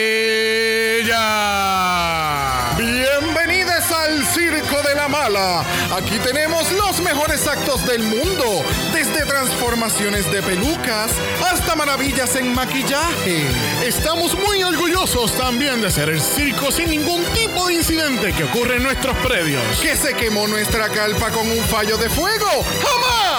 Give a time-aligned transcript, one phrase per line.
[2.78, 5.66] Bienvenidos al Circo de la Mala.
[5.98, 11.10] Aquí tenemos los mejores actos del mundo, desde transformaciones de pelucas
[11.44, 13.48] hasta maravillas en maquillaje.
[13.84, 18.76] Estamos muy orgullosos también de ser el circo sin ningún tipo de incidente que ocurre
[18.76, 19.64] en nuestros predios.
[19.82, 22.64] ¿Que se quemó nuestra carpa con un fallo de fuego?
[22.84, 23.39] ¡Jamás!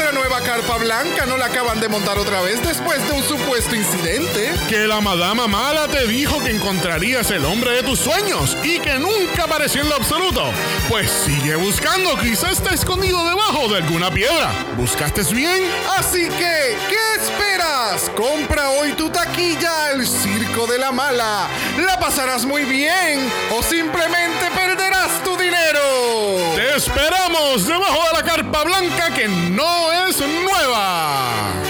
[0.00, 3.76] Nuestra nueva carpa blanca no la acaban de montar otra vez después de un supuesto
[3.76, 4.50] incidente.
[4.66, 8.98] Que la madama mala te dijo que encontrarías el hombre de tus sueños y que
[8.98, 10.42] nunca apareció en lo absoluto.
[10.88, 14.50] Pues sigue buscando, quizás está escondido debajo de alguna piedra.
[14.78, 15.70] ¿Buscaste bien?
[15.98, 18.08] Así que, ¿qué esperas?
[18.16, 21.46] Compra hoy tu taquilla al Circo de la Mala.
[21.76, 25.36] La pasarás muy bien o simplemente perderás tu
[25.72, 31.69] Te esperamos debajo de la carpa blanca que no es nueva.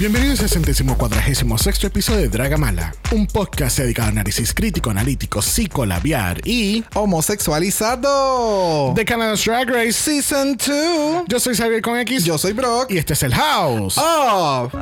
[0.00, 5.42] Bienvenidos al centésimo cuadragésimo sexto episodio de Dragamala, un podcast dedicado a análisis crítico, analítico,
[5.42, 8.94] psicolabiar y Homosexualizado.
[8.94, 9.92] de Canada's Drag Race.
[9.92, 11.24] Season 2.
[11.28, 12.90] Yo soy Xavier con X Yo soy Brock.
[12.90, 13.98] y este es el House.
[13.98, 14.72] Of.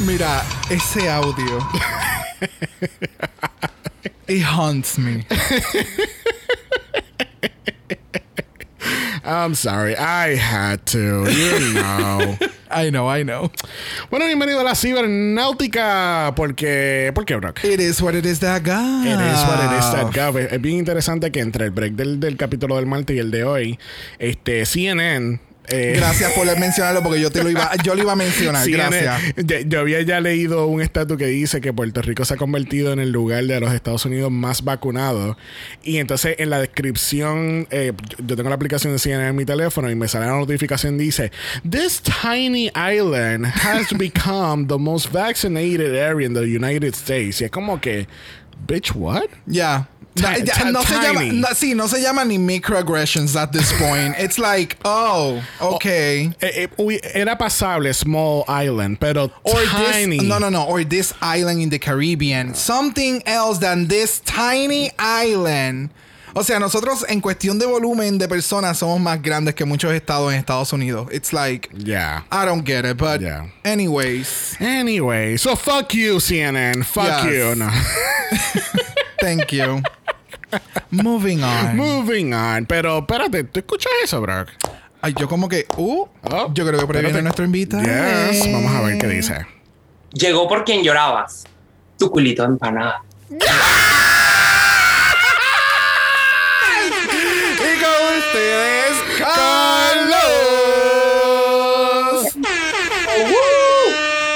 [0.00, 1.66] Mira, ese audio.
[4.28, 5.26] It haunts me.
[9.24, 12.36] I'm sorry, I had to, you know.
[12.70, 13.50] I know, I know.
[14.10, 17.10] bueno, bienvenido a la cibernáutica, porque...
[17.14, 17.64] ¿Por qué, Brock?
[17.64, 19.06] It is what it is that God.
[19.06, 20.36] It is what it is that gov.
[20.36, 23.44] Es bien interesante que entre el break del, del capítulo del martes y el de
[23.44, 23.78] hoy,
[24.18, 25.40] este CNN.
[25.68, 28.68] Eh, Gracias por mencionarlo porque yo te lo iba, yo lo iba a mencionar.
[28.70, 29.22] Gracias.
[29.36, 32.92] Yo, yo había ya leído un estatus que dice que Puerto Rico se ha convertido
[32.92, 35.36] en el lugar de los Estados Unidos más vacunados.
[35.82, 37.92] Y entonces en la descripción, eh,
[38.26, 41.32] yo- tengo la aplicación de CNN en mi teléfono y me sale la notificación dice:
[41.68, 47.40] This tiny island has become the most vaccinated area in the United States.
[47.40, 48.06] Y es como que,
[48.66, 49.24] bitch, what?
[49.46, 49.88] Ya.
[50.16, 54.14] No se llama, no, sí, no se llama ni microaggressions at this point.
[54.18, 56.30] It's like, oh, okay.
[56.40, 60.18] Eh, eh, era pasable, small island, pero Or tiny.
[60.18, 62.54] this, no, no, no, or this island in the Caribbean.
[62.54, 65.90] Something else than this tiny island.
[66.36, 70.32] O sea, nosotros en cuestión de volumen de personas somos más grandes que muchos estados
[70.32, 71.08] en Estados Unidos.
[71.12, 72.22] It's like, Yeah.
[72.32, 73.46] I don't get it, but Yeah.
[73.64, 76.82] anyways, Anyway, so fuck you, CNN.
[76.84, 77.32] Fuck Yes.
[77.32, 77.54] you.
[77.54, 77.70] No.
[79.20, 79.80] thank you.
[80.90, 81.76] Moving on.
[81.76, 82.66] Moving on.
[82.66, 84.48] Pero espérate, ¿tú escuchas eso, Brock?
[85.00, 87.82] Ay, yo como que, uh, Oh, yo creo que por ahí viene nuestro invitado.
[87.82, 89.46] Yes, vamos a ver qué dice.
[90.12, 91.44] Llegó por quien llorabas.
[91.98, 93.02] Tu culito de empanada.
[93.30, 93.36] Y
[97.80, 100.14] con ustedes, Carlos.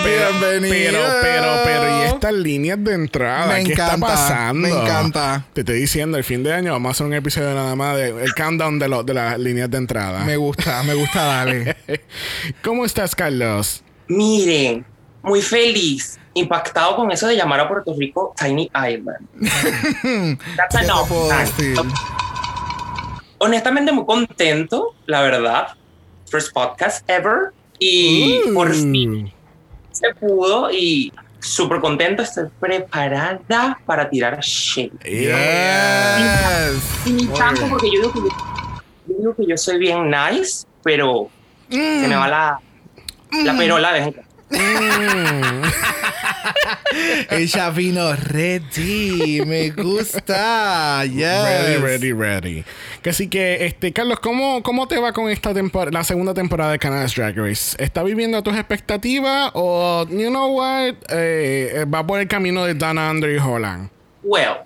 [0.05, 0.91] Bienvenido.
[0.93, 1.38] Pero, pero, pero, ¿y
[2.29, 3.47] estas líneas de entrada?
[3.55, 4.69] Me ¿Qué está encanta, pasando?
[4.69, 5.45] me encanta.
[5.53, 8.09] Te estoy diciendo, el fin de año vamos a hacer un episodio nada más de
[8.25, 10.25] el countdown de, lo- de las líneas de entrada.
[10.25, 11.77] Me gusta, me gusta dale.
[12.63, 13.83] ¿Cómo estás, Carlos?
[14.09, 14.85] Miren,
[15.23, 19.29] muy feliz, impactado con eso de llamar a Puerto Rico Tiny Island.
[20.57, 21.09] That's ¿Qué te enough.
[21.09, 21.77] puedo decir?
[23.39, 25.69] Honestamente, muy contento, la verdad.
[26.31, 27.53] First podcast ever.
[27.79, 29.33] Y por fin
[29.93, 32.23] se pudo y súper contento.
[32.23, 34.93] Estoy preparada para tirar shade.
[35.05, 36.83] Yes.
[37.07, 38.29] Y ni tanto porque yo digo que yo,
[39.07, 41.31] yo digo que yo soy bien nice, pero
[41.71, 42.61] se me va la,
[43.45, 45.69] la perola de cuando.
[47.31, 49.43] Ella vino ready.
[49.47, 51.05] Me gusta.
[51.05, 51.45] Yes.
[51.45, 52.65] Ready, ready, ready.
[53.03, 56.73] Que Así que, este, Carlos, ¿cómo, ¿cómo te va con esta temporada, la segunda temporada
[56.73, 57.77] de Canada's Drag Race?
[57.83, 62.75] ¿Está viviendo a tus expectativas o, you know what, eh, va por el camino de
[62.75, 63.91] Dana Under y Holland?
[64.23, 64.59] Well,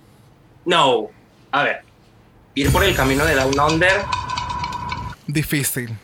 [0.64, 1.10] no.
[1.50, 1.80] A ver,
[2.54, 4.02] ir por el camino de Down Under
[5.26, 5.96] Difícil.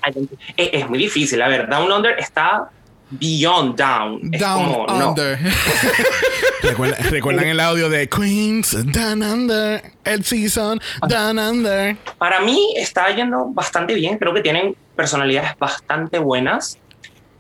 [0.57, 1.43] es, es muy difícil.
[1.43, 2.71] A ver, Down Under está
[3.11, 4.21] beyond down.
[4.33, 5.09] Es Down como, no.
[5.11, 5.39] under.
[6.63, 11.97] ¿Recuerdan, recuerdan el audio de Queens Down Under, el season Down Under?
[12.19, 14.19] Para mí está yendo bastante bien.
[14.19, 16.79] Creo que tienen personalidades bastante buenas.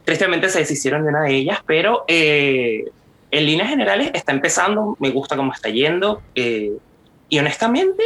[0.05, 2.85] Tristemente se deshicieron de una de ellas, pero eh,
[3.31, 4.97] en líneas generales está empezando.
[5.01, 6.23] Me gusta cómo está yendo.
[6.35, 6.73] eh,
[7.31, 8.03] y honestamente,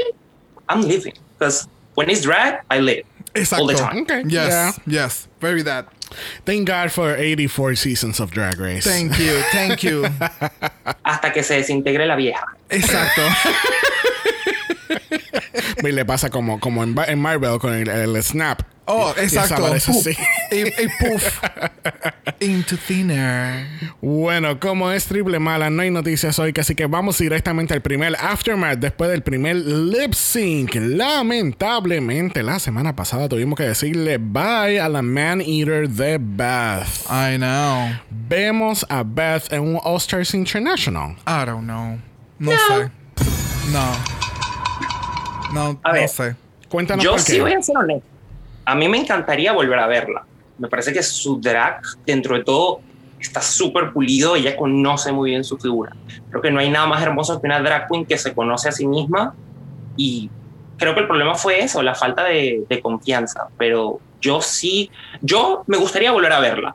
[0.69, 1.13] I'm living.
[1.39, 3.05] Because when it's drag, I live.
[3.35, 3.63] Exacto.
[3.63, 4.03] All the time.
[4.03, 4.73] Okay, Yes, yeah.
[4.87, 5.87] yes, very that.
[6.45, 8.85] Thank God for 84 seasons of Drag Race.
[8.85, 10.05] Thank you, thank you.
[11.05, 12.47] Hasta que se desintegre la vieja.
[12.69, 13.23] Exacto.
[15.83, 18.63] Y le pasa como, como en, Marvel con el, el snap.
[18.85, 19.65] Oh, Y- exacto.
[19.67, 20.17] así.
[20.51, 21.41] Y, y puff.
[22.41, 23.65] Into thinner.
[24.01, 28.17] Bueno, como es triple mala, no hay noticias hoy, así que vamos directamente al primer
[28.17, 30.75] aftermath después del primer lip sync.
[30.75, 36.89] Lamentablemente, la semana pasada tuvimos que decirle bye a la man eater de Beth.
[37.09, 37.89] I know.
[38.11, 41.13] Vemos a Beth en un All Stars International.
[41.27, 41.99] I don't know.
[42.41, 42.91] No, sé.
[43.73, 44.22] No.
[45.53, 46.09] No, A no ver.
[46.09, 46.37] sé.
[46.69, 47.41] Cuéntanos Yo por sí qué.
[47.43, 48.07] voy a ser honesto.
[48.65, 50.25] A mí me encantaría volver a verla.
[50.59, 52.81] Me parece que su drag, dentro de todo,
[53.21, 54.37] está súper pulido.
[54.37, 55.93] Ella conoce muy bien su figura.
[56.31, 58.73] Creo que no hay nada más hermoso que una drag queen que se conoce a
[58.73, 59.35] sí misma.
[59.97, 60.31] Y
[60.79, 63.49] creo que el problema fue eso, la falta de, de confianza.
[63.59, 64.91] Pero yo sí,
[65.21, 66.75] yo me gustaría volver a verla.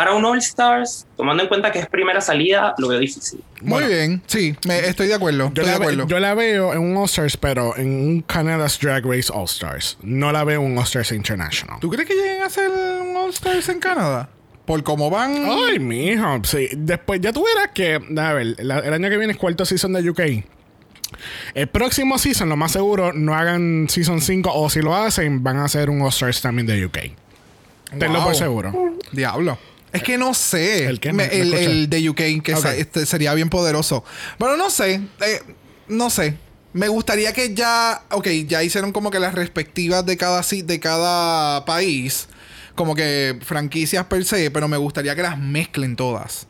[0.00, 3.44] Para un All Stars, tomando en cuenta que es primera salida, lo veo difícil.
[3.60, 3.88] Muy Bueno.
[3.88, 4.22] bien.
[4.26, 5.52] Sí, me, estoy de acuerdo.
[5.52, 6.06] Yo Estoy la, ve- acuerdo.
[6.06, 9.98] yo la veo en un All Stars, pero en un Canada's Drag Race All Stars.
[10.00, 11.78] No la veo en un All Stars International.
[11.80, 14.30] ¿Tú crees que lleguen a hacer un All Stars en Canadá?
[14.64, 15.34] Por cómo van.
[15.68, 16.40] Ay, mijo.
[16.44, 16.68] Sí.
[16.78, 17.96] Después, ya tú verás que.
[18.18, 20.20] A ver, la- el año que viene es cuarto season de UK.
[21.52, 25.58] El próximo season, lo más seguro, no hagan season 5 o si lo hacen, van
[25.58, 26.98] a hacer un All Stars también de UK.
[27.98, 28.24] Tenlo Wow.
[28.28, 28.94] por seguro.
[29.12, 29.58] Diablo.
[29.92, 30.86] Es que no sé.
[30.86, 34.04] ¿El me el, de UK, que sa- este, sería bien poderoso.
[34.38, 35.00] Pero no sé.
[35.20, 35.40] eh,
[35.88, 36.36] no sé.
[36.72, 38.02] Me gustaría que ya.
[38.10, 42.28] Ok, ya hicieron como que las respectivas de cada, de cada país.
[42.76, 44.50] Como que franquicias per se.
[44.50, 46.46] Pero me gustaría que las mezclen todas.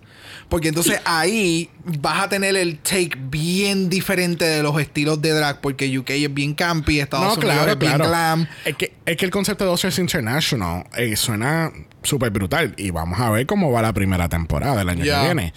[0.50, 5.60] Porque entonces ahí vas a tener el take bien diferente de los estilos de drag.
[5.60, 8.48] Porque UK es bien campy, Estados No, Unidos claro, es bien glam.
[8.64, 12.74] Es que, es que el concepto de All Stars International eh, suena súper brutal.
[12.76, 15.52] Y vamos a ver cómo va la primera temporada del año que viene.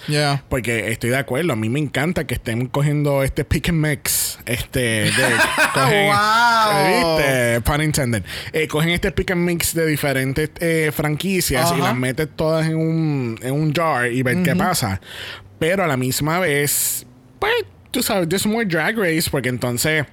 [0.50, 1.54] Porque estoy de acuerdo.
[1.54, 4.40] A mí me encanta que estén cogiendo este pick and mix.
[4.46, 4.80] Este.
[4.80, 5.12] De,
[5.74, 7.18] cogen- Wow.
[7.18, 7.62] ¿Viste?
[7.62, 8.24] Pun intended.
[8.52, 12.76] Eh, cogen este pick and mix de diferentes eh, franquicias y las meten todas en
[12.76, 15.00] un, en un jar y ver qué pasa.
[15.60, 17.06] Pero a la misma vez,
[17.40, 17.54] pues,
[17.92, 20.06] tú sabes, there's more drag race porque entonces.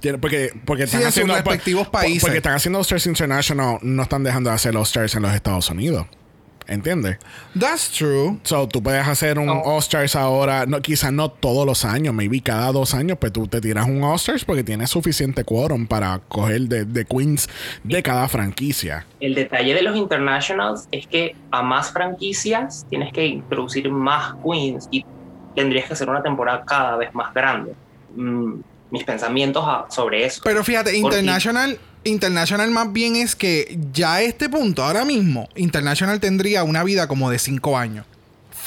[0.00, 2.22] Tiene- Porque, porque Sí, están en sus haciendo respectivos por- países.
[2.22, 5.32] Porque están haciendo All Stars International, no están dejando de hacer All Stars en los
[5.34, 6.06] Estados Unidos.
[6.66, 7.18] ¿Entiendes?
[7.60, 8.38] That's true.
[8.42, 9.60] So, tú puedes hacer un No.
[9.60, 13.46] All Stars ahora, no, quizás no todos los años, maybe cada dos años, pues tú
[13.46, 17.50] te tiras un All Stars porque tienes suficiente quórum para coger de, de queens
[17.82, 19.04] de cada franquicia.
[19.20, 24.88] El detalle de los internationals es que a más franquicias tienes que introducir más queens
[24.90, 25.04] y
[25.54, 27.74] tendrías que hacer una temporada cada vez más grande.
[28.16, 28.54] Mm,
[28.94, 30.40] mis pensamientos a- sobre eso.
[30.44, 35.48] Pero fíjate, Porque- International, International más bien es que ya a este punto, ahora mismo,
[35.56, 38.06] International tendría una vida como de 5 años.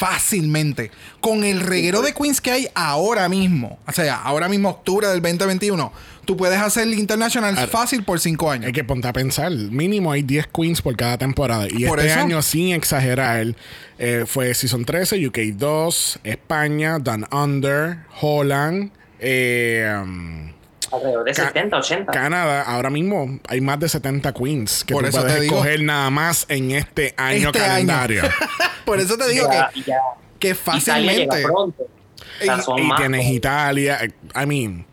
[0.02, 0.92] Fácilmente.
[1.20, 3.78] Con el reguero de queens que hay ahora mismo.
[3.86, 5.92] O sea, ahora mismo, octubre del 2021.
[6.24, 8.66] Tú puedes hacer el International Ahora- fácil por 5 años.
[8.66, 11.66] Hay que ponte a pensar, mínimo hay 10 queens por cada temporada.
[11.68, 12.20] Y Por este eso.
[12.20, 13.56] año, sin exagerar,
[13.98, 20.52] eh, fue Season 13, UK 2, España, Down Under, Holland, eh, um,
[20.90, 22.12] Alrededor de Ca- 70, 80.
[22.12, 22.62] Canadá.
[22.62, 25.56] Ahora mismo hay más de 70 queens que Por tú eso puedes te digo.
[25.56, 27.68] escoger nada más en este año Este año.
[27.68, 28.22] calendario.
[28.86, 29.96] por eso te digo Ya- que, ya-
[30.38, 31.42] que fácilmente.
[31.42, 31.82] pronto.
[31.82, 33.98] O sea, Y- y tienes Italia.
[34.02, 34.10] eh,
[34.42, 34.86] I mean,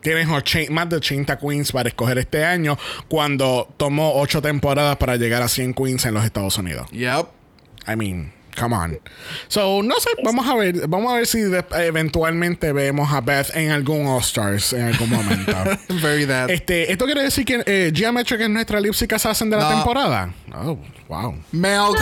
[0.00, 0.26] tienes
[0.70, 5.48] más de 80 queens para escoger este año cuando tomó 8 temporadas para llegar a
[5.48, 6.88] 100 queens en los Estados Unidos.
[6.90, 7.26] Yep.
[7.86, 8.98] I mean, come on.
[9.48, 13.54] So, no sé, vamos a ver, vamos a ver si de- eventualmente vemos a Beth
[13.54, 15.52] en algún All Stars en algún momento.
[16.02, 16.50] Very that.
[16.50, 19.76] este, esto quiere decir que eh, Geometric es nuestra Lipsic Assassin de la No.
[19.76, 20.32] temporada.
[20.54, 20.78] Oh,
[21.08, 21.34] wow.
[21.52, 21.98] Milk.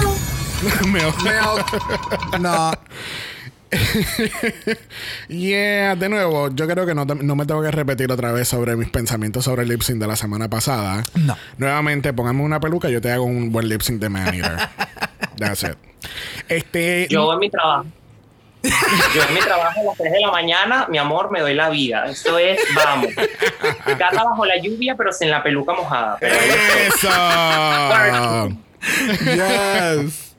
[0.87, 1.16] Milk.
[2.40, 2.73] no.
[5.28, 8.49] Yeah, de nuevo, yo creo que no, te- no me tengo que repetir otra vez
[8.49, 11.04] sobre mis pensamientos sobre el lip sync de la semana pasada.
[11.14, 11.37] No.
[11.59, 14.69] Nuevamente, póngame una peluca y yo te hago un buen lip sync de Man Eater.
[15.38, 15.76] That's it.
[16.49, 17.07] Este.
[17.09, 17.87] Yo en mi trabajo.
[18.62, 21.71] Yo en mi trabajo a las 3 de la mañana, mi amor, me doy la
[21.71, 22.07] vida.
[22.07, 23.09] Esto es, vamos.
[23.99, 26.19] Gata bajo la lluvia, pero sin la peluca mojada.
[26.21, 26.35] Pero
[26.87, 27.09] ¡Eso!
[29.25, 30.37] Yes.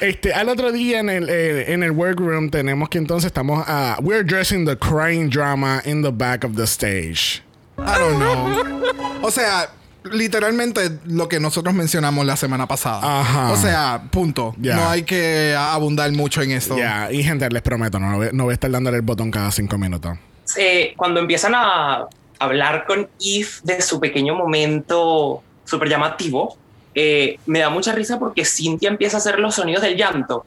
[0.00, 3.98] Este, al otro día en el, eh, en el workroom tenemos que entonces estamos a.
[4.02, 7.42] we're dressing the crying drama in the back of the stage.
[7.78, 9.22] I don't know.
[9.22, 9.70] O sea,
[10.04, 13.20] literalmente lo que nosotros mencionamos la semana pasada.
[13.20, 13.52] Ajá.
[13.52, 14.54] O sea, punto.
[14.58, 14.76] Ya.
[14.76, 16.76] No hay que abundar mucho en esto.
[16.76, 19.50] Ya, y gente, les prometo, no, voy- no voy a estar dándole el botón cada
[19.50, 20.18] cinco minutos.
[20.56, 22.06] eh, cuando empiezan a,
[22.38, 26.56] hablar con Eve de su pequeño momento súper llamativo,
[26.94, 30.44] eh, me da mucha risa porque Cintia empieza a hacer los sonidos del llanto.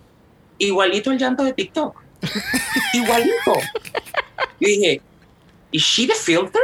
[0.58, 1.96] Igualito el llanto de TikTok.
[2.94, 3.54] Igualito.
[4.60, 5.02] Yo dije,
[5.72, 6.62] ¿is she the filter?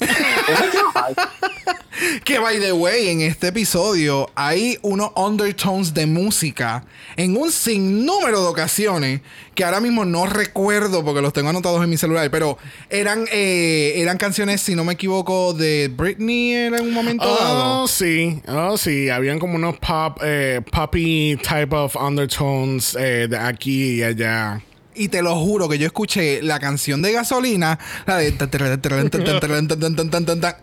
[2.24, 6.84] Que by the way, en este episodio hay unos undertones de música
[7.16, 9.20] en un sinnúmero de ocasiones
[9.54, 12.58] que ahora mismo no recuerdo porque los tengo anotados en mi celular, pero
[12.90, 17.82] eran, eh, eran canciones, si no me equivoco, de Britney en un momento dado.
[17.82, 18.42] Oh, sí.
[18.48, 19.08] Oh, sí.
[19.08, 24.60] Habían como unos pop, eh, poppy type of undertones eh, de aquí y allá.
[24.94, 28.34] Y te lo juro que yo escuché la canción de gasolina, la de.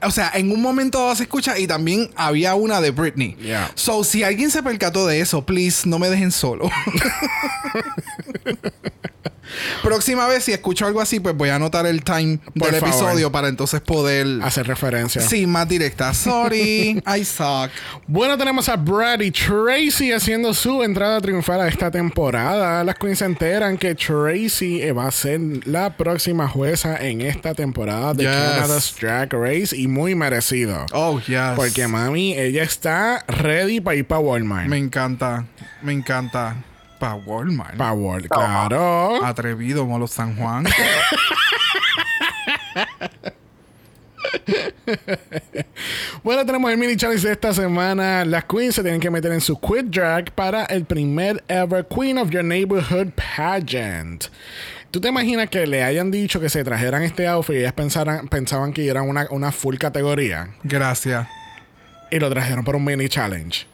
[0.04, 3.36] O sea, en un momento dado se escucha y también había una de Britney.
[3.36, 3.72] Yeah.
[3.76, 6.70] So, si alguien se percató de eso, please no me dejen solo.
[9.84, 12.89] Próxima vez, si escucho algo así, pues voy a anotar el time Por del favor.
[12.96, 14.27] episodio para entonces poder.
[14.43, 15.22] Hacer referencia.
[15.22, 16.13] Sí, más directa.
[16.13, 17.70] Sorry, I suck.
[18.08, 22.84] Bueno, tenemos a Brad y Tracy haciendo su entrada triunfal a esta temporada.
[22.84, 27.53] Las queens se enteran que Tracy eh, va a ser la próxima jueza en esta
[27.53, 28.31] temporada de Yes.
[28.36, 30.86] Canada's Drag Race y muy merecido.
[30.93, 31.38] Oh, yes.
[31.55, 34.67] Porque mami, ella está ready para ir para Walmart.
[34.67, 35.46] Me encanta.
[35.81, 36.55] Me encanta.
[37.01, 37.77] Pa' Walmart.
[37.77, 39.25] Para Walmart, claro.
[39.25, 40.65] Atrevido, Molo San Juan.
[46.24, 48.24] Bueno, tenemos el mini challenge de esta semana.
[48.24, 52.17] Las queens se tienen que meter en su quit drag para el primer ever Queen
[52.20, 54.25] of Your Neighborhood pageant.
[54.91, 58.27] ¿Tú te imaginas que le hayan dicho que se trajeran este outfit y ellas pensaran,
[58.27, 61.27] pensaban que eran una, una full categoría Gracias.
[62.12, 63.65] y lo trajeron por un mini challenge?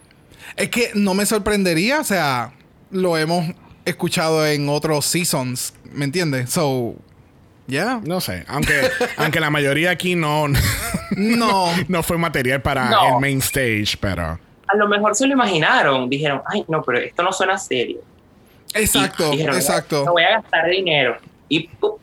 [0.56, 2.54] Es que no me sorprendería, o sea,
[2.92, 3.46] lo hemos
[3.86, 6.50] escuchado en otros seasons, ¿me entiendes?
[6.50, 6.96] So,
[7.68, 8.02] yeah.
[8.04, 10.48] No sé, aunque, aunque la mayoría aquí no,
[11.16, 11.68] No.
[11.88, 13.16] no fue material para No.
[13.16, 14.40] el main stage, pero...
[14.70, 16.10] A lo mejor se lo imaginaron.
[16.10, 18.02] Dijeron, ay, no, pero esto no suena serio.
[18.76, 20.04] Y Exacto, dijeron, exacto.
[20.04, 21.16] No voy a gastar dinero.
[21.48, 21.94] Y ¡pum!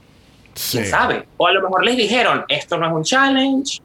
[0.71, 0.91] quién Sí.
[0.91, 1.27] sabe.
[1.37, 3.81] O a lo mejor les dijeron, esto no es un challenge.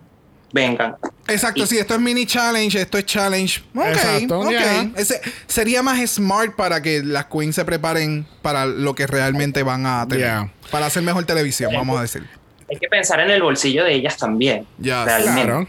[0.53, 0.95] Vengan.
[1.29, 3.61] Exacto, Y- si esto es mini challenge, esto es challenge.
[3.75, 4.49] Ok, Exacto, ok.
[4.49, 4.89] yeah.
[4.95, 9.85] Ese sería más smart para que las queens se preparen para lo que realmente van
[9.85, 10.25] a tener.
[10.25, 10.51] Yeah.
[10.71, 12.23] Para hacer mejor televisión, vamos a decir.
[12.69, 14.67] Hay que pensar en el bolsillo de ellas también.
[14.77, 15.41] Ya, realmente.
[15.43, 15.67] Claro.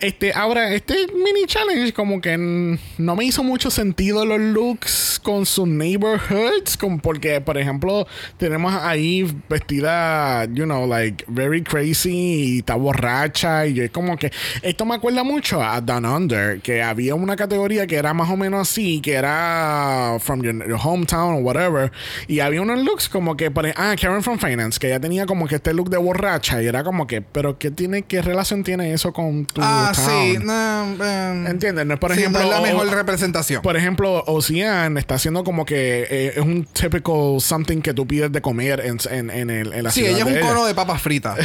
[0.00, 5.44] Este, ahora, este mini challenge como que no me hizo mucho sentido los looks con
[5.44, 12.10] sus neighborhoods, con, porque, por ejemplo, tenemos ahí vestida, you know, like, very crazy
[12.54, 14.30] y está borracha y es como que,
[14.62, 18.36] esto me acuerda mucho a Down Under, que había una categoría que era más o
[18.36, 21.90] menos así, que era from your, your hometown o whatever,
[22.28, 25.26] y había unos looks como que, por, ej- ah, Karen from Finance, que ella tenía
[25.26, 28.62] como que este look de borracha y era como que, pero ¿qué tiene, qué relación
[28.62, 30.38] tiene eso con tu Ah, sí.
[30.42, 31.86] no, eh, ¿Entiendes?
[31.86, 33.62] No es, por sí, ejemplo, no es la o- mejor representación.
[33.62, 38.30] por ejemplo, Ocean está haciendo como que eh, es un typical something que tú pides
[38.32, 40.74] de comer en, en, en, el, en la Sí, ciudad ella es un cono de
[40.74, 41.38] papas fritas.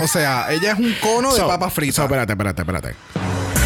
[0.00, 2.04] o sea, ella es un cono de So- papas so, fritas.
[2.04, 2.94] espérate, espérate, espérate.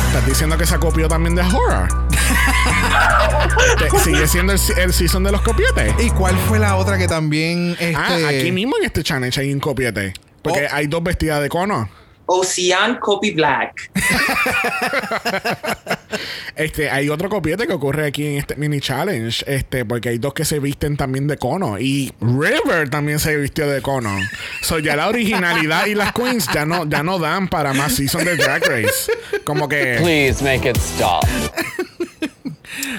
[0.08, 1.88] ¿Estás diciendo que se copió también de horror?
[4.04, 5.92] ¿Sigue siendo el, el season de los copietes?
[5.98, 9.52] ¿Y cuál fue la otra que también este Ah, aquí mismo en este challenge hay
[9.52, 10.12] un copiete.
[10.42, 10.74] Porque Oh.
[10.74, 11.88] hay dos vestidas de cono.
[12.26, 13.90] Ocean Copy Black.
[16.56, 19.44] Este, hay otro copiete que ocurre aquí en este mini challenge.
[19.46, 21.78] Este, porque hay dos que se visten también de cono.
[21.78, 24.10] Y River también se vistió de cono.
[24.62, 28.24] So ya la originalidad y las queens ya no, ya no dan para más season
[28.24, 29.12] de Drag Race.
[29.44, 29.98] Como que.
[30.00, 31.26] Please make it stop.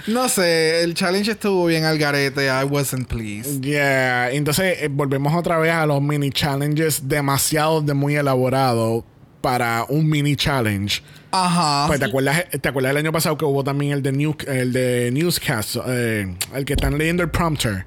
[0.08, 2.46] No sé, el challenge estuvo bien al garete.
[2.46, 3.62] I wasn't pleased.
[3.62, 4.32] Yeah.
[4.32, 9.06] Entonces eh, volvemos otra vez a los mini challenges demasiado de muy elaborado
[9.42, 11.02] para un mini challenge.
[11.32, 11.86] Ajá.
[11.88, 14.74] Pues, ¿te, acuerdas, ¿Te acuerdas del año pasado que hubo también el de, new, el
[14.74, 15.78] de Newscast?
[15.88, 17.86] eh, el que están leyendo el prompter.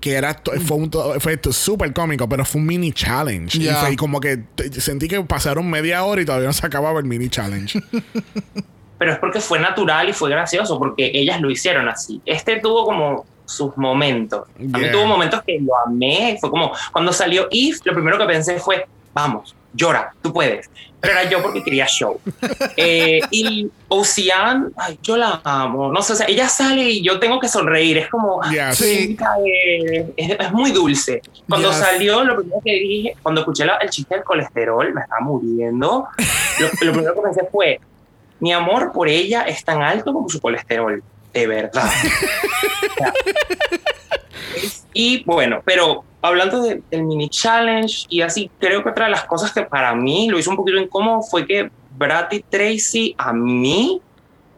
[0.00, 0.36] Que era
[0.66, 3.56] fue, un fue súper cómico, pero fue un mini challenge.
[3.58, 3.76] Y Ya.
[3.76, 4.42] fue como que
[4.80, 7.80] sentí que pasaron media hora y todavía no se acababa el mini challenge.
[8.98, 12.20] Pero es porque fue natural y fue gracioso, porque ellas lo hicieron así.
[12.24, 14.46] Este tuvo como sus momentos.
[14.56, 14.92] A mí Yeah.
[14.92, 16.36] tuvo momentos que lo amé.
[16.40, 20.70] Fue como cuando salió Eve, lo primero que pensé fue, vamos, llora, tú puedes.
[21.00, 22.20] Pero era yo porque quería show.
[22.76, 25.90] Eh, y Ocean, ay, yo la amo.
[25.92, 27.98] No sé, o sea, ella sale y yo tengo que sonreír.
[27.98, 29.16] Es como, Yeah, sí.
[29.44, 31.20] es, es- es muy dulce.
[31.48, 31.78] Cuando Yes.
[31.78, 36.06] salió, lo primero que dije, cuando escuché la- el chiste del colesterol, me estaba muriendo.
[36.60, 37.80] Lo, lo primero que pensé fue,
[38.38, 41.02] mi amor por ella es tan alto como su colesterol,
[41.32, 41.84] de verdad.
[41.84, 43.12] O sea,
[44.56, 49.12] es- y bueno, pero hablando de- del mini challenge y así, creo que otra de
[49.12, 53.14] las cosas que para mí lo hizo un poquito incómodo fue que Brad y Tracy
[53.18, 54.00] a mí,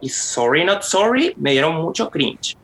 [0.01, 2.57] y sorry not sorry, me dieron mucho cringe.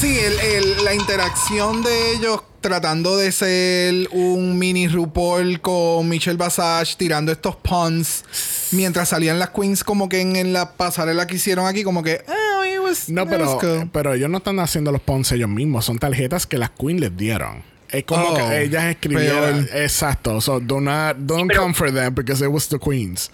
[0.00, 6.36] Sí, el- el- la interacción de ellos tratando de ser un mini RuPaul con Michelle
[6.36, 8.24] Basage tirando estos puns
[8.72, 12.22] mientras salían las queens como que en, en la pasarela que hicieron aquí como que
[12.28, 13.90] oh, it was- No, it pero, was cool".
[13.92, 15.84] pero ellos no están haciendo los Ponce ellos mismos.
[15.84, 17.62] Son tarjetas que las Queen les dieron.
[17.88, 19.66] Es como Oh, que ellas escribieron.
[19.68, 20.40] pero- Exacto.
[20.40, 23.30] So do not, don't pero- come for them because it was the Queens.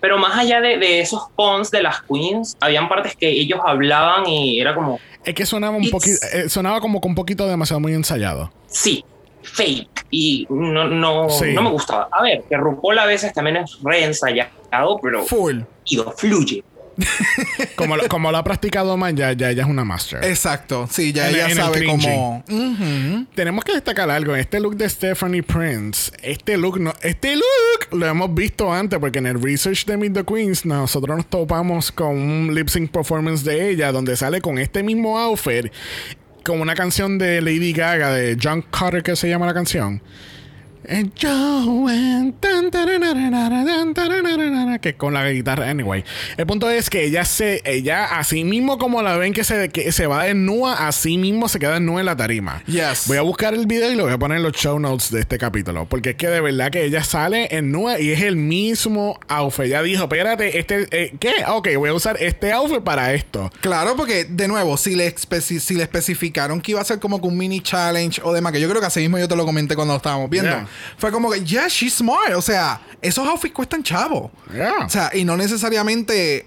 [0.00, 4.26] Pero más allá de, de esos pons de las queens, habían partes que ellos hablaban
[4.28, 6.18] y era como, Es que sonaba un poquito.
[6.48, 8.52] sonaba como con un poquito demasiado muy ensayado.
[8.66, 9.04] sí,
[9.42, 10.06] fake.
[10.10, 11.52] Y no, no, Sí.
[11.54, 12.08] no me gustaba.
[12.12, 16.62] A ver, que RuPaul a veces también es reensayado, pero full ido, fluye.
[17.76, 20.24] Como, lo- como lo ha practicado más, ya, ya ella es una master.
[20.24, 22.44] exacto sí ya En- ella en el sabe cómo.
[23.34, 24.34] Tenemos que destacar algo.
[24.36, 29.18] Este look de Stephanie Prince, este look, no, este look lo hemos visto antes porque
[29.18, 33.44] en el research de Meet the Queens nosotros nos topamos con un lip sync performance
[33.44, 35.66] de ella donde sale con este mismo outfit,
[36.44, 40.00] con una canción de Lady Gaga de John Carter que se llama la canción.
[44.80, 46.04] Que con la guitarra, anyway.
[46.36, 49.92] El punto es que ella se, ella así mismo como la ven que se, que
[49.92, 52.62] se va desnuda, así mismo se queda desnuda en la tarima.
[52.66, 53.04] Yes.
[53.06, 55.20] Voy a buscar el video y lo voy a poner en los show notes de
[55.20, 55.86] este capítulo.
[55.88, 59.66] Porque es que de verdad que ella sale en nua y es el mismo outfit.
[59.66, 61.32] Ella dijo, espérate, este, eh, ¿qué?
[61.48, 63.50] Ok, voy a usar este outfit para esto.
[63.60, 67.20] Claro, porque de nuevo, si le, especi- si le especificaron que iba a ser como
[67.20, 69.44] que un mini challenge o demás, que yo creo que así mismo yo te lo
[69.44, 70.68] comenté cuando lo estábamos viendo, Yeah.
[70.98, 72.32] Fue como que, yeah, she's smart.
[72.34, 74.30] O sea, esos outfits cuestan chavo.
[74.52, 74.84] Yeah.
[74.86, 76.46] O sea, y no necesariamente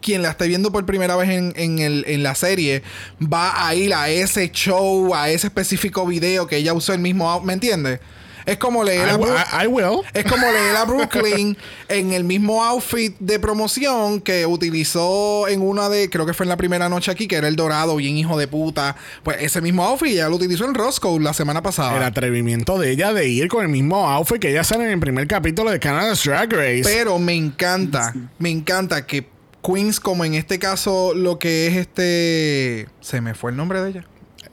[0.00, 2.82] quien la esté viendo por primera vez en, en el- en la serie
[3.22, 7.30] va a ir a ese show, a ese específico video que ella usó el mismo
[7.30, 8.00] outfit, ¿me entiendes?
[8.46, 10.00] Es como leer I, a I- I will.
[10.12, 11.56] es como leer a Brooklyn
[11.88, 16.50] en el mismo outfit de promoción que utilizó en una de, creo que fue en
[16.50, 18.96] la primera noche aquí, que era el dorado, bien hijo de puta.
[19.22, 21.96] Pues ese mismo outfit ya lo utilizó en Roscoe la semana pasada.
[21.96, 25.00] El atrevimiento de ella de ir con el mismo outfit que ella sale en el
[25.00, 26.82] primer capítulo de Canada's Drag Race.
[26.84, 29.26] Pero me encanta, me encanta que
[29.62, 32.86] Queens, como en este caso, lo que es este.
[33.00, 34.04] Se me fue el nombre de ella.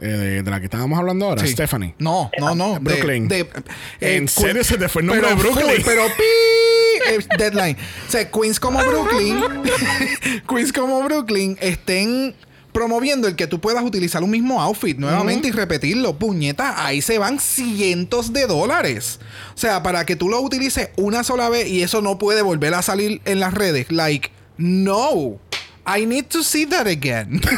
[0.01, 1.53] Eh, de, de la que estábamos hablando ahora, Sí.
[1.53, 1.93] Stephanie.
[1.99, 2.79] No, no, no.
[2.79, 3.27] Brooklyn.
[3.27, 3.45] de- eh,
[3.99, 5.81] ¿En Queen- serio se te fue el nombre pero de Brooklyn?
[5.85, 7.77] pero pi, eh, deadline.
[8.07, 9.37] O sea, Queens como Brooklyn,
[10.49, 12.35] Queens como Brooklyn estén
[12.71, 16.17] promoviendo el que tú puedas utilizar un mismo outfit nuevamente y repetirlo.
[16.17, 19.19] Puñeta, ahí se van cientos de dólares.
[19.53, 22.73] O sea, para que tú lo utilices una sola vez y eso no puede volver
[22.73, 23.91] a salir en las redes.
[23.91, 25.37] Like, no.
[25.93, 27.41] I need to see that again.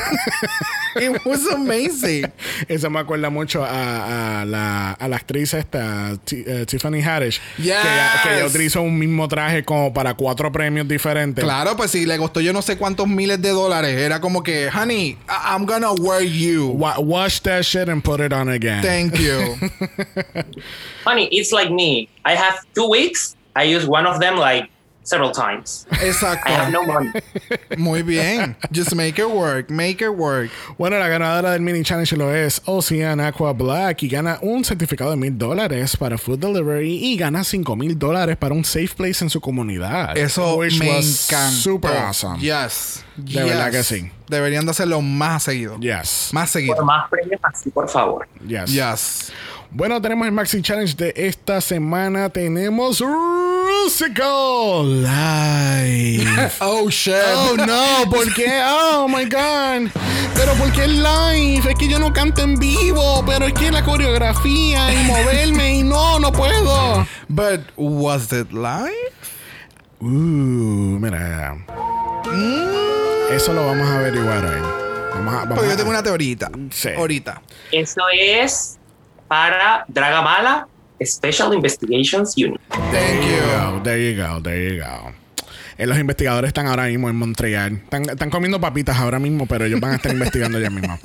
[0.96, 2.32] It was amazing.
[2.70, 7.42] Eso me acuerda mucho a, a la, a la actriz esta, Ti- eh, Tiffany Haddish.
[7.58, 7.82] Yes.
[7.82, 11.44] Que, ella, que ella utilizó un mismo traje como para cuatro premios diferentes.
[11.44, 14.70] Claro, pues si le costó yo no sé cuántos miles de dólares, era como que,
[14.72, 16.68] honey, I- I'm gonna wear you.
[16.78, 18.84] Wa- wash that shit and put it on again.
[18.84, 19.56] Thank you.
[21.06, 22.08] Honey, it's like me.
[22.24, 23.36] I have two weeks.
[23.56, 24.70] I use one of them like
[25.04, 25.86] several times.
[25.92, 26.72] I have Exacto.
[26.72, 27.12] no money.
[27.78, 28.56] Muy bien.
[28.72, 29.70] Just make it work.
[29.70, 30.50] Make it work.
[30.78, 35.12] Bueno, la ganadora del mini challenge lo es Ocean Aqua Black y gana un certificado
[35.12, 39.24] de mil dólares para food delivery y gana cinco mil dólares para un safe place
[39.24, 40.18] en su comunidad.
[40.18, 41.52] Eso Which me was encanta.
[41.52, 42.40] Super awesome.
[42.40, 43.04] Yes.
[43.16, 44.12] De verdad que sí.
[44.28, 45.78] Deberían de hacerlo más seguido.
[45.80, 46.30] Yes.
[46.32, 46.76] Más seguido.
[46.76, 48.28] Por más premios así, por favor.
[48.48, 48.72] Yes.
[48.72, 49.32] Yes.
[49.70, 52.30] Bueno, tenemos el Maxi Challenge de esta semana.
[52.30, 53.02] Tenemos
[53.74, 56.52] Rusical Live.
[56.62, 57.16] Oh shit.
[57.36, 58.62] Oh no, ¿por qué?
[58.66, 59.90] Oh my god.
[60.36, 61.70] Pero ¿por qué live?
[61.70, 65.84] Es que yo no canto en vivo, pero es que la coreografía y moverme y
[65.84, 67.06] no, no puedo.
[67.30, 69.12] But was it live?
[70.00, 70.06] Uh,
[71.00, 71.56] mira.
[73.32, 74.62] Eso lo vamos a averiguar hoy.
[75.16, 76.52] Vamos a, vamos Porque a- yo tengo una teorita.
[76.72, 76.90] Sí.
[76.96, 77.42] Ahorita.
[77.72, 78.78] Eso es
[79.28, 80.68] para Dragamala
[81.02, 82.60] Special Investigations Unit.
[82.70, 85.14] Thank There you go, there you go, there you go.
[85.78, 87.74] Eh, los investigadores están ahora mismo en Montreal.
[87.84, 91.00] Están, están comiendo papitas ahora mismo, pero ellos van a estar investigando ya mismo.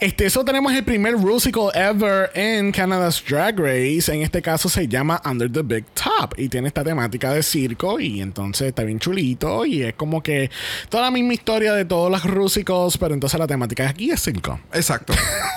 [0.00, 4.12] Este, eso tenemos el primer Rusical ever en Canada's Drag Race.
[4.12, 6.34] En este caso se llama Under the Big Top.
[6.38, 8.00] Y tiene esta temática de circo.
[8.00, 9.66] Y entonces está bien chulito.
[9.66, 10.50] Y es como que
[10.88, 12.98] toda la misma historia de todos los Rusicals.
[12.98, 14.58] Pero entonces la temática de aquí es circo.
[14.72, 15.12] Exacto.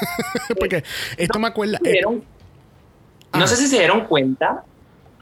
[0.60, 0.84] Porque
[1.18, 1.80] esto me acuerda.
[1.84, 2.02] Se
[3.34, 4.64] no sé si se dieron cuenta.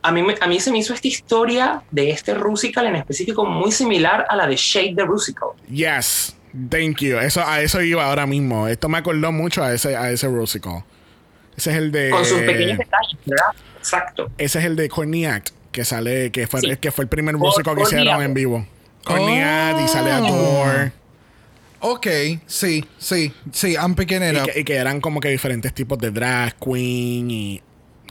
[0.03, 3.71] A mí, a mí se me hizo esta historia de este Rusical en específico muy
[3.71, 5.49] similar a la de Shake the Rusical.
[5.69, 6.35] Yes.
[6.69, 7.17] Thank you.
[7.17, 8.67] Eso, a eso iba ahora mismo.
[8.67, 10.83] Esto me acordó mucho a ese, a ese Rusical.
[11.57, 12.09] Ese es el de.
[12.11, 13.45] Con sus pequeños detalles, ¿verdad?
[13.77, 14.31] Exacto.
[14.37, 16.77] Ese es el de Corniac, que sale, que fue, Sí.
[16.77, 18.65] que fue el primer músico que hicieron en vivo.
[19.03, 20.63] Corniac y sale Oh.
[20.63, 20.91] Adore.
[21.79, 22.07] Ok,
[22.47, 24.45] sí, sí, sí, I'm picking it Y up.
[24.51, 27.61] que, y que eran como que diferentes tipos de drag queen y.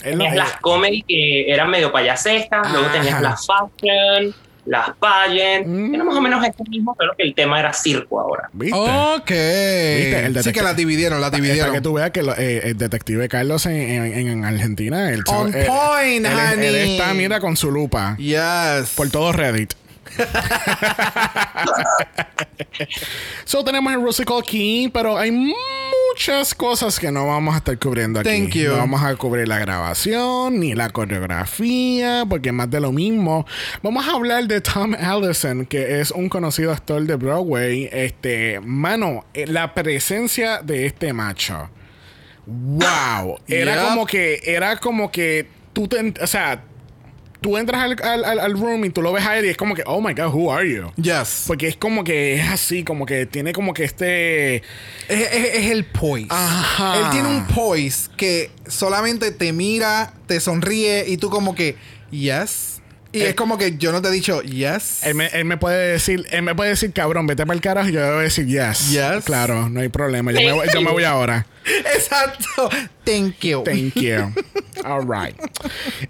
[0.03, 4.33] él Tenías las comedy que eran medio payasescas, luego tenías las fashion,
[4.65, 5.95] las pageant, Mm.
[5.95, 8.49] era más o menos este mismo, pero que el tema era circo ahora.
[8.51, 8.77] ¿Viste?
[8.77, 9.31] Ok.
[9.31, 11.73] El sí que la dividieron, la Para dividieron.
[11.73, 15.47] que tú veas que lo- eh, el detective Carlos en, en- en Argentina, él, On
[15.55, 16.97] él- point, él- él honey.
[16.97, 18.89] está, mira, con su lupa Yes.
[18.95, 19.73] por todo Reddit.
[23.45, 28.19] so tenemos el Rusical Key, pero hay muchas cosas que no vamos a estar cubriendo
[28.19, 28.29] aquí.
[28.29, 28.69] Thank you.
[28.69, 33.45] No vamos a cubrir la grabación ni la coreografía, porque más de lo mismo.
[33.81, 37.89] Vamos a hablar de Tom Allison, que es un conocido actor de Broadway.
[37.91, 41.69] Este, mano, eh, la presencia de este macho.
[42.45, 43.39] Wow.
[43.47, 46.63] Era como que, era como que tú te, o sea,
[47.41, 47.95] tú entras al,
[48.25, 50.13] al, al- room y tú lo ves a él y es como que, oh my
[50.13, 50.91] god, who are you?
[50.95, 51.43] Yes.
[51.47, 54.55] Porque es como que es así, como que tiene como que este.
[54.57, 54.63] Es,
[55.09, 56.27] es- es el poise.
[56.29, 56.97] Ajá.
[56.99, 61.75] Él tiene un poise que solamente te mira, te sonríe y tú como que,
[62.11, 62.81] yes.
[63.13, 65.03] Y Eh, es como que yo no te he dicho yes.
[65.05, 67.87] Él me, él me puede decir, él me puede decir, cabrón, vete para el carajo
[67.89, 68.91] y yo debo decir yes.
[68.91, 69.23] Yes.
[69.25, 70.31] Claro, no hay problema.
[70.33, 71.45] Yo me, voy- yo me voy ahora.
[71.95, 72.69] Exacto.
[73.03, 73.63] Thank you.
[73.63, 74.33] Thank you.
[74.85, 75.35] All right.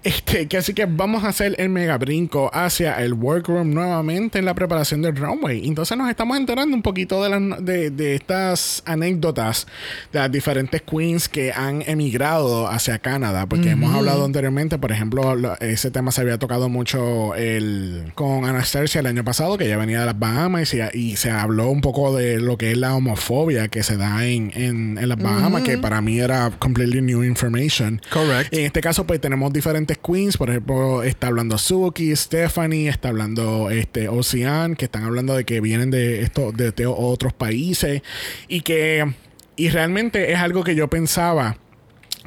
[0.02, 4.44] Este, que así que vamos a hacer el mega brinco hacia el workroom nuevamente en
[4.44, 5.66] la preparación del runway.
[5.66, 9.66] Entonces nos estamos enterando un poquito de, las- de, de estas anécdotas
[10.12, 13.46] de las diferentes queens que han emigrado hacia Canadá.
[13.46, 18.44] Porque hemos hablado anteriormente, por ejemplo, lo- ese tema se había tocado mucho el, con
[18.44, 21.68] Anastasia el año pasado, que ella venía de las Bahamas y se, y se habló
[21.70, 25.18] un poco de lo que es la homofobia que se da en, en, en las
[25.18, 28.00] Bahamas, que para mí era completely new information.
[28.10, 28.52] Correct.
[28.52, 30.36] En este caso, pues tenemos diferentes queens.
[30.36, 35.60] Por ejemplo, está hablando Suki, Stephanie, está hablando este Ocean, que están hablando de que
[35.60, 38.02] vienen de estos de, de otros países.
[38.48, 39.14] Y que.
[39.56, 41.56] Y realmente es algo que yo pensaba.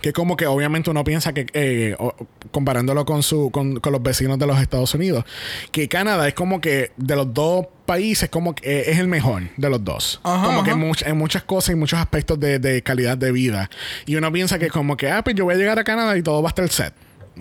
[0.01, 2.15] Que como que obviamente uno piensa que, eh, o-
[2.51, 5.25] comparándolo con, su, con, con los vecinos de los Estados Unidos,
[5.71, 9.43] que Canadá es como que de los dos países, como que eh, es el mejor
[9.57, 10.19] de los dos.
[10.23, 13.31] Ajá, como que en, much- en muchas cosas y muchos aspectos de, de calidad de
[13.31, 13.69] vida.
[14.05, 16.23] Y uno piensa que como que, ah, pues yo voy a llegar a Canadá y
[16.23, 16.93] todo va a estar set.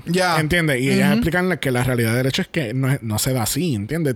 [0.06, 0.38] Ya.
[0.38, 0.80] ¿Entiendes?
[0.80, 3.74] Y ellas explican que la realidad del hecho es que no, no se da así,
[3.74, 4.14] ¿entiendes?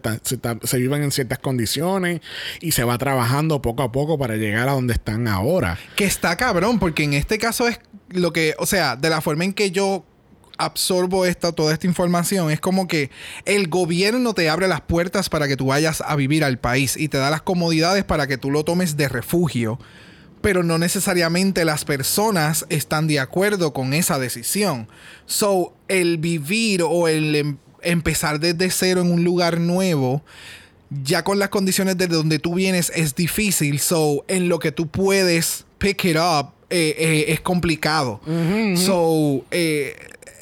[0.62, 2.20] Se viven en ciertas condiciones
[2.60, 5.76] y se va trabajando poco a poco para llegar a donde están ahora.
[5.96, 7.80] Que está cabrón, porque en este caso es
[8.14, 10.04] lo que, o sea, de la forma en que yo
[10.56, 13.10] absorbo esta, toda esta información, es como que
[13.44, 17.08] el gobierno te abre las puertas para que tú vayas a vivir al país y
[17.08, 19.78] te da las comodidades para que tú lo tomes de refugio.
[20.40, 24.88] Pero no necesariamente las personas están de acuerdo con esa decisión.
[25.26, 30.22] So, el vivir o el em- empezar desde cero en un lugar nuevo,
[31.02, 33.80] ya con las condiciones de donde tú vienes es difícil.
[33.80, 38.20] So, en lo que tú puedes pick it up eh, eh, es complicado.
[38.76, 39.94] So, eh,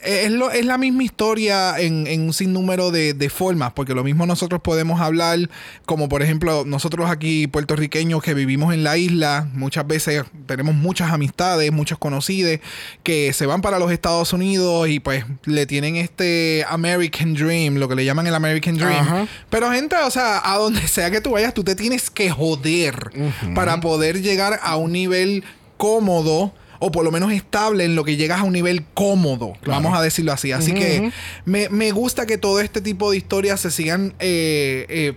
[0.05, 4.03] es, lo- es la misma historia en, en un sinnúmero de, de formas, porque lo
[4.03, 5.39] mismo nosotros podemos hablar,
[5.87, 11.13] como por ejemplo, nosotros aquí puertorriqueños que vivimos en la isla, muchas veces tenemos muchas
[11.13, 12.59] amistades, muchos conocidos
[13.05, 17.89] que se van para los Estados Unidos y pues le tienen este American Dream, lo
[17.89, 19.07] que le llaman el American Dream.
[19.51, 23.13] Pero gente, o sea, a donde sea que tú vayas, tú te tienes que joder
[23.55, 25.45] para poder llegar a un nivel
[25.83, 29.97] cómodo o por lo menos estable en lo que llegas a un nivel cómodo, vamos
[29.99, 30.53] a decirlo así.
[30.53, 31.11] Así que
[31.45, 35.13] me, me gusta que todo este tipo de historias se sigan eh, eh,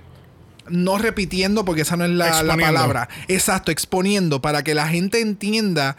[0.69, 3.09] no repitiendo porque esa no es la, palabra.
[3.27, 5.97] Exacto, exponiendo para que la gente entienda.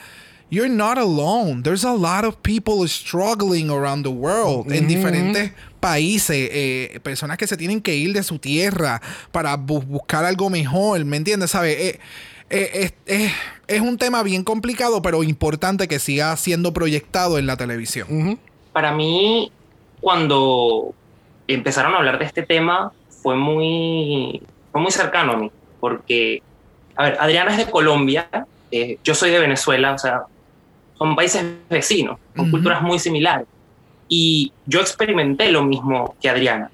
[0.48, 1.62] You're not alone.
[1.64, 5.50] There's a lot of people struggling around the world en diferentes
[5.80, 6.48] países.
[6.52, 9.00] eh, personas que se tienen que ir de su tierra
[9.32, 11.04] para bu- buscar algo mejor.
[11.04, 11.50] ¿Me entiendes?
[11.50, 11.98] ¿Sabes?
[12.50, 13.32] Eh, es, es-
[13.66, 18.38] es un tema bien complicado, pero importante que siga siendo proyectado en la televisión.
[18.72, 19.50] Para mí,
[20.00, 20.94] cuando
[21.48, 26.42] empezaron a hablar de este tema, fue muy, fue muy cercano a mí, porque,
[26.94, 28.28] a ver, Adriana es de Colombia,
[28.70, 30.22] eh, yo soy de Venezuela, o sea,
[30.96, 33.46] son países vecinos, con culturas muy similares.
[34.08, 36.70] Y yo experimenté lo mismo que Adriana.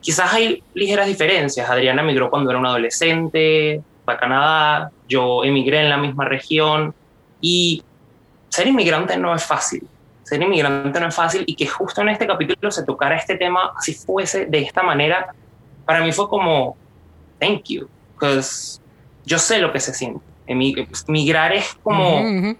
[0.00, 1.68] Quizás hay ligeras diferencias.
[1.68, 6.92] Adriana emigró cuando era una adolescente, a Canadá, yo emigré en la misma región
[7.40, 7.82] y
[8.50, 9.88] ser inmigrante no es fácil.
[10.24, 13.72] Ser inmigrante no es fácil y que justo en este capítulo se tocara este tema,
[13.80, 15.26] si fuese de esta manera,
[15.84, 16.76] para mí fue como,
[17.38, 18.78] thank you, because
[19.24, 20.24] yo sé lo que se siente.
[20.46, 22.58] Emi- Migrar es como Ujú, ujú.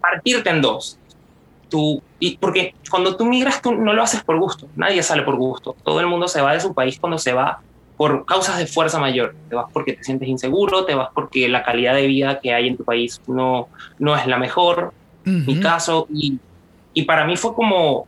[0.00, 0.98] partirte en dos.
[1.68, 5.36] tú, y porque cuando tú migras, tú no lo haces por gusto, nadie sale por
[5.36, 7.60] gusto, todo el mundo se va de su país cuando se va
[8.00, 11.62] por causas de fuerza mayor, te vas porque te sientes inseguro, te vas porque la
[11.62, 16.08] calidad de vida que hay en tu país no, no es la mejor, mi caso,
[16.10, 16.38] y,
[16.94, 18.06] y para mí fue como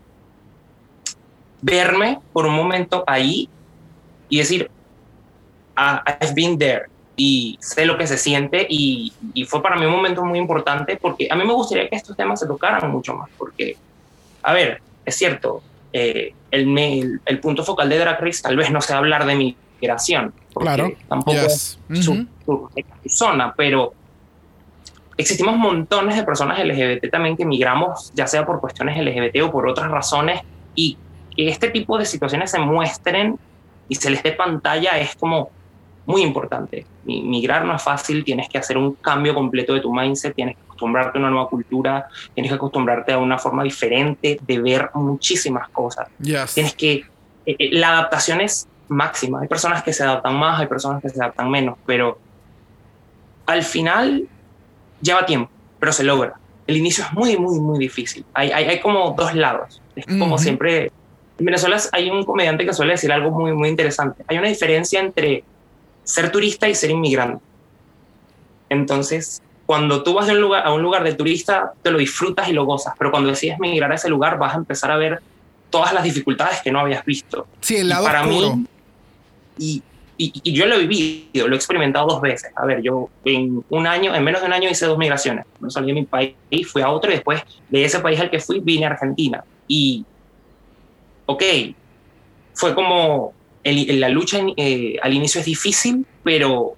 [1.60, 3.50] verme por un momento ahí
[4.30, 4.70] y decir,
[5.76, 9.84] ah, I've been there y sé lo que se siente y, y, fue para mí
[9.84, 13.12] un momento muy importante porque a mí me gustaría que estos temas se tocaran mucho
[13.12, 13.76] más porque,
[14.42, 18.80] a ver, es cierto, eh, el, el, punto focal de Drag Race tal vez no
[18.80, 19.34] sea hablar de
[19.82, 20.92] migración, claro.
[21.08, 22.26] tampoco es su,
[23.06, 23.92] zona, pero
[25.16, 29.66] existimos montones de personas LGBT también que migramos, ya sea por cuestiones LGBT o por
[29.66, 30.40] otras razones,
[30.74, 30.96] y
[31.36, 33.38] que este tipo de situaciones se muestren
[33.88, 35.50] y se les dé pantalla es como
[36.06, 36.86] muy importante.
[37.04, 40.62] Migrar no es fácil, tienes que hacer un cambio completo de tu mindset, tienes que
[40.62, 45.68] acostumbrarte a una nueva cultura, tienes que acostumbrarte a una forma diferente de ver muchísimas
[45.70, 46.08] cosas.
[46.54, 47.04] Tienes que...
[47.44, 49.40] Eh, eh, la adaptación es máxima.
[49.40, 52.18] Hay personas que se adaptan más, hay personas que se adaptan menos, pero
[53.46, 54.28] al final
[55.00, 56.34] lleva tiempo, pero se logra.
[56.66, 58.24] El inicio es muy, muy, muy difícil.
[58.34, 59.82] Hay, hay, hay como dos lados.
[59.96, 60.92] Es como siempre...
[61.38, 64.22] En Venezuela hay un comediante que suele decir algo muy, muy interesante.
[64.28, 65.42] Hay una diferencia entre
[66.04, 67.42] ser turista y ser inmigrante.
[68.68, 72.48] Entonces, cuando tú vas de un lugar, a un lugar de turista, te lo disfrutas
[72.48, 75.20] y lo gozas, pero cuando decides migrar a ese lugar vas a empezar a ver
[75.70, 77.46] todas las dificultades que no habías visto.
[77.60, 78.66] Sí, el lado para mí
[79.58, 79.82] y,
[80.16, 82.52] y, yo lo he vivido, lo he experimentado dos veces.
[82.56, 85.44] A ver, yo en un año, en menos de un año hice dos migraciones.
[85.60, 86.34] No salí de mi país,
[86.70, 89.44] fui a otro y después de ese país al que fui vine a Argentina.
[89.66, 90.04] Y,
[91.26, 91.42] ok,
[92.54, 93.32] fue como
[93.64, 96.74] la lucha eh, al inicio es difícil, pero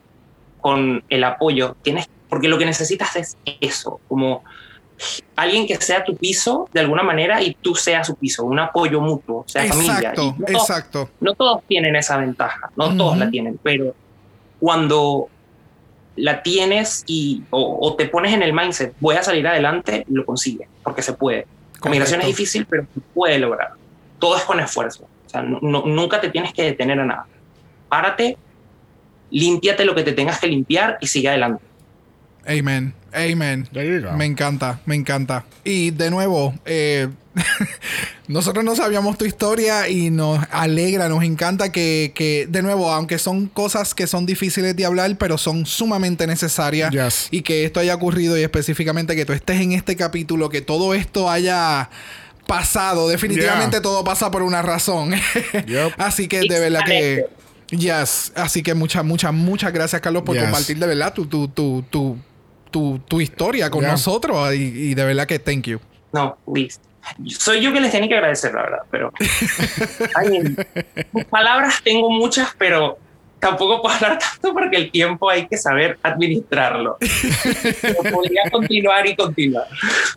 [0.61, 4.45] con el apoyo tienes, porque lo que necesitas es eso, como
[5.37, 9.01] alguien que sea tu piso de alguna manera y tú seas su piso, un apoyo
[9.01, 10.13] mutuo, sea familia.
[10.17, 10.93] No exacto.
[11.05, 13.95] Todos, no todos tienen esa ventaja, no todos la tienen, pero
[14.59, 15.29] cuando
[16.17, 20.69] la tienes y o, te pones en el mindset, voy a salir adelante, lo consigues,
[20.83, 21.47] porque se puede.
[21.83, 23.73] La migración es difícil, pero se puede lograr.
[24.19, 25.07] Todo es con esfuerzo
[25.43, 27.27] nunca te tienes que detener a nada.
[27.89, 28.37] Párate,
[29.31, 31.65] límpiate lo que te tengas que limpiar y sigue adelante.
[32.47, 32.95] Amen.
[33.15, 33.69] Amen.
[34.17, 35.45] Me encanta, me encanta.
[35.65, 37.09] Y de nuevo, eh,
[38.29, 43.19] nosotros no sabíamos tu historia y nos alegra, nos encanta que, que, de nuevo, aunque
[43.19, 47.95] son cosas que son difíciles de hablar, pero son sumamente necesarias y que esto haya
[47.95, 51.91] ocurrido y específicamente que tú estés en este capítulo, que todo esto haya
[52.47, 53.09] pasado.
[53.09, 55.15] Definitivamente todo pasa por una razón.
[55.99, 57.27] Así que de verdad que.
[57.71, 58.33] Yes.
[58.37, 62.17] Así que muchas, muchas, muchas gracias, Carlos, por compartir de verdad tu, tu, tu, tu,
[63.09, 64.53] tu, historia con nosotros.
[64.55, 65.79] Y, de verdad que thank you.
[66.13, 66.79] No, please.
[67.39, 69.13] Soy yo que les tenía que agradecer, la verdad, pero.
[71.31, 72.99] palabras tengo muchas, pero
[73.39, 76.97] tampoco puedo hablar tanto porque el tiempo hay que saber administrarlo.
[78.11, 79.67] podría continuar y continuar.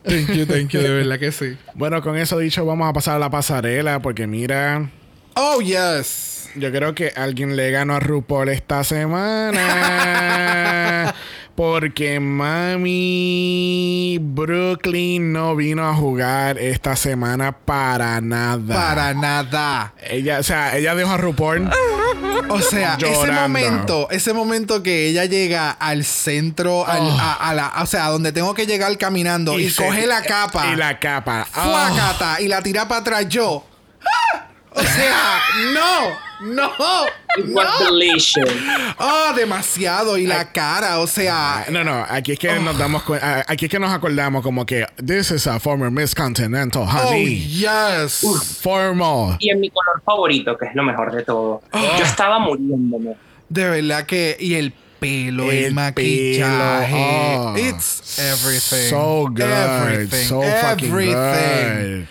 [0.04, 1.58] Thank you, thank you, de verdad que sí.
[1.74, 4.90] Bueno, con eso dicho, vamos a pasar a la pasarela porque mira.
[5.36, 6.50] Oh, yes.
[6.56, 9.54] Yo creo que alguien le ganó a RuPaul esta semana.
[11.58, 18.76] porque mami Brooklyn no vino a jugar esta semana para nada.
[18.76, 19.92] Para nada.
[20.08, 21.68] Ella, o sea, ella dejó a RuPaul.
[22.50, 27.18] o sea, ese momento, ese momento que ella llega al centro, al, oh.
[27.20, 30.74] a, la, o sea, donde tengo que llegar caminando y, coge la capa.
[30.74, 31.48] Y la capa.
[31.56, 32.40] Oh.
[32.40, 33.66] y la tira para atrás yo.
[34.04, 34.47] ¡Ah!
[34.78, 35.42] O sea,
[35.74, 36.28] no.
[36.40, 36.72] No.
[37.46, 37.62] no.
[39.00, 40.18] Oh, demasiado.
[40.18, 41.66] Y la cara, o sea.
[41.72, 42.06] No, no.
[42.08, 42.78] Aquí es que nos oh.
[42.78, 43.04] damos
[43.48, 47.44] Aquí es que nos acordamos como que this is a former Miss Continental, honey.
[47.44, 48.60] Oh, yes.
[48.62, 49.38] Formal.
[49.40, 51.62] Y en mi color favorito, que es lo mejor de todo.
[51.74, 53.16] Yo estaba muriéndome.
[53.50, 54.38] De verdad que.
[54.40, 57.70] Y el pelo, el, maquillaje.
[57.70, 58.90] It's everything.
[58.90, 59.42] So good.
[59.42, 60.28] Everything.
[60.28, 62.08] So fucking good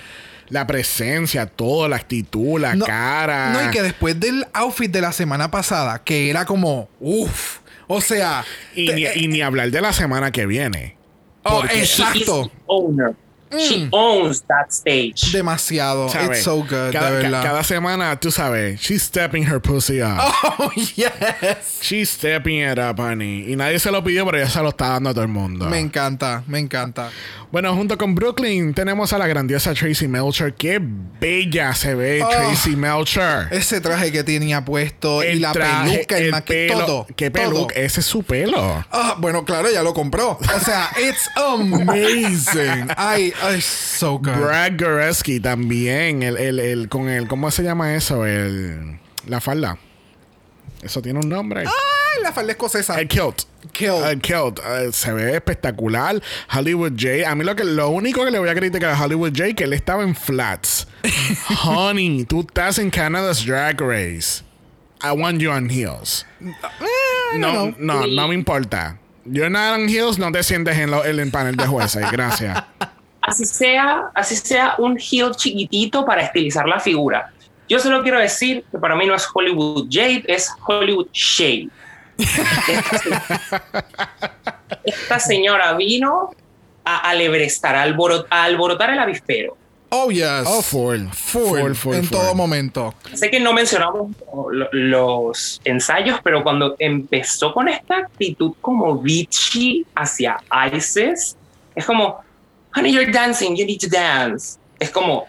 [0.48, 3.52] la presencia, todo, la actitud, la cara.
[3.52, 8.00] No, y que después del outfit de la semana pasada, que era como, uff, o
[8.00, 8.44] sea.
[8.74, 8.88] Y,
[9.28, 10.96] ni, hablar de la semana que viene.
[11.44, 12.50] Oh, exacto.
[13.50, 13.88] She mm.
[13.92, 15.32] owns that stage.
[15.32, 16.06] Demasiado.
[16.06, 16.92] It's so good.
[16.92, 20.18] Cada, cada, semana, tú sabes, she's stepping her pussy up.
[20.18, 21.80] Oh, yes.
[21.80, 23.52] She's stepping it up, honey.
[23.52, 25.66] Y nadie se lo pidió, pero ella se lo está dando a todo el mundo.
[25.66, 27.10] Me encanta, me encanta.
[27.52, 30.52] Bueno, junto con Brooklyn tenemos a la grandiosa Tracy Melcher.
[30.54, 33.48] Qué bella se ve oh, Tracy Melcher.
[33.50, 37.06] Ese traje que tenía puesto y la peluca, el, el todo.
[37.14, 37.74] ¿Qué peluca?
[37.74, 38.84] Ese es su pelo.
[38.90, 40.32] Ah, bueno, claro, ya lo compró.
[40.32, 42.88] O sea, it's amazing.
[42.96, 44.32] Ay, Ay, so good.
[44.36, 46.22] Brad Goreski también.
[46.22, 48.24] El, el, el, con el, ¿cómo se llama eso?
[48.26, 49.78] El, la falda.
[50.82, 51.60] Eso tiene un nombre.
[51.62, 52.98] Ay, la falda escocesa.
[53.00, 53.42] El kilt.
[53.72, 54.04] Kilt.
[54.06, 54.58] El kilt.
[54.64, 56.20] Eh, se ve espectacular.
[56.54, 57.28] Hollywood J.
[57.28, 59.64] A mí lo, que, lo único que le voy a criticar a Hollywood J que
[59.64, 60.86] él estaba en flats.
[61.64, 64.42] Honey, tú estás en Canada's Drag Race.
[65.02, 66.24] I want you on heels.
[66.40, 66.52] Eh,
[67.38, 68.98] No, no, no me importa.
[69.24, 72.10] You're not on heels, no te sientes en, lo- en el panel de jueces.
[72.12, 72.62] Gracias.
[73.26, 77.32] así sea, así sea un heel chiquitito para estilizar la figura.
[77.68, 81.68] Yo solo quiero decir que para mí no es Hollywood Jade, es Hollywood Shade.
[82.18, 83.10] Esta, se-
[84.84, 86.30] esta señora vino
[86.84, 89.56] a alebrestar, a, alboro- a alborotar el avispero.
[89.88, 90.44] Oh, yes.
[90.46, 91.06] Oh, full.
[91.12, 92.16] Full, Full, full, en full.
[92.18, 92.94] todo momento.
[93.14, 94.10] Sé que no mencionamos
[94.52, 100.38] lo- los ensayos, pero cuando empezó con esta actitud como bitchy hacia
[100.72, 101.36] Isis,
[101.74, 102.20] es como,
[102.76, 104.58] honey, you're dancing, you need to dance.
[104.78, 105.26] Es como,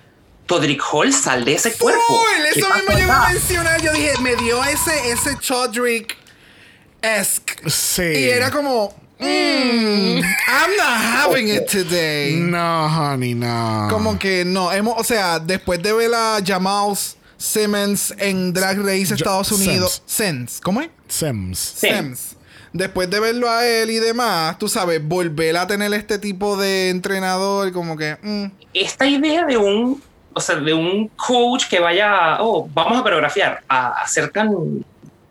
[0.48, 2.02] Todrick Hall, sal de ese cuerpo.
[2.08, 3.34] Full, ¿Qué eso mismo yo iba a acá?
[3.34, 3.82] mencionar.
[3.82, 7.70] Yo dije, me dio ese, ese Chodrick-esque.
[7.70, 8.04] Sí.
[8.04, 12.36] Y era como, mm, I'm not having it today.
[12.36, 13.88] No, honey, no.
[13.90, 16.96] Como que no, hemos, o sea, después de ver a Jamal
[17.38, 20.90] Simmons en Drag Race Estados Unidos, Sims, ¿cómo es?
[21.08, 21.76] Sims.
[21.78, 21.88] Sí.
[21.88, 22.37] Sims.
[22.78, 26.90] Después de verlo a él y demás, tú sabes, volver a tener este tipo de
[26.90, 30.02] entrenador, como que, mm, Esta idea de un,
[30.34, 34.86] o sea, de un coach que vaya, oh, vamos a coreografiar, a, a ser tan,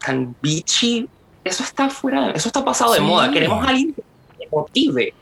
[0.04, 1.08] tan bitchy,
[1.44, 3.30] eso está fuera, eso está pasado de moda.
[3.30, 4.02] Queremos a alguien que
[4.36, 5.14] te motive.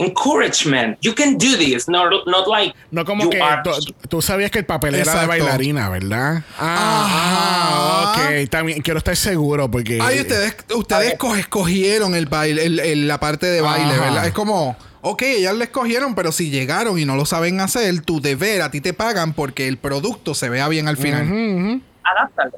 [0.00, 0.98] Encouragement.
[1.02, 1.88] You can do this.
[1.88, 3.70] Not, not like No como you que are- tú,
[4.08, 6.42] tú sabías que el papel era de bailarina, ¿verdad?
[6.58, 8.12] Ah, Ajá.
[8.42, 8.48] ok.
[8.50, 9.98] También quiero estar seguro porque...
[10.02, 14.00] Ay, ustedes, ustedes co- escogieron el baile, el- el- la parte de baile, Ajá.
[14.04, 14.26] ¿verdad?
[14.26, 18.20] Es como, ok, ellas lo escogieron, pero si llegaron y no lo saben hacer, tu
[18.20, 21.24] deber, a ti te pagan porque el producto se vea bien al final.
[21.26, 21.80] Ujú, ujú.
[22.04, 22.52] Adáptalo.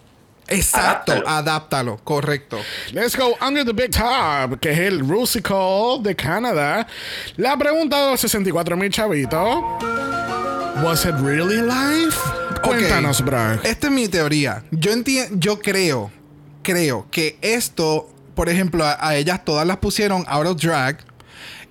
[0.53, 1.29] Exacto, Adáptalo.
[1.29, 2.59] adáptalo, correcto.
[2.93, 6.87] Let's go under the big top, que es el Rusical de Canadá.
[7.37, 9.59] La pregunta de los 64 mil chavitos.
[10.83, 12.15] Was it really live?
[12.63, 13.55] Cuéntanos, bro.
[13.63, 14.65] Esta es mi teoría.
[14.71, 16.11] Yo entiendo, yo creo,
[16.63, 20.99] creo que esto, por ejemplo, a, a ellas todas las pusieron out of drag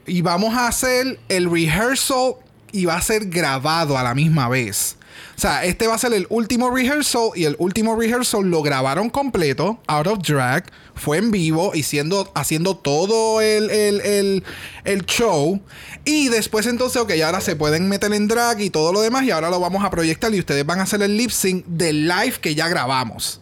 [0.06, 2.36] y vamos a hacer el rehearsal
[2.72, 4.98] y va a ser grabado a la misma vez.
[5.38, 9.10] O sea, este va a ser el último rehearsal y el último rehearsal lo grabaron
[9.10, 14.44] completo, out of drag, fue en vivo y siendo, haciendo todo el, el, el,
[14.84, 15.62] el show.
[16.06, 19.32] Y después entonces, ok, ahora se pueden meter en drag y todo lo demás y
[19.32, 22.36] ahora lo vamos a proyectar y ustedes van a hacer el lip sync del live
[22.42, 23.42] que ya grabamos.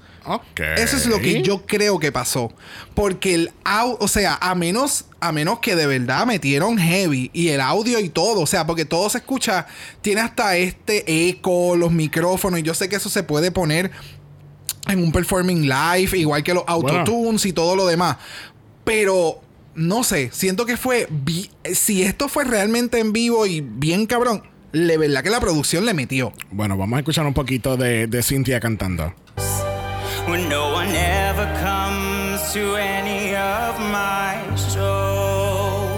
[0.77, 2.51] Eso es lo que yo creo que pasó.
[2.93, 7.49] Porque el audio, o sea, a menos, a menos que de verdad metieron heavy y
[7.49, 9.65] el audio y todo, o sea, porque todo se escucha,
[10.01, 13.91] tiene hasta este eco, los micrófonos, y yo sé que eso se puede poner
[14.87, 18.17] en un performing live, igual que los autotunes y todo lo demás.
[18.83, 19.41] Pero
[19.75, 21.07] no sé, siento que fue
[21.73, 25.93] si esto fue realmente en vivo y bien cabrón, de verdad que la producción le
[25.93, 26.33] metió.
[26.51, 29.13] Bueno, vamos a escuchar un poquito de, de Cynthia cantando.
[30.29, 35.95] When no one ever comes to any of my shows.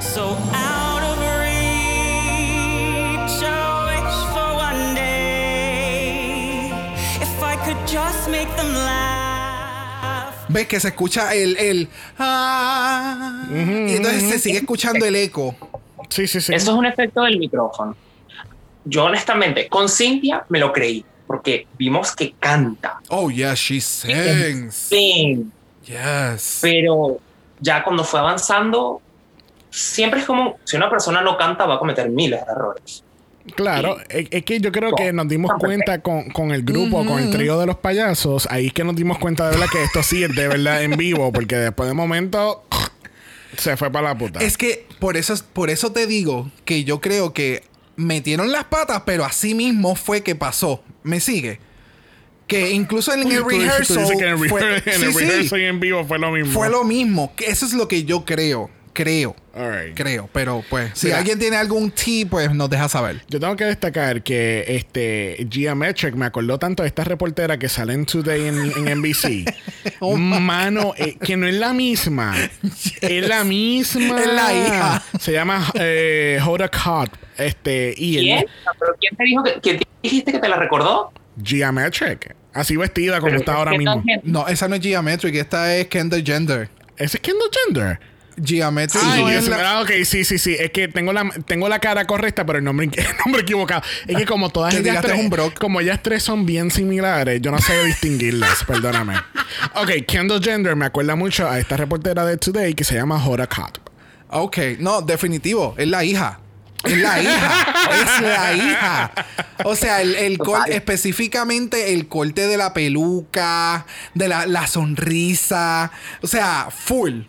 [0.00, 3.54] So out of reach, I
[3.90, 6.72] wish for one day
[7.20, 10.34] if I could just make them laugh.
[10.48, 15.54] ¿Ves que se escucha el, el ah, y entonces se sigue escuchando el eco?
[16.08, 16.52] Sí, sí, sí.
[16.54, 17.94] Eso es un efecto del micrófono.
[18.84, 22.98] Yo honestamente, con Cynthia me lo creí, porque vimos que canta.
[23.08, 24.74] Oh, yes, she sings.
[24.74, 25.46] Sí,
[25.84, 26.58] Yes.
[26.60, 27.18] pero
[27.60, 29.00] ya cuando fue avanzando,
[29.70, 33.04] siempre es como si una persona no canta va a cometer miles de errores.
[33.54, 37.18] Claro, es, es que yo creo que nos dimos cuenta con, con el grupo, con
[37.18, 40.02] el trío de los payasos, ahí es que nos dimos cuenta de verdad que esto
[40.02, 42.64] sí es de verdad en vivo, porque después de momento
[43.56, 44.40] se fue para la puta.
[44.40, 47.64] Es que por eso, por eso te digo que yo creo que
[47.96, 50.82] metieron las patas, pero así mismo fue que pasó.
[51.08, 51.58] ¿Me sigue?
[52.46, 53.98] Que incluso en el tú rehearsal.
[54.04, 56.18] dices que en el, fue, rehe- en Sí, el sí, rehearsal y en vivo fue
[56.18, 56.52] lo mismo.
[56.52, 57.34] fue lo mismo.
[57.34, 58.70] Que Eso es lo que yo creo.
[58.92, 59.34] Creo.
[59.58, 59.96] All right.
[59.96, 60.28] Creo.
[60.32, 61.18] Pero pues, si Mira.
[61.18, 63.22] alguien tiene algún tip, pues nos deja saber.
[63.28, 67.92] Yo tengo que destacar que este Geometric me acordó tanto de esta reportera que sale
[67.94, 69.52] en Today en, en NBC.
[70.00, 72.36] Oh Mano, eh, que no es la misma.
[73.00, 74.20] Es la misma.
[74.20, 75.02] Es la hija.
[75.18, 77.10] Se llama eh, Hoda Kotb.
[77.36, 78.38] Este, y ¿Quién?
[78.38, 78.46] el
[78.78, 81.12] ¿Pero quién te dijo que, quién dijiste que te la recordó?
[81.42, 82.34] Geometric.
[82.52, 84.02] Así vestida como Pero está ahora ¿qué mismo.
[84.24, 85.34] No, esa no es Geometric.
[85.34, 86.68] Esta es Kendall Gender.
[86.96, 88.00] ¿Ese es Kendall Gender?
[88.44, 90.56] Geometry no Dios es la- Ah, ok, sí, sí, sí.
[90.58, 93.82] Es que tengo la, tengo la cara correcta, pero el nombre, el nombre equivocado.
[94.06, 95.58] Es que como todas Que ellas tres, un Brock.
[95.58, 99.14] como ellas tres son bien similares, yo no sé distinguirlas, perdóname.
[99.74, 103.46] Ok, Kendall Gender me acuerda mucho a esta reportera de Today que se llama Hoda
[103.46, 103.80] Kotb.
[104.30, 106.40] Ok, no, definitivo, es la hija.
[106.84, 107.66] Es la hija.
[107.90, 109.12] es la hija.
[109.64, 113.84] O sea, el, el específicamente el corte de la peluca,
[114.14, 115.90] de la, la sonrisa.
[116.22, 117.22] O sea, full.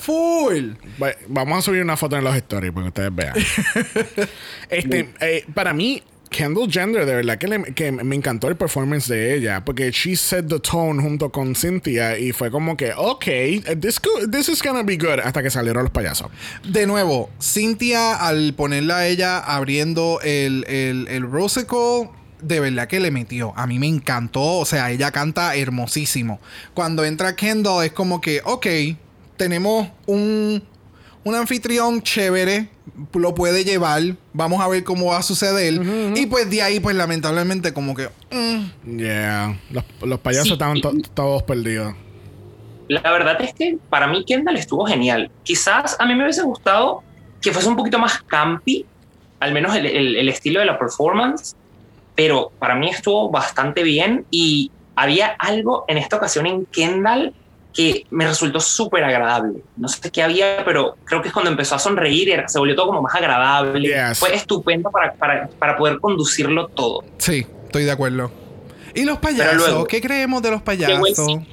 [0.00, 0.72] Full.
[1.02, 3.34] Va- Vamos a subir una foto en los stories para que ustedes vean.
[4.70, 9.06] este, eh, para mí, Kendall Gender, de verdad que, le- que me encantó el performance
[9.08, 13.24] de ella, porque she set the tone junto con Cynthia y fue como que, ok,
[13.80, 16.28] this, could- this is gonna be good, hasta que salieron los payasos.
[16.66, 22.08] De nuevo, Cynthia, al ponerla a ella abriendo el, el, el Rosicle,
[22.40, 23.52] de verdad que le metió.
[23.56, 24.42] A mí me encantó.
[24.58, 26.40] O sea, ella canta hermosísimo.
[26.74, 28.66] Cuando entra Kendall, es como que, ok,
[29.42, 30.62] tenemos un,
[31.24, 32.68] un anfitrión chévere.
[33.14, 34.02] Lo puede llevar.
[34.32, 35.80] Vamos a ver cómo va a suceder.
[36.14, 38.08] Y pues de ahí, pues lamentablemente, como que.
[38.30, 41.94] mm, Yeah, los, los payasos Sí, estaban to- todos perdidos.
[42.88, 45.30] La verdad es que para mí Kendall estuvo genial.
[45.42, 47.02] Quizás a mí me hubiese gustado
[47.40, 48.84] que fuese un poquito más campi,
[49.40, 51.56] al menos el, el- el estilo de la performance,
[52.14, 57.32] pero para mí estuvo bastante bien y había algo en esta ocasión en Kendall
[57.72, 59.62] que me resultó súper agradable.
[59.76, 62.74] No sé qué había, pero creo que es cuando empezó a sonreír, era- se volvió
[62.76, 63.88] todo como más agradable.
[63.88, 64.18] Yes.
[64.18, 67.04] Fue estupendo para, para, para poder conducirlo todo.
[67.18, 68.30] sí, estoy de acuerdo.
[68.94, 69.56] ¿Y los payasos?
[69.56, 71.26] luego- ¿Qué creemos de los Llegó el payasos?
[71.26, 71.46] circo.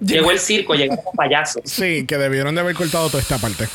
[0.00, 1.62] Llegó el circo, llegaron los payasos.
[1.64, 3.66] Sí, que debieron de haber cortado toda esta parte.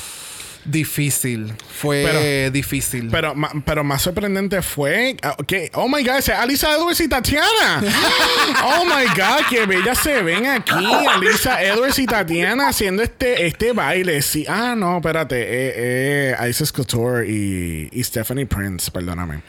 [0.65, 1.53] Difícil.
[1.69, 3.09] Fue Pero- difícil.
[3.11, 7.07] Pero, ma- pero más sorprendente fue ah, que, oh my god, ese Alisa Edwards y
[7.07, 7.81] Tatiana.
[8.63, 10.73] oh my god, que bellas se ven aquí.
[11.09, 14.21] Alisa Edwards y Tatiana haciendo este, este baile.
[14.21, 15.41] Sí, ah, no, espérate.
[15.41, 15.73] Eh,
[16.37, 19.41] eh, Isis Couture y, y Stephanie Prince, perdóname.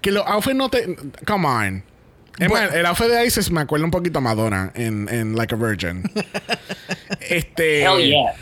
[0.00, 0.96] Que los outfits no te.
[1.26, 1.84] Come on.
[2.38, 2.66] Es Bueno.
[2.68, 5.58] más, el outfit de Isis me acuerda un poquito a Madonna en, en Like a
[5.58, 6.02] Virgin.
[7.20, 7.82] este.
[7.82, 8.32] Hell yeah.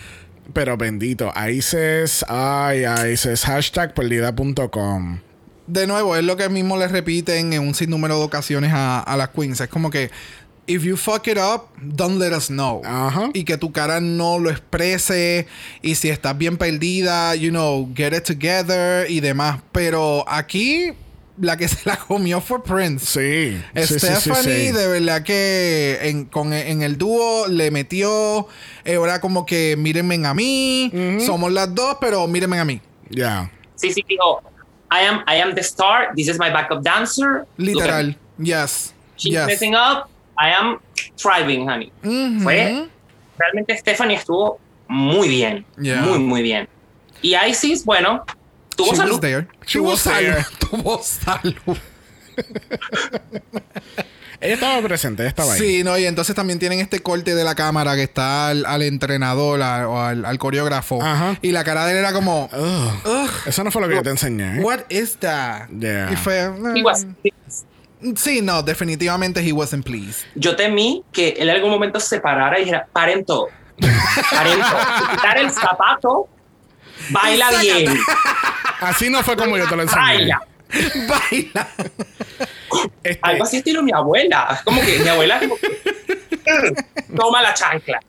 [0.52, 5.20] Pero bendito, ISIS, ay, ISIS, hashtag perdida.com.
[5.66, 9.16] de nuevo, es lo que mismo le repiten en un sinnúmero de ocasiones a, a
[9.16, 9.60] las queens.
[9.60, 10.10] Es como que,
[10.66, 12.80] if you fuck it up, don't let us know.
[12.84, 13.30] Ajá.
[13.34, 15.46] Y que tu cara no lo exprese.
[15.82, 19.60] Y si estás bien perdida, you know, get it together y demás.
[19.72, 20.92] Pero aquí,
[21.40, 23.06] la que se la comió fue Prince.
[23.06, 23.62] Sí.
[23.86, 24.72] sí, sí, sí, Stephanie, sí.
[24.72, 28.48] de verdad que en, con, en el dúo le metió.
[28.84, 30.92] eh, Ahora como que mírenme a mí.
[31.24, 32.80] Somos las dos, pero mírenme a mí.
[33.10, 33.50] Ya.
[33.76, 34.42] Sí, sí, dijo,
[34.90, 37.46] I am, I am the star, this is my backup dancer.
[37.56, 38.16] Literal.
[38.38, 38.92] Yes.
[39.16, 39.46] She's yes.
[39.46, 40.08] messing up,
[40.38, 40.78] I am
[41.16, 41.92] thriving, honey.
[42.42, 42.88] Fue,
[43.38, 44.58] realmente Stephanie estuvo
[44.88, 46.02] muy bien, Yeah.
[46.02, 46.68] muy, muy bien.
[47.22, 48.24] Y Isis, bueno,
[48.76, 49.20] tuvo She was salud.
[49.20, 49.46] there.
[49.66, 50.18] She Tuvo was salud.
[50.34, 50.46] there.
[50.70, 51.76] Tuvo salud.
[54.40, 55.58] Ella estaba presente, ella estaba ahí.
[55.58, 58.82] Sí, no, y entonces también tienen este corte de la cámara que está al, al
[58.82, 61.02] entrenador a- o al, al coreógrafo.
[61.02, 61.36] Ajá.
[61.42, 62.92] Y la cara de él era como, Ugh.
[63.04, 64.58] Ugh, Eso no fue lo que yo te enseñé.
[64.58, 64.62] ¿eh?
[64.62, 65.68] what is that?
[65.70, 66.12] Yeah.
[66.12, 67.04] Y fue, He was-
[68.14, 70.24] sí, no, definitivamente he wasn't pleased.
[70.36, 73.48] yo temí que él en algún momento se parara y dijera, paren todo,
[74.30, 76.28] paren todo, quitar el zapato,
[77.10, 77.92] baila bien,
[78.80, 80.00] Así no fue como yo te lo enseñé.
[80.00, 80.40] baila.
[81.08, 81.68] Baila.
[83.02, 84.60] Este, Algo así estilo mi abuela.
[84.64, 85.68] Como que mi abuela como que,
[87.16, 88.00] toma la chancla.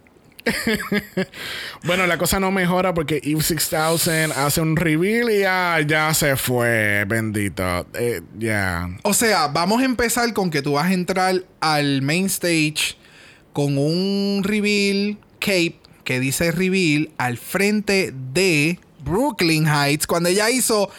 [1.84, 6.36] bueno, la cosa no mejora porque Eve 6000 hace un reveal y ya, ya se
[6.36, 7.86] fue, bendito.
[7.94, 8.90] Eh, Ya.
[9.04, 12.98] O sea, vamos a empezar con que tú vas a entrar al main stage
[13.54, 20.90] con un reveal cape que dice reveal al frente de Brooklyn Heights cuando ella hizo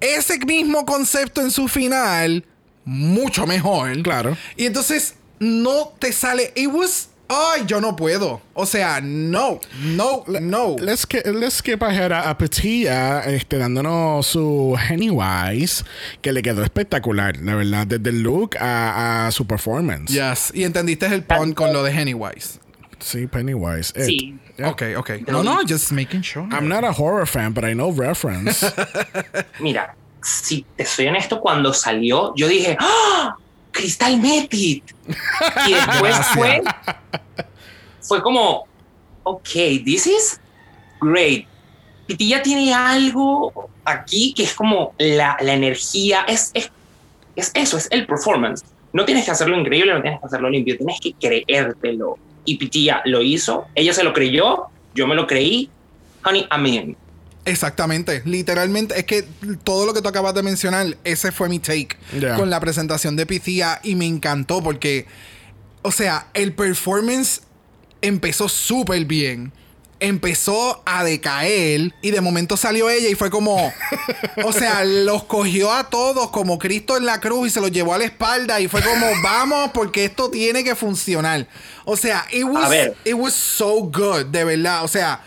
[0.00, 2.44] ese mismo concepto en su final
[2.84, 4.00] mucho mejor.
[4.02, 4.36] Claro.
[4.56, 8.40] Y entonces no te sale it was ay, yo no puedo.
[8.54, 10.76] O sea, no, no, no.
[10.78, 15.84] Let's, sk- let's skip ahead a, a Petilla este, dándonos su Pennywise,
[16.22, 20.12] que le quedó espectacular, la verdad, desde el look a, a su performance.
[20.12, 22.60] Yes, y entendiste el pun con lo de Pennywise.
[23.00, 23.92] Sí, Pennywise.
[23.96, 24.04] It.
[24.04, 24.38] Sí.
[24.58, 24.70] Yeah.
[24.70, 25.10] Ok, ok.
[25.28, 26.48] No, no, just making sure.
[26.50, 28.64] I'm not a horror fan, but I know reference.
[29.60, 33.36] Mira, si te soy honesto, cuando salió, yo dije, ¡Ah!
[33.72, 34.82] Crystal Method.
[35.66, 36.62] Y después fue,
[38.00, 38.66] fue como,
[39.24, 39.48] ok,
[39.84, 40.40] this is
[41.00, 41.46] great.
[42.06, 46.70] Pitilla tiene algo aquí que es como la, la energía, es, es,
[47.34, 48.64] es eso, es el performance.
[48.92, 52.16] No tienes que hacerlo increíble, no tienes que hacerlo limpio, tienes que creértelo.
[52.46, 55.68] Y Pitilla lo hizo, ella se lo creyó, yo me lo creí.
[56.24, 56.96] honey, I'm in.
[57.44, 59.24] Exactamente, literalmente, es que
[59.62, 62.34] todo lo que tú acabas de mencionar, ese fue mi take Yeah.
[62.36, 65.06] con la presentación de Pythia y me encantó porque,
[65.82, 67.42] o sea, el performance
[68.02, 69.52] empezó súper bien.
[69.98, 73.72] Empezó a decaer y de momento salió ella y fue como,
[74.44, 77.94] o sea, los cogió a todos como Cristo en la cruz y se los llevó
[77.94, 81.46] a la espalda y fue como, vamos, porque esto tiene que funcionar.
[81.84, 82.70] O sea, it was,
[83.04, 84.84] it was so good, de verdad.
[84.84, 85.22] O sea,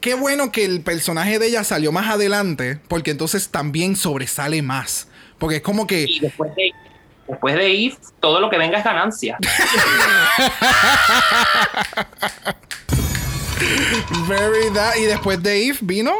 [0.00, 5.08] qué bueno que el personaje de ella salió más adelante, porque entonces también sobresale más.
[5.38, 6.06] Porque es como que.
[6.08, 6.72] Y después de,
[7.28, 9.38] después de Eve, todo lo que venga es ganancia.
[14.26, 14.96] Very that.
[14.96, 16.12] Y después de Eve vino.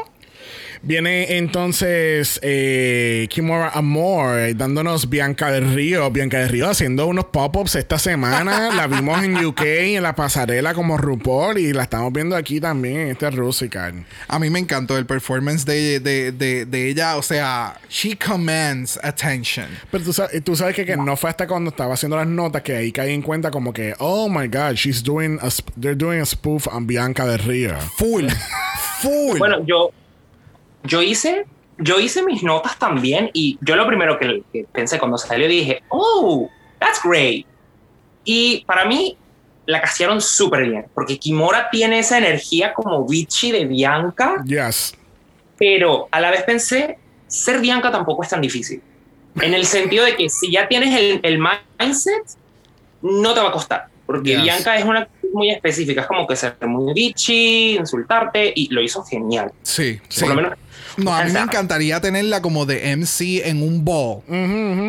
[0.87, 6.09] Viene entonces eh, Kimura Amor eh, dándonos Bianca del Río.
[6.13, 8.73] Bianca del Río haciendo unos pop-ups esta semana.
[8.73, 12.99] la vimos en UK, en la pasarela como RuPaul y la estamos viendo aquí también
[12.99, 14.05] en este Rusical.
[14.29, 17.17] A mí me encantó el performance de, de, de, de ella.
[17.17, 19.67] O sea, she commands attention.
[19.91, 22.63] Pero tú sabes, tú sabes que, que no fue hasta cuando estaba haciendo las notas
[22.63, 25.49] que ahí caí en cuenta como que, oh my god, she's doing a,
[25.81, 27.77] they're doing a spoof on Bianca del Río.
[27.99, 28.29] Full.
[29.01, 29.39] Full.
[29.39, 29.91] Bueno, yo,
[30.87, 31.47] yo hice,
[31.79, 35.83] yo hice mis notas también y yo lo primero que, que pensé cuando salió dije,
[35.89, 37.47] oh, that's great.
[38.25, 39.17] Y para mí
[39.67, 44.95] la castearon súper bien, porque Kimora tiene esa energía como bitchy de Bianca, Yes.
[45.59, 48.81] pero a la vez pensé, ser Bianca tampoco es tan difícil.
[49.41, 52.23] En el sentido de que si ya tienes el, el mindset,
[53.03, 53.89] no te va a costar.
[54.07, 54.43] Porque Yes.
[54.43, 59.05] Bianca es una muy específica, es como que ser muy bitchy, insultarte, y lo hizo
[59.05, 59.53] genial.
[59.63, 60.21] sí, sí.
[60.21, 60.53] Por lo menos.
[60.97, 64.23] No, a mí me encantaría tenerla como de MC en un ball.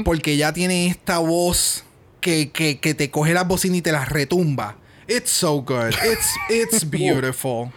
[0.03, 1.83] Porque ella tiene esta voz
[2.21, 4.75] que, que, que te coge las bocinas y te las retumba.
[5.07, 5.93] It's so good.
[6.03, 7.71] It's, it's beautiful.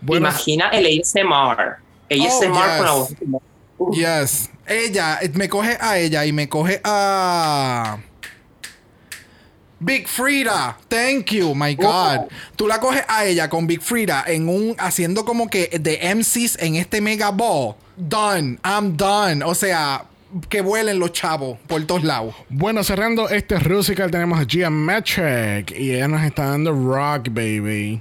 [0.00, 1.76] Bueno, Imagina el ASMR.
[2.10, 3.48] ASMR Oh, con la yes.
[3.78, 3.96] voz.
[3.96, 4.50] Yes.
[4.66, 7.98] Ella, me coge a ella y me coge a.
[9.84, 12.28] Big Frida, thank you, my God.
[12.54, 16.56] Tú la coges a ella con Big Frida en un haciendo como que de MCs
[16.60, 17.74] en este mega ball.
[17.96, 19.42] Done, I'm done.
[19.44, 20.04] O sea,
[20.48, 22.32] que vuelen los chavos por todos lados.
[22.48, 28.00] Bueno, cerrando este Rusical tenemos a Gia Metric y ella nos está dando Rock Baby.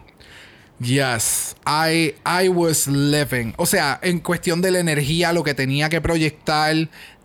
[0.79, 3.53] Yes, I, I was living.
[3.57, 6.75] O sea, en cuestión de la energía, lo que tenía que proyectar,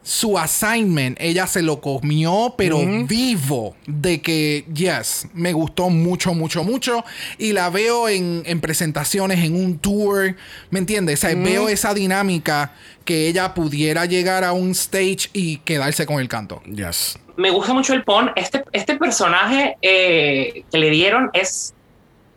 [0.06, 2.78] su assignment, ella se lo comió, pero
[3.08, 3.74] vivo.
[3.86, 7.04] De que, yes, me gustó mucho, mucho, mucho.
[7.38, 10.36] Y la veo en, en presentaciones, en un tour.
[10.70, 11.18] ¿Me entiendes?
[11.18, 12.72] O sea, veo esa dinámica
[13.04, 16.62] que ella pudiera llegar a un stage y quedarse con el canto.
[16.72, 17.18] Yes.
[17.36, 18.30] Me gusta mucho el Pon.
[18.36, 21.74] Este, este personaje eh, que le dieron es.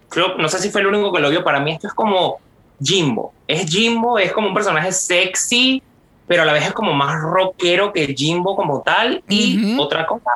[0.09, 1.43] Creo, no sé si fue el único que lo vio.
[1.43, 2.39] Para mí, esto es como
[2.82, 3.32] Jimbo.
[3.47, 5.84] Es Jimbo, es como un personaje sexy,
[6.30, 9.21] pero a la vez es como más rockero que Jimbo como tal.
[9.27, 10.30] Y otra cosa,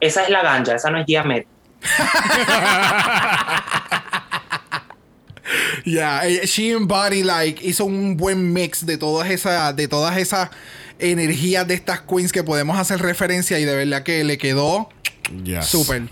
[0.00, 1.46] esa es la ganja, esa no es Diamet.
[5.84, 10.48] Yeah, she embody like hizo un buen mix de todas esas de todas esas
[11.00, 14.88] energías de estas queens que podemos hacer referencia y de verdad que le quedó
[15.44, 15.66] Yes.
[15.66, 16.02] súper.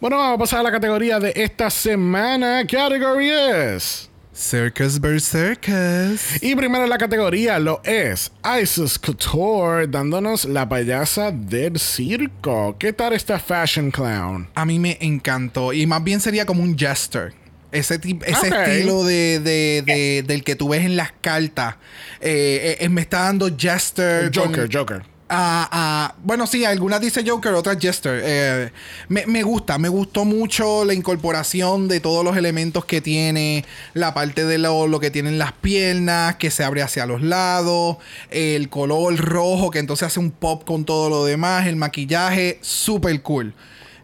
[0.00, 2.66] Bueno, vamos a pasar a la categoría de esta semana.
[2.66, 4.10] Category es.
[4.34, 6.42] Circus Berserkers.
[6.42, 12.76] Y primero en la categoría lo es Isis Couture dándonos la payasa del circo.
[12.78, 14.48] ¿Qué tal esta fashion clown?
[14.54, 17.32] A mí me encantó y más bien sería como un jester.
[17.70, 21.76] Ese, ese estilo de, de- de- del que tú ves en las cartas.
[22.20, 24.30] Eh, eh, me está dando jester.
[24.32, 28.20] con- Joker, Bueno, sí, algunas dice Joker, otras Jester.
[28.24, 28.70] Eh,
[29.08, 33.64] me, gusta, me gustó mucho la incorporación de todos los elementos que tiene,
[33.94, 37.96] la parte de lo, lo que tienen las piernas, que se abre hacia los lados,
[38.30, 43.22] el color rojo que entonces hace un pop con todo lo demás, el maquillaje, súper
[43.22, 43.54] cool.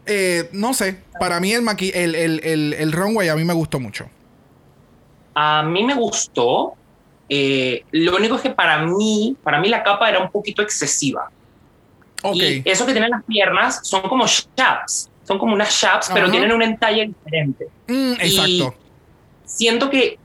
[0.05, 3.53] Eh, no sé, para mí el, maqui el, el, el, el runway a mí me
[3.53, 4.09] gustó mucho.
[5.35, 6.73] A mí me gustó.
[7.33, 11.31] Eh, lo único es que para mí, para mí la capa era un poquito excesiva.
[12.23, 12.35] Ok.
[12.35, 15.09] Y eso que tienen las piernas son como chaps.
[15.23, 17.69] Son como unas chaps, pero tienen un entalle diferente.
[17.87, 18.75] Mm, exacto.
[19.45, 20.19] Siento que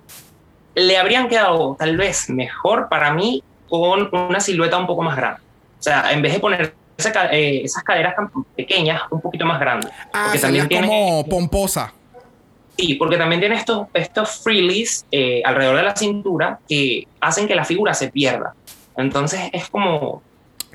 [0.75, 5.41] le habrían quedado tal vez mejor para mí con una silueta un poco más grande.
[5.79, 9.61] O sea, en vez de poner esa eh, esas caderas tan pequeñas, un poquito más
[9.61, 9.93] grandes.
[10.13, 11.93] Ah, Porque también tiene- como pomposa.
[12.77, 17.55] Sí, porque también tiene estos, estos frillies eh, alrededor de la cintura que hacen que
[17.55, 18.55] la figura se pierda.
[18.97, 20.23] Entonces es como...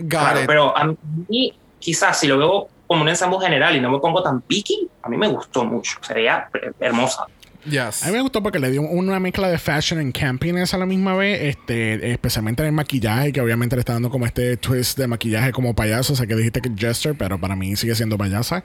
[0.07, 0.85] Claro, pero a
[1.27, 4.87] mí quizás si lo veo como un ensamble general y no me pongo tan picky,
[5.03, 5.97] a mí me gustó mucho.
[6.01, 7.27] Sería eh, hermosa.
[8.03, 10.85] A mí me gustó porque le dio una mezcla de fashion and campiness a la
[10.85, 14.97] misma vez, este, especialmente en el maquillaje, que obviamente le está dando como este twist
[14.97, 17.95] de maquillaje como payaso, o sea que dijiste que es Jester, pero para mí sigue
[17.95, 18.63] siendo payasa.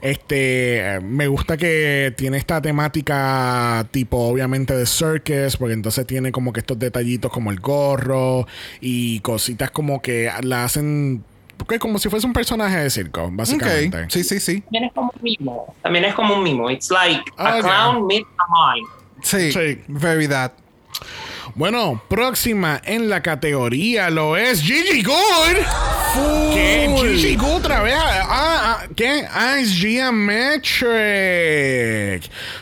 [0.00, 6.52] Este, me gusta que tiene esta temática tipo obviamente de circus, porque entonces tiene como
[6.52, 8.46] que estos detallitos como el gorro
[8.80, 11.24] y cositas como que la hacen
[11.80, 14.04] como si fuese un personaje de circo, básicamente.
[14.04, 14.10] Ok.
[14.10, 14.60] Sí, sí, sí.
[14.62, 15.74] También es como un mimo.
[15.82, 16.70] También es como un mimo.
[16.70, 18.88] It's like Ah, a clown meets a mime.
[19.22, 19.52] Sí.
[19.52, 19.82] Sí.
[19.88, 20.52] Very that.
[21.56, 25.56] Bueno, próxima en la categoría lo es Gigi Good.
[26.52, 26.94] ¿Qué?
[26.98, 27.94] Gigi Good otra vez.
[27.96, 29.26] Ah, ah, ¿Qué?
[29.32, 30.70] Ah, es Geometric.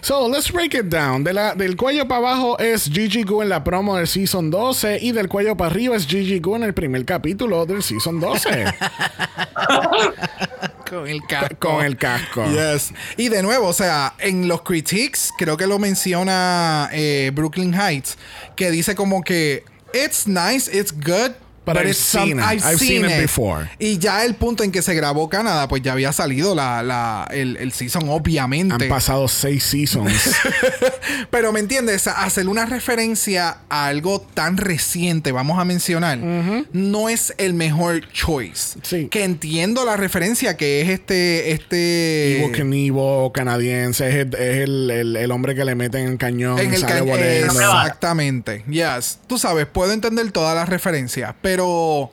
[0.01, 1.25] So, let's break it down.
[1.25, 5.01] De la, del cuello para abajo es Gigi Good en la promo del Season 12
[5.03, 8.65] y del cuello para arriba es Gigi Good en el primer capítulo del Season 12.
[10.89, 11.71] Con el casco.
[11.71, 12.45] con el casco.
[12.51, 12.93] Yes.
[13.17, 18.19] Y de nuevo, o sea, en los critiques, creo que lo menciona eh, Brooklyn Heights,
[18.55, 19.65] que dice como que
[19.95, 21.35] it's nice, it's good.
[21.67, 22.45] But I've seen it.
[22.45, 23.71] I've seen it before.
[23.79, 27.27] Y ya el punto en que se grabó Canadá, pues ya había salido la, la-
[27.31, 28.75] el, el season, obviamente.
[28.85, 30.13] Han pasado seis seasons.
[31.31, 37.35] Pero me entiendes, hacer una referencia a algo tan reciente, vamos a mencionar, no es
[37.39, 38.79] el mejor choice.
[38.83, 39.09] Sí.
[39.09, 42.39] Que entiendo la referencia que es este, este.
[42.41, 46.59] Ivo Knievo, canadiense, es, el, es el- el- el hombre que le meten en cañón
[46.59, 47.61] En el sale ca- volando.
[47.61, 48.65] Exactamente.
[48.69, 49.19] Yes.
[49.27, 52.11] Tú sabes, puedo entender todas las referencias, pero no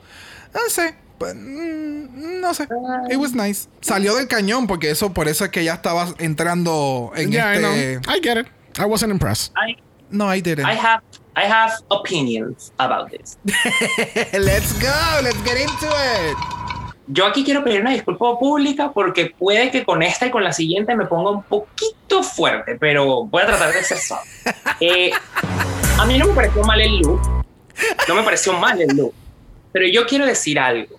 [0.68, 0.94] sé.
[1.18, 2.66] pues, mm, No sé.
[3.10, 3.68] It was nice.
[3.80, 7.58] Salió del cañón porque eso, por eso es que ya estaba entrando en Yeah, I
[7.58, 7.72] know.
[7.72, 8.10] este.
[8.10, 8.46] I get it.
[8.78, 9.52] I wasn't impressed.
[9.56, 9.76] I,
[10.10, 10.66] No, I didn't.
[10.66, 11.02] I have
[11.34, 13.38] I have opinions about this.
[14.32, 15.22] let's go.
[15.22, 16.36] Let's get into it.
[17.08, 20.52] Yo aquí quiero pedir una disculpa pública porque puede que con esta y con la
[20.52, 24.22] siguiente me ponga un poquito fuerte, pero voy a tratar de ser suave.
[24.80, 25.10] Eh,
[25.98, 27.20] a mí no me pareció mal el look,
[28.08, 29.14] no me pareció mal el look,
[29.72, 30.96] pero yo quiero decir algo.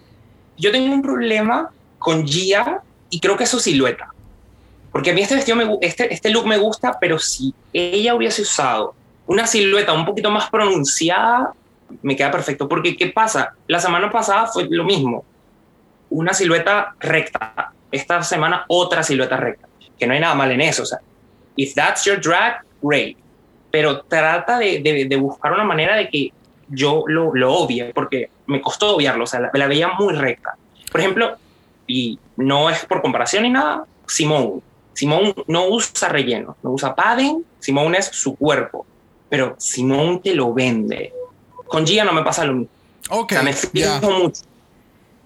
[0.57, 1.69] Yo tengo un problema
[1.99, 4.09] con Gia y creo que es su silueta.
[4.91, 8.93] Porque a mí este vestido, este, este look me gusta, pero si ella hubiese usado
[9.25, 11.53] una silueta un poquito más pronunciada,
[12.01, 12.67] me queda perfecto.
[12.67, 13.53] Porque, ¿qué pasa?
[13.67, 15.23] La semana pasada fue lo mismo
[16.09, 17.71] una silueta recta.
[17.91, 19.67] Esta semana otra silueta recta.
[19.97, 20.83] Que no hay nada mal en eso.
[20.83, 20.99] O sea,
[21.55, 23.17] if that's your drag, great.
[23.71, 26.31] Pero trata de, de- de buscar una manera de que
[26.69, 29.23] yo lo, lo obvie, porque me costó obviarlo.
[29.23, 30.55] O sea, la, la veía muy recta.
[30.91, 31.37] Por ejemplo,
[31.87, 34.61] y no es por comparación ni nada, Simone.
[34.93, 37.43] Simone no usa relleno, no usa padding.
[37.59, 38.85] Simone es su cuerpo.
[39.29, 41.13] Pero Simone te lo vende.
[41.65, 42.73] Con Gia no me pasa lo mismo.
[43.09, 43.31] Ok.
[43.31, 44.43] O sea, me fijo mucho.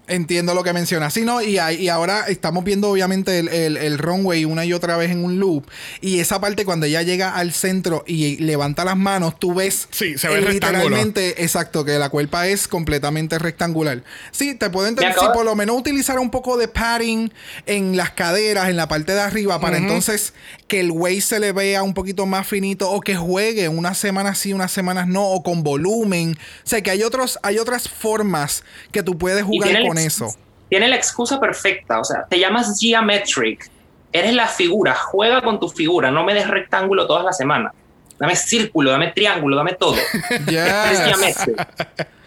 [0.08, 1.12] Entiendo lo que mencionas.
[1.14, 4.72] Sí, no, y, ahí- y ahora estamos viendo obviamente el, el, el runway una y
[4.72, 5.64] otra vez en un loop.
[6.00, 10.16] Y esa parte cuando ella llega al centro y levanta las manos, tú ves Sí,
[10.18, 14.02] se ve el literalmente, exacto, que la cuerpa es completamente rectangular.
[14.32, 15.14] Sí, te puedo entender.
[15.14, 17.32] Si por lo menos utilizar un poco de padding
[17.66, 20.32] en las caderas, en la parte de arriba, para entonces
[20.66, 24.38] que el waist se le vea un poquito más finito o que juegue unas semanas
[24.38, 26.36] sí, unas semanas no, o con volumen.
[26.38, 30.36] O sea, que hay, otros, hay otras formas que tú puedes jugar la con eso.
[30.68, 33.70] Tiene la excusa perfecta, o sea, te llamas Geometric,
[34.12, 37.72] eres la figura, juega con tu figura, no me des rectángulo todas las semanas.
[38.18, 39.96] Dame círculo, dame triángulo, dame todo.
[40.46, 41.46] Yes.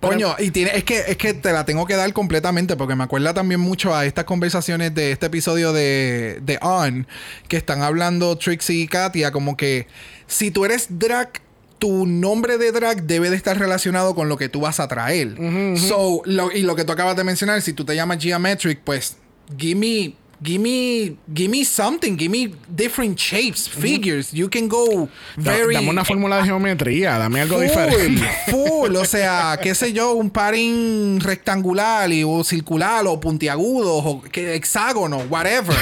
[0.00, 3.02] Coño, y tiene, es que, es que te la tengo que dar completamente, porque me
[3.02, 7.08] acuerda también mucho a estas conversaciones de este episodio de, de On,
[7.48, 9.88] que están hablando Trixie y Katia, como que
[10.28, 11.40] si tú eres drag,
[11.78, 15.34] tu nombre de drag debe de estar relacionado con lo que tú vas a traer.
[15.78, 19.16] So, lo- y lo que tú acabas de mencionar, si tú te llamas Geometric, pues
[19.56, 20.14] give me.
[20.40, 24.30] Give me, give me something, give me different shapes, figures.
[24.30, 28.24] You can go very dame una fórmula de geometría, dame algo Full, diferente.
[28.48, 34.22] full, o sea, qué sé yo, un padding rectangular y, o circular o puntiagudo o
[34.22, 35.76] que, hexágono, whatever.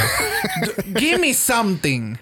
[0.98, 2.16] Give me something.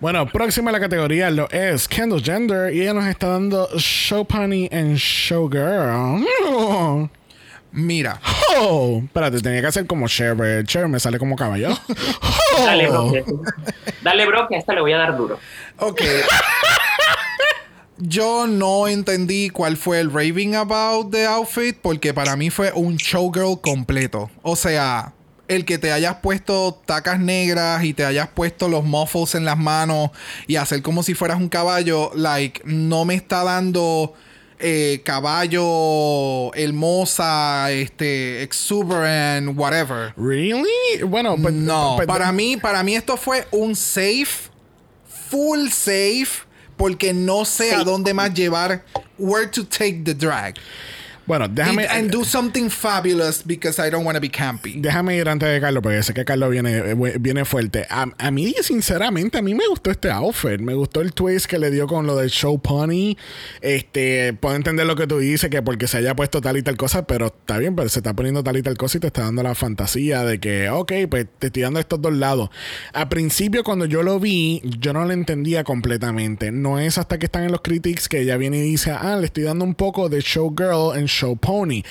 [0.00, 4.26] Bueno, próxima a la categoría lo es Kendall Gender y ella nos está dando Show
[4.26, 6.26] Pony and Showgirl.
[7.72, 8.20] Mira,
[8.58, 11.70] Oh, espérate, tenía que hacer como Cher, pero Cher me sale como caballo.
[12.64, 13.10] Dale, Oh.
[13.10, 13.12] bro.
[13.12, 13.24] que-
[14.02, 15.38] Dale, bro, que a esta le voy a dar duro.
[15.78, 16.00] ok.
[17.98, 22.96] Yo no entendí cuál fue el raving about the outfit porque para mí fue un
[22.96, 24.30] showgirl completo.
[24.42, 25.14] O sea,
[25.48, 29.56] el que te hayas puesto tacas negras y te hayas puesto los muffles en las
[29.58, 30.10] manos
[30.46, 34.14] y hacer como si fueras un caballo, like, no me está dando
[34.58, 40.14] eh, caballo hermosa, este, exuberant, whatever.
[40.16, 41.02] Really?
[41.06, 44.50] Bueno, pues No, pues- para mí, para mí esto fue un safe
[45.30, 48.84] full safe porque no sé a dónde más llevar
[49.18, 50.54] where to take the drag.
[51.26, 51.86] Bueno, déjame.
[51.86, 54.80] And, and do something fabulous because I don't want to be campy.
[54.80, 57.86] Déjame ir antes de Carlos, porque sé que Carlos viene, eh, viene fuerte.
[57.90, 60.60] A, a mí, sinceramente, a mí me gustó este outfit.
[60.60, 63.16] Me gustó el twist que le dio con lo del show pony.
[63.60, 66.76] Este, puedo entender lo que tú dices, que porque se haya puesto tal y tal
[66.76, 69.22] cosa, pero está bien, pero se está poniendo tal y tal cosa y te está
[69.22, 72.50] dando la fantasía de que, ok, pues te estoy dando estos dos lados.
[72.92, 76.52] Al principio, cuando yo lo vi, yo no lo entendía completamente.
[76.52, 79.26] No es hasta que están en los critics que ella viene y dice, ah, le
[79.26, 81.82] estoy dando un poco de showgirl en show pony.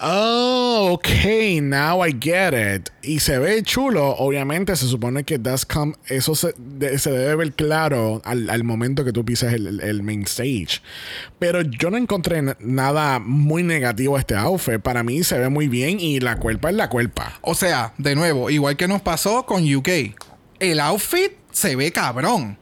[0.00, 2.90] Oh, ok, now I get it.
[3.02, 6.54] Y se ve chulo, obviamente se supone que does come, eso se,
[6.98, 10.80] se debe ver claro al, al momento que tú pisas el, el- main stage.
[11.38, 14.80] Pero yo no encontré nada muy negativo a este outfit.
[14.80, 17.38] Para mí se ve muy bien y la cuerpa es la cuerpa.
[17.42, 19.88] O sea, de nuevo, igual que nos pasó con UK.
[20.58, 22.58] El outfit se ve cabrón.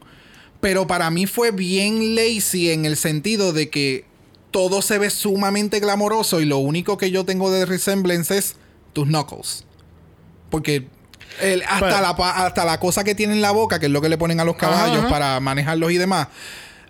[0.60, 4.04] Pero para mí fue bien lazy en el sentido de que
[4.50, 8.56] todo se ve sumamente glamoroso y lo único que yo tengo de resemblance es
[8.92, 9.64] tus knuckles.
[10.50, 10.88] Porque
[11.40, 14.00] el- hasta, Pero- la, hasta la cosa que tiene en la boca, que es lo
[14.00, 15.08] que le ponen a los caballos Ajá.
[15.08, 16.28] para manejarlos y demás.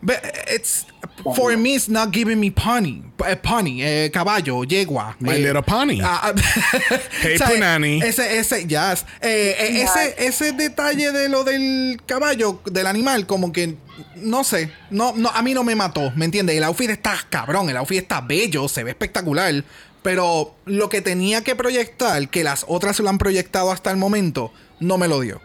[0.01, 0.86] But it's,
[1.34, 3.03] for me, it's not giving me pony.
[3.26, 5.16] eh, pony, eh, caballo, yegua.
[5.20, 6.01] My eh, Little Pony.
[6.03, 6.32] ah, ah,
[7.20, 8.01] Hey, o sea, Punani.
[8.03, 9.05] Ese, ese, yes.
[9.20, 13.76] Eh, eh, ese, ese detalle de lo del caballo, del animal, como que,
[14.16, 16.57] no sé, no, no, a mí no me mató, ¿me entiendes?
[16.57, 19.64] El outfit está cabrón, el outfit está bello, se ve espectacular,
[20.03, 24.53] pero lo que tenía que proyectar, que las otras lo han proyectado hasta el momento,
[24.78, 25.40] no me lo dio.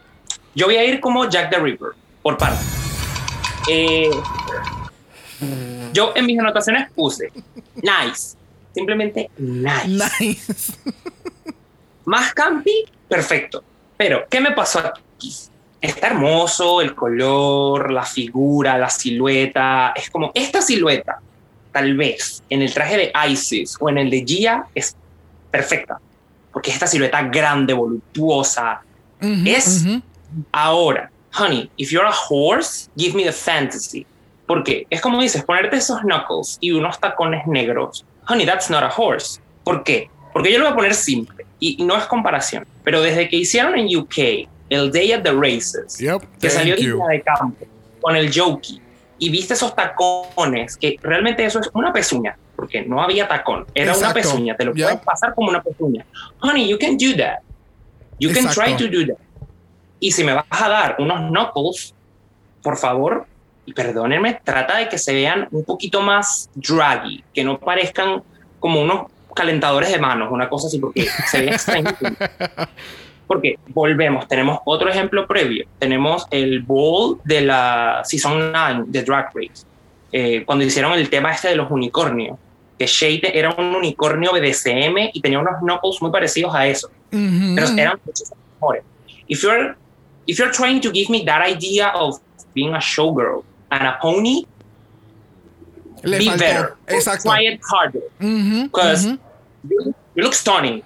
[0.55, 1.89] Yo voy a ir como Jack the Ripper,
[2.21, 2.63] por parte.
[3.67, 4.09] Eh,
[5.93, 7.31] yo en mis anotaciones puse
[7.75, 8.35] nice.
[8.73, 9.87] Simplemente nice.
[10.19, 10.73] Nice.
[12.05, 13.63] Más campi, perfecto.
[13.95, 15.33] Pero, ¿qué me pasó aquí?
[15.79, 19.93] Está hermoso el color, la figura, la silueta.
[19.95, 21.19] Es como esta silueta,
[21.71, 24.95] tal vez en el traje de Isis o en el de Gia, es
[25.51, 25.99] perfecta.
[26.51, 28.81] Porque esta silueta grande, voluptuosa.
[29.21, 29.85] Es.
[30.51, 34.05] Ahora, honey, if you're a horse, give me the fantasy.
[34.45, 34.85] ¿Por qué?
[34.89, 38.05] Es como dices, ponerte esos knuckles y unos tacones negros.
[38.27, 39.39] Honey, that's not a horse.
[39.63, 40.09] ¿Por qué?
[40.33, 42.65] Porque yo lo voy a poner simple y no es comparación.
[42.83, 47.21] Pero desde que hicieron en UK el Day at the Races, Yep, que salió de
[47.21, 47.65] campo
[48.01, 48.81] con el Jokey
[49.19, 53.91] y viste esos tacones, que realmente eso es una pezuña, porque no había tacón, era
[53.95, 54.15] una Exacto.
[54.15, 54.85] pezuña, te lo Yep.
[54.85, 56.05] puedes pasar como una pezuña.
[56.41, 57.39] Honey, you can do that.
[58.19, 58.85] You can try Exacto.
[58.85, 59.17] to do that.
[59.99, 61.93] Y si me vas a dar unos knuckles,
[62.61, 63.25] por favor,
[63.65, 68.21] y perdónenme, trata de que se vean un poquito más draggy, que no parezcan
[68.59, 71.91] como unos calentadores de manos, una cosa así, porque se ve extraño.
[73.25, 75.65] Porque volvemos, tenemos otro ejemplo previo.
[75.79, 79.65] Tenemos el bowl de la Season 9 de Drag Race,
[80.11, 82.37] eh, cuando hicieron el tema este de los unicornios.
[82.77, 86.91] Que Shade era un unicornio BDSM y tenía unos knuckles muy parecidos a eso
[87.55, 88.83] pero eran muchísimo mejores.
[89.27, 89.75] If you're,
[90.27, 92.19] if you're trying to give me that idea of
[92.53, 94.45] being a showgirl and a pony,
[96.03, 96.39] Le be faltó.
[96.39, 96.77] better.
[96.87, 97.23] Exacto.
[97.29, 98.01] Try it harder.
[98.19, 100.83] Because you, you look stunning.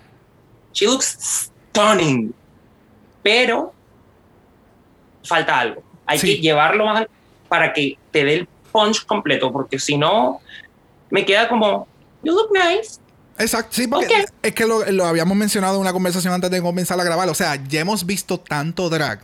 [0.73, 1.17] She looks
[1.71, 2.33] stunning.
[3.23, 3.73] Pero
[5.23, 5.83] falta algo.
[6.07, 6.27] Hay Sí.
[6.35, 7.07] que llevarlo más
[7.49, 10.39] para que te dé el punch completo, porque si no,
[11.09, 11.87] me queda como,
[12.23, 12.99] you look nice.
[13.39, 16.99] Exacto, sí, porque es que lo, lo habíamos mencionado en una conversación antes de comenzar
[16.99, 17.29] a grabar.
[17.29, 19.19] O sea, ya hemos visto tanto drag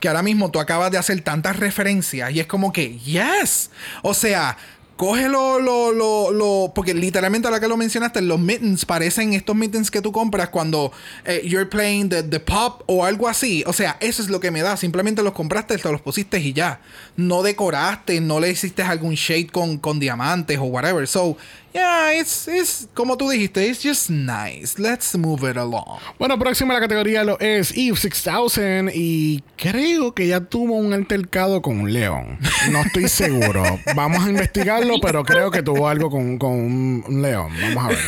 [0.00, 3.70] que ahora mismo tú acabas de hacer tantas referencias y es como que, yes.
[4.02, 4.56] O sea,
[4.98, 9.90] cógelo, lo, lo, lo, porque literalmente ahora que lo mencionaste, los mittens parecen estos mittens
[9.90, 10.92] que tú compras cuando
[11.24, 13.62] eh, you're playing the, the pop o algo así.
[13.66, 14.76] O sea, eso es lo que me da.
[14.76, 16.80] Simplemente los compraste, te los pusiste y ya.
[17.16, 21.06] No decoraste, no le hiciste algún shade con, con diamantes o whatever.
[21.06, 21.36] So,
[21.74, 24.78] yeah, it's, it's, como tú dijiste, it's just nice.
[24.78, 25.98] Let's move it along.
[26.18, 30.92] Bueno, próxima a la categoría lo es Eve 6000 y creo que ya tuvo un
[30.92, 32.38] altercado con un león.
[32.70, 33.62] No estoy seguro.
[33.94, 37.52] Vamos a investigarlo, pero creo que tuvo algo con, con un un león.
[37.60, 37.98] Vamos a ver.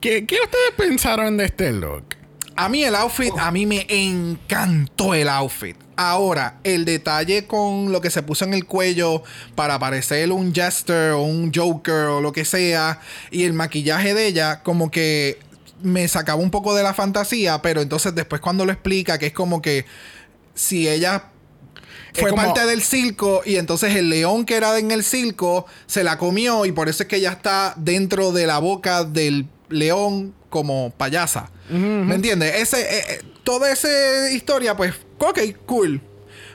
[0.00, 2.15] ¿Qué, qué ustedes pensaron de este look?
[2.56, 5.76] A mí el outfit, a mí me encantó el outfit.
[5.96, 9.22] Ahora, el detalle con lo que se puso en el cuello
[9.54, 13.00] para parecer un jester o un joker o lo que sea,
[13.30, 15.38] y el maquillaje de ella, como que
[15.82, 19.32] me sacaba un poco de la fantasía, pero entonces después cuando lo explica, que es
[19.32, 19.84] como que
[20.54, 21.24] si ella
[22.14, 26.02] fue como- parte del circo y entonces el león que era en el circo se
[26.02, 30.34] la comió y por eso es que ella está dentro de la boca del león
[30.50, 31.50] como payasa.
[31.70, 32.54] ¿Me entiendes?
[32.56, 36.00] Ese, eh, eh, toda esa historia, pues, ok, cool.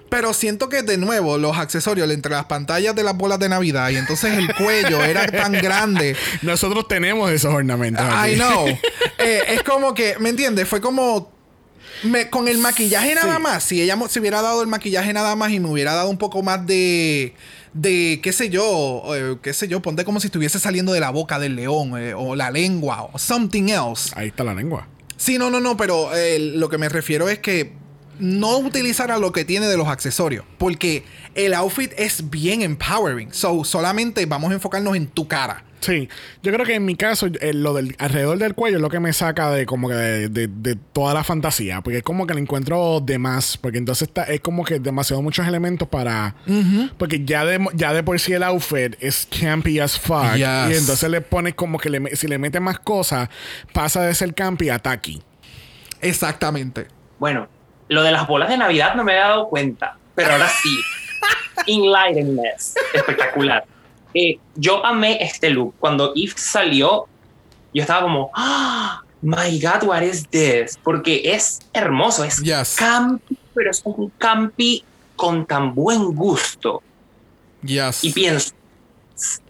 [0.10, 3.90] Pero siento que de nuevo los accesorios entre las pantallas de las bolas de Navidad
[3.92, 6.16] y entonces el cuello era tan grande.
[6.42, 8.06] Nosotros tenemos esos ornamentos.
[8.28, 8.66] I know.
[9.24, 10.68] Eh, es como que, ¿me entiendes?
[10.68, 11.32] Fue como
[12.04, 13.64] me- con el maquillaje nada más.
[13.64, 16.42] Si ella se hubiera dado el maquillaje nada más y me hubiera dado un poco
[16.42, 17.36] más de
[17.74, 21.10] de qué sé yo, eh, qué sé yo, ponte como si estuviese saliendo de la
[21.10, 24.12] boca del león eh, o la lengua o something else.
[24.16, 24.88] Ahí está la lengua.
[25.18, 27.74] Sí, no, no, no, pero eh, lo que me refiero es que
[28.20, 31.04] no utilizara lo que tiene de los accesorios, porque
[31.36, 33.34] el outfit es bien empowering.
[33.34, 35.64] So, solamente vamos a enfocarnos en tu cara.
[35.82, 36.08] Sí,
[36.44, 39.00] yo creo que en mi caso, eh, lo del alrededor del cuello es lo que
[39.00, 41.82] me saca de como que de, de- de toda la fantasía.
[41.82, 43.58] Porque es como que lo encuentro de más.
[43.58, 46.36] Porque entonces está, es como que demasiado muchos elementos para.
[47.00, 50.36] Porque ya de, ya de por sí el outfit es campy as fuck.
[50.36, 50.46] Yes.
[50.70, 53.30] Y entonces le pones como que le, si le metes más cosas,
[53.74, 55.22] pasa de ser campy a tacky.
[56.00, 56.88] Exactamente.
[57.20, 57.48] Bueno,
[57.88, 60.80] lo de las bolas de Navidad no me había dado cuenta, pero ahora sí.
[61.68, 62.60] Enlightenment.
[62.94, 63.66] Espectacular.
[64.14, 65.76] Eh, yo amé este look.
[65.80, 67.08] Cuando Eve salió,
[67.74, 69.02] yo estaba como, ¡Ah!
[69.22, 70.78] My God, what is this?
[70.84, 72.76] Porque es hermoso, es Yes.
[72.76, 74.84] campi, pero es un campi
[75.16, 76.82] con tan buen gusto.
[77.64, 78.04] Yes.
[78.04, 78.54] Y pienso,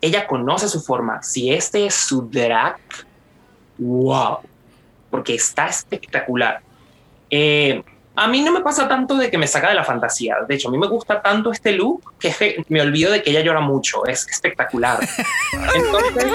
[0.02, 1.24] ella conoce su forma.
[1.24, 2.78] Si este es su drag,
[3.78, 4.40] wow,
[5.10, 6.62] porque está espectacular.
[7.30, 7.82] Eh,
[8.16, 10.38] a mí no me pasa tanto de que me saca de la fantasía.
[10.48, 13.24] De hecho, a mí me gusta tanto este look que es que me olvido de
[13.24, 14.06] que ella llora mucho.
[14.06, 15.00] Es espectacular.
[15.76, 16.34] Entonces,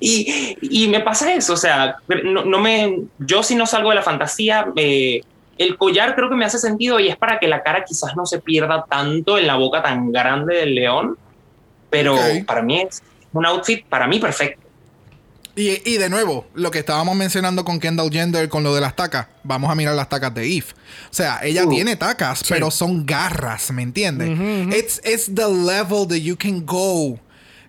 [0.00, 1.54] y, y me pasa eso.
[1.54, 5.22] O sea, no, no me, yo si no salgo de la fantasía, eh,
[5.56, 8.26] el collar creo que me hace sentido y es para que la cara quizás no
[8.26, 11.16] se pierda tanto en la boca tan grande del león.
[11.90, 12.16] Pero
[12.46, 13.02] para mí es
[13.32, 14.63] un outfit, para mí perfecto.
[15.56, 18.96] Y, y de nuevo, lo que estábamos mencionando con Kendall Gender con lo de las
[18.96, 20.66] tacas, vamos a mirar las tacas de Eve.
[21.10, 21.70] O sea, ella Uh.
[21.70, 24.30] tiene tacas, pero son garras, ¿me entiendes?
[24.76, 27.20] it's, it's the level that you can go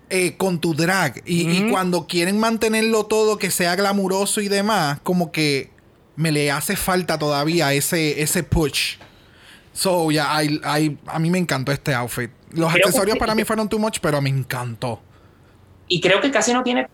[0.09, 1.21] eh, con tu drag.
[1.27, 5.69] Y, y cuando quieren mantenerlo todo, que sea glamuroso y demás, como que
[6.15, 8.95] me le hace falta todavía ese, ese push.
[9.73, 12.31] So, yeah, I- I- a mí me encantó este outfit.
[12.51, 15.01] Los Creo accesorios que- para mí fueron too much, pero me encantó.
[15.87, 16.87] y creo que casi no tiene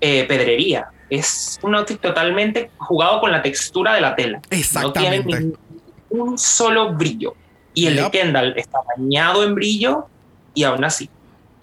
[0.00, 0.88] eh, pedrería.
[1.10, 4.40] Es un outfit totalmente jugado con la textura de la tela.
[4.50, 5.24] Exactamente.
[5.28, 5.52] No tiene
[6.10, 7.34] un solo brillo.
[7.74, 8.04] Y el Yep.
[8.04, 10.06] de Kendall está bañado en brillo
[10.54, 11.08] y aún así.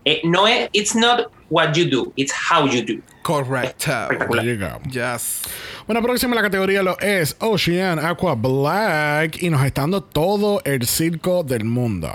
[0.07, 3.01] eh, no es, it's not what you do, it's how you do.
[3.23, 3.91] Correcto.
[3.91, 4.45] Espectacular.
[4.45, 4.79] There you go.
[4.91, 5.41] Yes.
[5.87, 10.85] Bueno, próxima la categoría lo es Ocean Aqua Black y nos está dando todo el
[10.85, 12.13] circo del mundo.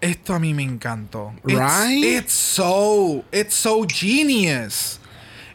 [0.00, 1.32] Esto a mí me encantó.
[1.46, 2.04] It's- Right?
[2.04, 4.97] It's, so it's so genius.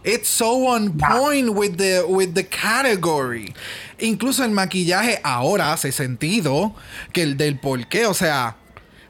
[0.04, 3.54] It's so on point with the with the category.
[4.00, 6.74] Incluso el maquillaje ahora hace sentido
[7.14, 8.58] que el del por qué, o sea,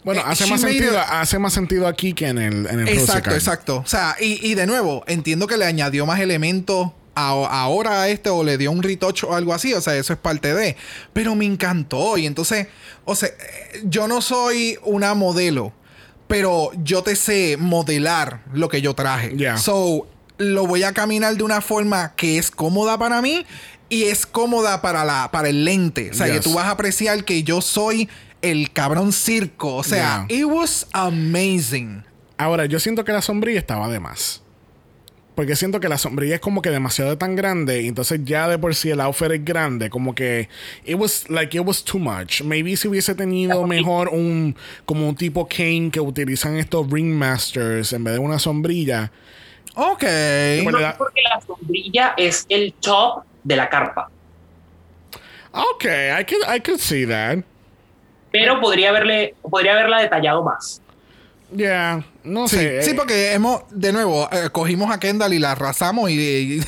[0.04, 3.32] Bueno, Eh, hace más sentido, hace más sentido aquí que en el, en el exacto,
[3.34, 3.78] exacto.
[3.78, 7.30] O sea, y, y de nuevo, entiendo que le añadió más elementos a-
[7.62, 10.20] ahora a este o le dio un retouch o algo así, o sea, eso es
[10.20, 10.76] parte de.
[11.14, 12.68] Pero me encantó y entonces,
[13.06, 15.72] o sea, eh, yo no soy una modelo,
[16.28, 19.38] pero yo te sé modelar lo que yo traje.
[19.38, 19.58] Yeah.
[19.58, 20.08] So,
[20.38, 23.46] lo voy a caminar de una forma que es cómoda para mí
[23.90, 26.10] y es cómoda para la para el lente.
[26.12, 28.10] O sea, que tú vas a apreciar que yo soy
[28.42, 29.76] el cabrón circo.
[29.76, 30.40] O sea, Yeah.
[30.40, 32.04] it was amazing.
[32.38, 34.42] Ahora, yo siento que la sombrilla estaba de más.
[35.36, 37.82] Porque siento que la sombrilla es como que demasiado tan grande.
[37.82, 39.90] Y entonces ya de por sí el outfit es grande.
[39.90, 40.48] Como que
[40.86, 42.44] it was like it was too much.
[42.44, 44.56] Maybe si hubiese tenido mejor un
[44.86, 49.12] como un tipo cane que utilizan estos ringmasters en vez de una sombrilla.
[49.76, 50.04] Ok.
[50.04, 54.10] No, porque la sombrilla es el top de la carpa.
[55.52, 57.40] Ok, I could, I could see that.
[58.32, 60.80] Pero podría haberle, podría haberla detallado más.
[61.56, 62.82] Yeah, no Sí, sé.
[62.82, 66.62] sí, eh, porque hemos, de nuevo, eh, cogimos a Kendall y la arrasamos y, y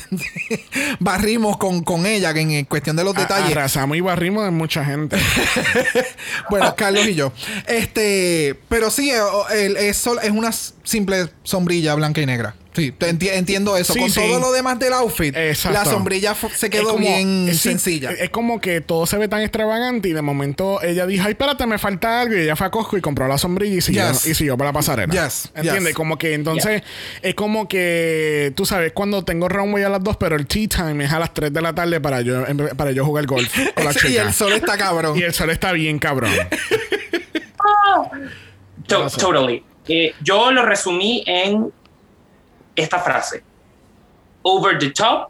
[1.00, 3.50] barrimos con, con ella que en cuestión de los a- detalles.
[3.56, 5.16] Arrasamos y barrimos de mucha gente.
[6.50, 7.32] Bueno, Carlos y yo.
[7.66, 9.18] Este, pero sí, eh,
[9.54, 12.54] el- es, sol- es una simple sombrilla blanca y negra.
[12.76, 13.94] Sí, enti- entiendo eso.
[13.94, 14.20] Sí, Con sí.
[14.20, 15.78] todo lo demás del outfit, Exacto.
[15.78, 18.10] la sombrilla se quedó como- bien es- sencilla.
[18.12, 21.66] Es como que todo se ve tan extravagante y de momento ella dijo, ay, espérate,
[21.66, 22.34] me falta algo.
[22.36, 24.26] Y ella fue a Costco y compró la sombrilla y siguió, Yes.
[24.26, 25.12] y siguió para la pasarela.
[25.12, 25.84] Yes, ¿Entiendes?
[25.86, 25.94] yes.
[25.94, 26.82] Como que entonces
[27.22, 31.04] es como que, tú sabes, cuando tengo runway a las 2, pero el tea time
[31.04, 32.44] es a las 3 de la tarde para yo,
[32.76, 34.22] para yo jugar golf con la y chica.
[34.22, 35.18] el sol está cabrón.
[35.18, 36.30] Y el sol está bien cabrón.
[38.86, 39.16] To- Pasa.
[39.18, 39.64] totally.
[39.88, 41.72] Eh, yo lo resumí en
[42.76, 43.42] esta frase.
[44.42, 45.28] Over the top,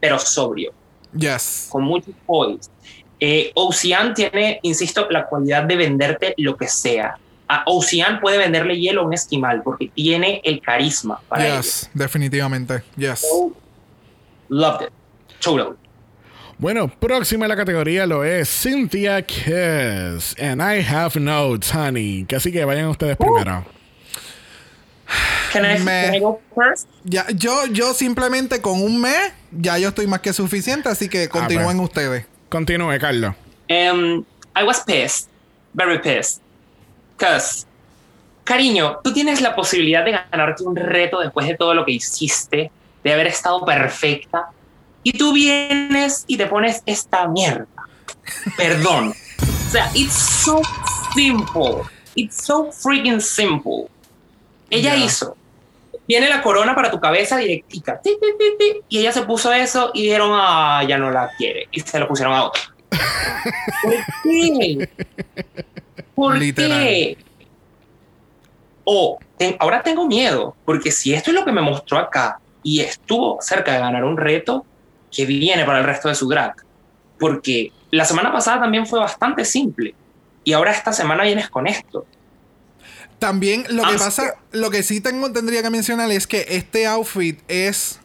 [0.00, 0.72] pero sobrio.
[1.16, 1.68] Yes.
[1.70, 2.68] con mucho poise.
[3.20, 7.16] Eh, Ocean tiene, insisto, la cualidad de venderte lo que sea.
[7.48, 11.56] A Ocean puede venderle hielo a un esquimal porque tiene el carisma para ello.
[11.56, 12.82] Yes, definitivamente.
[12.96, 13.20] Yes.
[13.20, 13.52] So,
[14.48, 14.92] loved it.
[15.40, 15.76] Totally.
[16.58, 20.36] Bueno, próxima en la categoría lo es Cynthia Kiss.
[20.40, 22.24] And I have notes, honey.
[22.24, 23.64] Que así que vayan ustedes primero.
[25.52, 26.88] Can I, Me- can I go first?
[27.04, 31.28] Ya, yo, yo simplemente con un mes, ya yo estoy más que suficiente, así que
[31.28, 31.88] continúen pues.
[31.88, 32.26] ustedes.
[32.48, 33.34] Continúe, Carlos.
[33.70, 34.24] Um,
[34.56, 35.28] I was pissed,
[35.72, 36.40] very pissed,
[37.16, 37.66] because,
[38.44, 42.70] cariño, tú tienes la posibilidad de ganarte un reto después de todo lo que hiciste,
[43.02, 44.50] de haber estado perfecta,
[45.02, 47.66] y tú vienes y te pones esta mierda.
[48.56, 49.14] Perdón.
[49.66, 50.62] O sea, it's so
[51.16, 51.82] simple.
[52.14, 53.90] It's so freaking simple.
[54.70, 55.04] Ella Ya.
[55.04, 55.36] hizo.
[56.06, 57.98] Tiene la corona para tu cabeza directica.
[58.02, 61.30] ti, ti, ti, ti, y ella se puso eso y dijeron, ah, ya no la
[61.38, 61.68] quiere.
[61.72, 62.60] Y se lo pusieron a otra.
[63.82, 64.88] ¿Por qué?
[66.14, 66.78] ¿Por Literal.
[66.78, 67.16] qué?
[68.84, 72.80] O ten- ahora tengo miedo, porque si esto es lo que me mostró acá y
[72.80, 74.64] estuvo cerca de ganar un reto,
[75.10, 76.54] que viene para el resto de su drag.
[77.18, 79.94] Porque la semana pasada también fue bastante simple.
[80.42, 82.04] Y ahora esta semana vienes con esto.
[83.24, 87.40] También lo que pasa, lo que sí tengo, tendría que mencionar es que este outfit
[87.48, 87.98] es,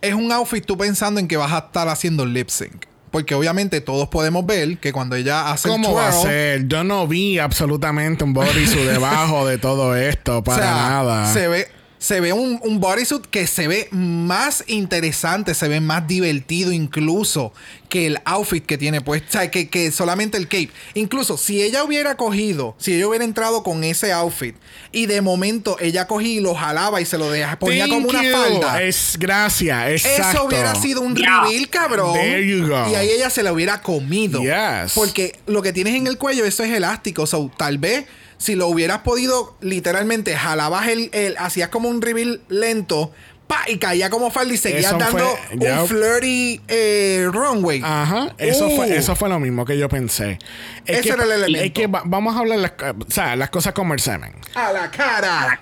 [0.00, 2.86] es un outfit tú pensando en que vas a estar haciendo lip sync.
[3.12, 6.66] Porque obviamente todos podemos ver que cuando ella hace el ¿Cómo va a ser?
[6.66, 11.32] Yo no vi absolutamente un bodysuit debajo de todo esto, o para sea, nada.
[11.32, 11.68] Se ve,
[12.04, 17.54] se ve un, un bodysuit que se ve más interesante, se ve más divertido incluso
[17.88, 19.26] que el outfit que tiene puesto.
[19.26, 20.68] O sea, que, que solamente el cape.
[20.92, 24.54] Incluso si ella hubiera cogido, si ella hubiera entrado con ese outfit
[24.92, 28.08] y de momento ella cogía y lo jalaba y se lo deja, ponía Thank como
[28.10, 28.32] una you.
[28.32, 28.82] falda.
[28.82, 30.30] Es gracias, exacto.
[30.30, 31.44] Eso hubiera sido un Yeah.
[31.44, 32.12] reveal, cabrón.
[32.12, 32.86] There you go.
[32.90, 34.42] Y ahí ella se la hubiera comido.
[34.42, 34.92] Yes.
[34.94, 37.26] Porque lo que tienes en el cuello, eso es elástico.
[37.26, 38.04] So, tal vez
[38.38, 43.12] si lo hubieras podido, literalmente, jalabas el, el hacías como un reveal lento,
[43.46, 45.18] pa, y caía como falda y seguías Eso dando
[45.58, 47.80] fue- un flirty eh, runway.
[47.84, 48.76] Ajá, eso, Uh.
[48.76, 50.38] fue, eso fue lo mismo que yo pensé.
[50.86, 51.64] Es Ese que, era el elemento.
[51.66, 54.32] Es que va- vamos a hablar las, o sea, las cosas como el semen.
[54.54, 55.60] A la cara.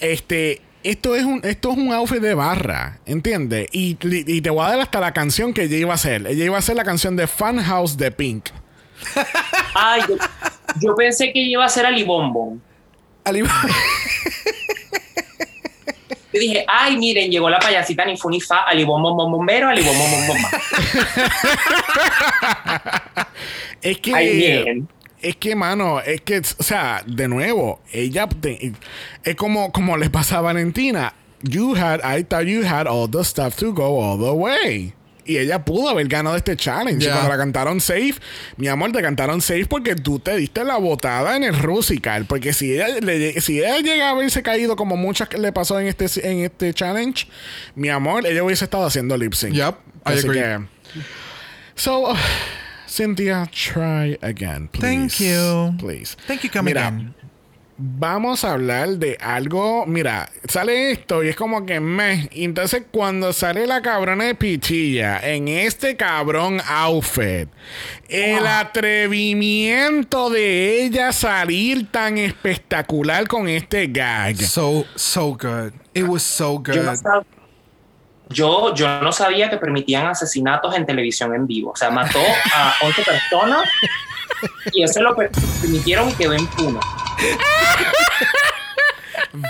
[0.00, 3.68] Este, esto es un, esto es un outfit de barra, ¿entiendes?
[3.72, 6.26] Y, y te voy a dar hasta la canción que ella iba a hacer.
[6.26, 8.46] Ella iba a hacer la canción de Fun House de Pink.
[9.74, 10.16] Ay, yo,
[10.80, 12.62] yo pensé que iba a ser Ali Bombón.
[13.24, 13.38] Al-
[16.32, 19.68] Yo dije, ay, miren, llegó la payasita ni fu ni fa, Ali Bombón Bom Bombero,
[19.68, 20.50] Ali Bombón Bom Bomba.
[23.82, 24.14] Es que.
[24.14, 24.88] Ay, bien.
[25.22, 28.72] Es que, mano, es que, o sea, de nuevo, ella te-
[29.22, 31.14] es como, como le pasa a Valentina.
[31.42, 34.92] You had, I thought you had all the stuff to go all the way.
[35.26, 37.02] Y ella pudo haber ganado este challenge.
[37.02, 37.12] Y Ya.
[37.14, 38.14] cuando la cantaron safe,
[38.58, 42.26] mi amor, te cantaron safe porque tú te diste la botada en el Rusical.
[42.26, 45.80] Porque si ella, le- si ella llega a haberse caído como muchas que le pasó
[45.80, 47.26] en este, en este challenge,
[47.74, 49.54] mi amor, ella hubiese estado haciendo lip sync.
[49.54, 50.40] Yup, I agree.
[50.40, 50.58] que.
[51.74, 52.16] So, uh,
[52.86, 54.80] Cynthia, try again, please.
[54.86, 55.74] Thank you.
[55.78, 56.16] Please.
[56.28, 57.14] Thank you, come Mira, again.
[57.76, 59.84] Vamos a hablar de algo.
[59.84, 62.28] Mira, sale esto y es como que me.
[62.32, 67.48] Entonces, cuando sale la cabrona de Pichilla en este cabrón outfit,
[68.08, 74.36] el atrevimiento de ella salir tan espectacular con este gag.
[74.36, 75.72] So, so good.
[75.94, 76.98] It was so Yo no, good.
[77.00, 77.24] sab-
[78.30, 81.72] yo, yo no sabía que permitían asesinatos en televisión en vivo.
[81.72, 82.20] O sea, mató
[82.54, 83.68] a 11 personas
[84.72, 85.30] y eso lo per-
[85.60, 86.78] permitieron y quedó impune.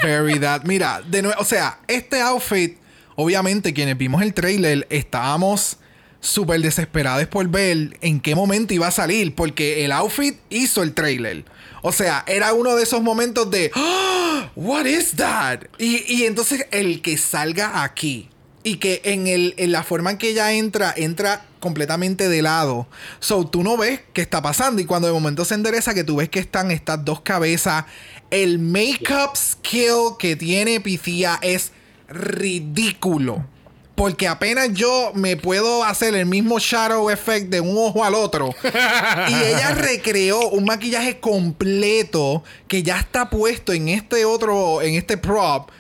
[0.03, 0.41] Very.
[0.65, 2.79] Mira, de nuevo, o sea, este outfit,
[3.17, 5.79] obviamente, quienes vimos el trailer, estábamos
[6.21, 10.95] súper desesperados por ver en qué momento iba a salir, porque el outfit hizo el
[10.95, 11.45] trailer.
[11.83, 15.61] O sea, era uno de esos momentos de, "Ah, ¿What is that?
[15.79, 18.31] Y, y entonces el que salga aquí
[18.63, 22.87] y que en, el, en la forma en que ella entra, entra completamente de lado.
[23.19, 24.81] So, tú no ves qué está pasando.
[24.83, 27.87] Y cuando de momento se endereza, que tú ves que están estas dos cabezas.
[28.31, 31.73] El makeup skill que tiene Picia es
[32.09, 33.47] ridículo.
[33.95, 38.51] Porque apenas yo me puedo hacer el mismo shadow effect de un ojo al otro.
[39.29, 45.17] y ella recreó un maquillaje completo que ya está puesto en este otro, en este
[45.17, 45.71] prop.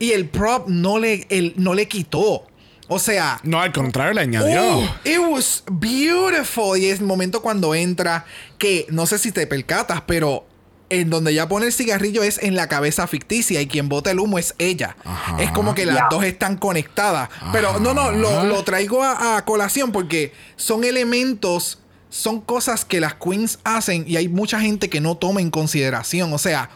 [0.00, 2.44] Y el prop no le, el- no le quitó.
[2.92, 4.78] O sea, No, al contrario, le añadió.
[4.78, 6.76] Oh, it was beautiful.
[6.76, 8.24] Y es el momento cuando entra,
[8.58, 10.44] que no sé si te percatas, pero
[10.88, 14.18] en donde ya pone el cigarrillo es en la cabeza ficticia y quien bota el
[14.18, 14.96] humo es ella.
[15.04, 15.40] Ajá.
[15.40, 17.30] Es como que las dos están conectadas.
[17.52, 21.78] Pero no, no, lo, lo traigo a, a colación porque son elementos
[22.12, 26.32] son cosas que las queens hacen y hay mucha gente que no toma en consideración.
[26.32, 26.70] O sea,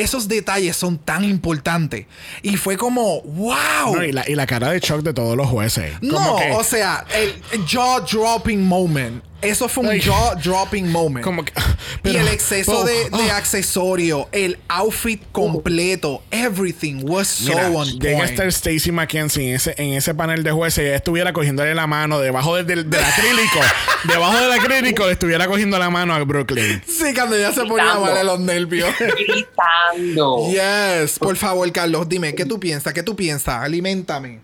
[0.00, 2.06] esos detalles son tan importantes.
[2.42, 3.94] Y fue como, wow.
[3.96, 5.98] No, y, la, y la cara de shock de todos los jueces.
[6.00, 7.04] Como No, que- o sea,
[7.52, 9.22] el jaw dropping moment.
[9.42, 11.24] Eso fue un jaw dropping moment.
[11.24, 11.52] como que-
[12.04, 13.32] y el exceso oh, de, de oh.
[13.32, 18.30] accesorio, el outfit completo, everything was so Mira, on llega point.
[18.30, 21.86] estar Stacey McKenzie en ese, en ese panel de jueces y ella estuviera cogiéndole la
[21.86, 23.60] mano debajo del, del- del acrílico.
[24.08, 26.82] debajo del acrílico le estuviera cogiendo la mano a Brooklyn.
[26.86, 28.90] Sí, cuando ya se ponía mal de los nervios.
[28.98, 30.48] Gritando.
[30.50, 31.18] yes.
[31.18, 32.92] Por favor, Carlos, dime, ¿qué tú piensas?
[32.92, 33.62] ¿Qué tú piensas?
[33.62, 34.40] Aliméntame.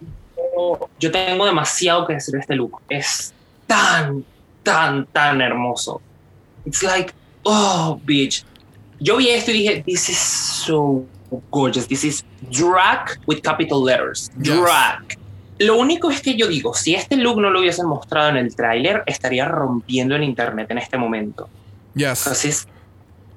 [0.99, 2.80] Yo tengo demasiado que decir de este look.
[2.88, 3.32] Es
[3.66, 4.24] tan,
[4.66, 6.00] tan, tan hermoso.
[6.66, 7.14] It's like,
[7.44, 8.44] oh, bitch.
[8.98, 11.06] Yo vi esto y dije, this is so
[11.50, 11.86] gorgeous.
[11.86, 14.30] This is drag with capital letters.
[14.42, 14.56] Yes.
[14.56, 15.18] Drag.
[15.58, 18.54] Lo único es que yo digo, si este look no lo hubiesen mostrado en el
[18.54, 21.48] tráiler, estaría rompiendo el internet en este momento.
[21.94, 22.26] Yes.
[22.26, 22.68] Entonces es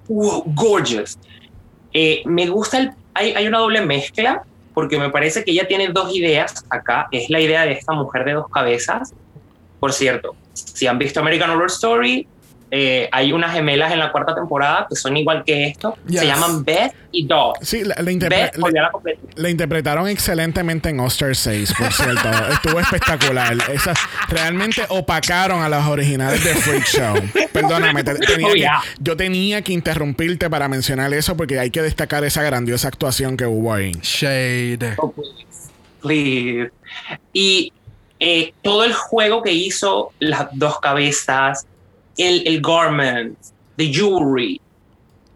[0.08, 1.18] wow, gorgeous.
[1.94, 2.92] Eh, me gusta el.
[3.14, 7.08] Hay, hay una doble mezcla porque me parece que ella tiene dos ideas acá.
[7.12, 9.14] Es la idea de esta mujer de dos cabezas.
[9.80, 10.36] Por cierto,
[10.80, 12.26] si han visto American Horror Story,
[12.72, 15.98] eh, hay unas gemelas en la cuarta temporada que son igual que esto.
[16.08, 16.20] Yes.
[16.22, 17.56] Se llaman Beth y Dog.
[17.64, 19.22] Sí, la, la interpre- Beth, la- olvidé la completa.
[19.36, 22.30] la interpretaron excelentemente en Oster 6, por cierto.
[22.54, 23.58] Estuvo espectacular.
[23.74, 23.98] Esas
[24.30, 27.16] realmente opacaron a las originales de Freak Show.
[27.52, 28.82] Perdóname, te- tenía Oh, que- yeah.
[29.00, 33.48] yo tenía que interrumpirte para mencionar eso porque hay que destacar esa grandiosa actuación que
[33.48, 33.94] hubo ahí.
[34.04, 34.94] Shade.
[35.00, 35.34] Oh, please.
[36.02, 36.72] Please.
[37.34, 37.74] Y
[38.20, 41.66] eh, todo el juego que hizo las dos cabezas,
[42.18, 43.38] el, el garment,
[43.78, 44.60] the jewelry,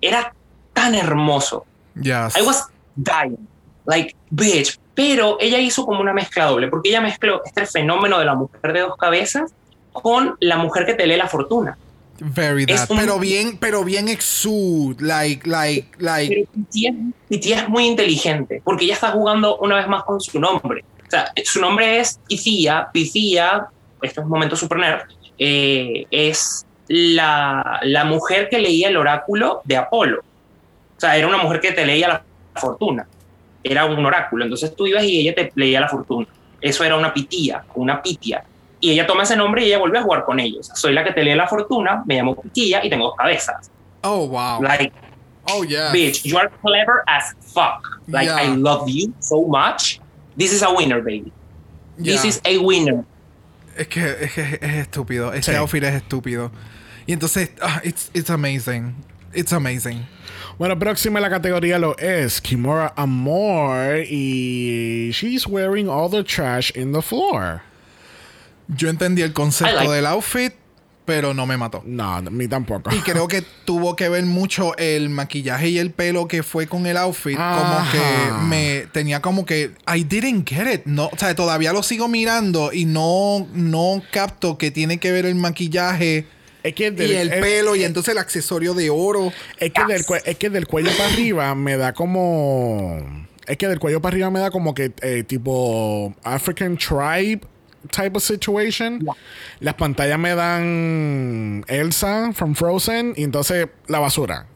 [0.02, 0.34] era
[0.74, 1.66] tan hermoso.
[1.96, 2.36] Yes.
[2.38, 2.66] I was
[2.96, 3.38] dying.
[3.86, 4.78] Like, bitch.
[4.96, 8.74] Pero ella hizo como una mezcla doble, porque ella mezcló este fenómeno de la mujer
[8.74, 9.52] de dos cabezas
[9.92, 11.78] con la mujer que te lee la fortuna.
[12.20, 12.90] Very that.
[12.92, 14.98] un- Pero bien, pero bien exude.
[15.00, 16.34] Like, like, like.
[16.36, 16.94] Pero Piti es,
[17.28, 20.86] Piti es muy inteligente porque ella está jugando una vez más con su nombre.
[21.14, 22.90] Sea, su nombre es Pythia.
[22.92, 23.68] Pythia,
[24.02, 25.02] esto es un momento super nerd,
[25.38, 30.22] eh, es la, la mujer que leía el oráculo de Apolo.
[30.98, 32.24] O sea, era una mujer que te leía la
[32.56, 33.06] fortuna.
[33.64, 34.44] Era un oráculo.
[34.44, 36.26] Entonces tú ibas y ella te leía la fortuna.
[36.60, 38.44] Eso era una pitía, una pitia.
[38.80, 40.72] Y ella toma ese nombre y ella vuelve a jugar con ellos.
[40.74, 43.70] Soy la que te lee la fortuna, me llamo Pitilla y tengo dos cabezas.
[44.02, 44.62] Oh, wow.
[44.62, 44.92] Like,
[45.52, 45.92] oh, yeah.
[45.94, 48.02] bitch, you are clever as fuck.
[48.08, 48.42] Like, Yeah.
[48.42, 50.02] I love you so much.
[50.38, 51.32] This is a winner, baby.
[51.98, 53.06] This is a winner.
[53.78, 55.34] Es que, es que es estúpido.
[55.34, 55.58] Ese Sí.
[55.58, 56.52] outfit es estúpido.
[57.08, 58.96] Y entonces, ah, it's, it's amazing.
[59.34, 60.06] It's amazing.
[60.60, 66.72] Bueno, próxima en la categoría lo es Kimura Amor y she's wearing all the trash
[66.76, 67.62] in the floor.
[68.68, 70.54] Yo entendí el concepto like- del outfit,
[71.06, 71.84] pero no me mató.
[71.86, 72.94] No, a mí tampoco.
[72.94, 76.86] Y creo que tuvo que ver mucho el maquillaje y el pelo que fue con
[76.86, 77.38] el outfit.
[77.38, 80.82] Como que me tenía como que I didn't get it.
[80.86, 85.26] No, o sea, todavía lo sigo mirando y no, no capto que tiene que ver
[85.26, 86.26] el maquillaje
[86.64, 89.32] Es que del, y el pelo y entonces el accesorio de oro.
[89.58, 93.28] es que del, es que del cuello para arriba me da como.
[93.46, 97.42] Es que del cuello para arriba me da como que eh, tipo African tribe
[97.92, 99.06] type of situation.
[99.60, 104.48] Las pantallas me dan Elsa from Frozen y entonces la basura.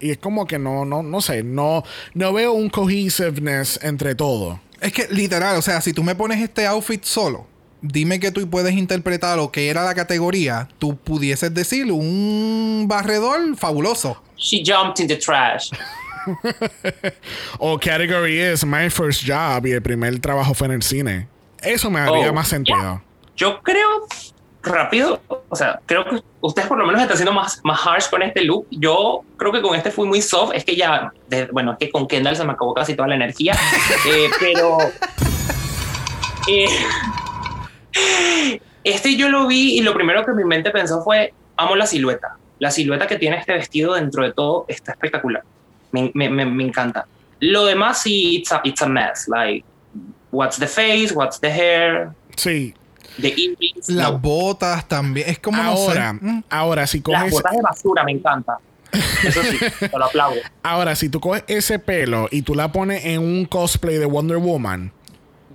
[0.00, 1.84] Y es como que no, no, no sé, no,
[2.14, 4.60] no veo un cohesiveness entre todo.
[4.80, 7.46] Es que literal, o sea, si tú me pones este outfit solo,
[7.82, 13.56] dime que tú puedes interpretar lo que era la categoría, tú pudieses decir un barredor
[13.56, 14.22] fabuloso.
[14.36, 15.70] She jumped in the trash.
[17.58, 21.28] O category is my first job y el primer trabajo fue en el cine.
[21.62, 23.02] Eso me haría Oh, más sentido.
[23.36, 24.06] Yo creo,
[24.62, 28.22] rápido, o sea, creo que ustedes por lo menos están siendo más, más harsh con
[28.22, 28.66] este look.
[28.70, 30.52] Yo creo que con este fui muy soft.
[30.54, 33.14] Es que ya, de- bueno, es que con Kendall se me acabó casi toda la
[33.16, 33.54] energía.
[34.06, 34.78] Eh, pero.
[36.48, 36.68] eh,
[38.84, 42.36] este yo lo vi y lo primero que mi mente pensó fue: amo la silueta.
[42.58, 45.42] La silueta que tiene este vestido dentro de todo está espectacular.
[45.92, 47.06] Me, me, me, me encanta.
[47.40, 49.26] Lo demás sí, it's a, it's a mess.
[49.28, 49.64] Like,
[50.32, 52.74] what's the face, what's the hair, Sí.
[53.20, 53.88] the earrings.
[53.88, 54.18] Las no.
[54.18, 55.28] botas también.
[55.28, 56.24] Es como Ahora, no sé.
[56.26, 56.42] Mm.
[56.50, 58.58] ahora si Las coges botas de basura me encanta.
[59.24, 59.58] Eso sí,
[59.90, 60.40] te lo aplaudo.
[60.62, 64.38] ahora si tú coges ese pelo y tú la pones en un cosplay de Wonder
[64.38, 64.92] Woman,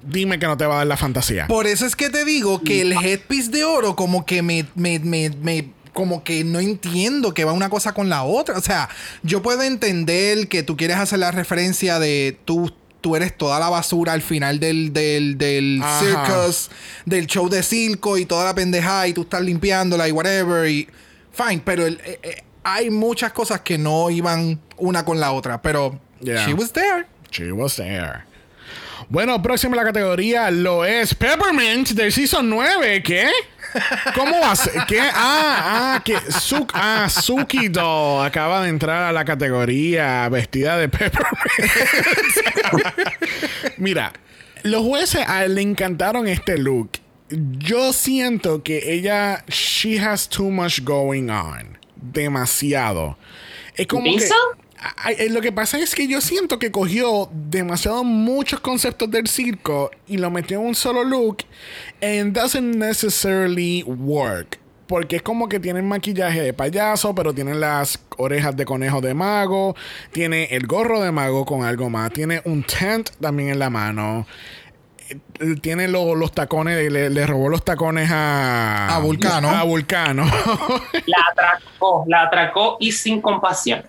[0.03, 1.47] dime que no te va a dar la fantasía.
[1.47, 4.99] Por eso es que te digo que el headpiece de oro como que me, me,
[4.99, 8.57] me, me- como que no entiendo que va una cosa con la otra.
[8.57, 8.89] O sea,
[9.23, 12.71] yo puedo entender que tú quieres hacer la referencia de tú
[13.05, 16.71] tú eres toda la basura al final del, del, del circus,
[17.05, 20.89] del show de circo y toda la pendejada y tú estás limpiándola y whatever y
[21.31, 25.61] fine, pero el- eh, eh, hay muchas cosas que no iban una con la otra,
[25.61, 26.43] pero Yeah.
[26.47, 27.05] she was there.
[27.29, 28.23] She was there.
[29.07, 33.03] Bueno, próxima la categoría lo es Peppermint del Season 9.
[33.03, 33.29] ¿Qué?
[34.15, 34.73] ¿Cómo ser?
[34.87, 34.99] ¿Qué?
[34.99, 40.89] Ah, ah, que Su ah, Suki Doll acaba de entrar a la categoría vestida de
[40.89, 41.35] Peppermint.
[43.77, 44.13] Mira,
[44.63, 46.91] los jueces a él le encantaron este look.
[47.29, 51.77] Yo siento que ella, she has too much going on.
[51.95, 53.17] Demasiado.
[53.75, 54.29] Es como que,
[55.29, 60.17] lo que pasa es que yo siento que cogió demasiado muchos conceptos del circo y
[60.17, 61.37] lo metió en un solo look
[62.01, 64.59] and doesn't necessarily work.
[64.87, 69.01] Porque es como que tiene el maquillaje de payaso, pero tiene las orejas de conejo
[69.01, 69.75] de mago,
[70.11, 74.27] tiene el gorro de mago con algo más, tiene un tent también en la mano,
[74.27, 74.64] eh,
[75.61, 78.95] tiene lo- los tacones, le, le robó los tacones a...
[78.95, 79.49] A Vulcano.
[79.49, 80.25] A Vulcano.
[81.05, 83.83] La atracó, la atracó y sin compasión.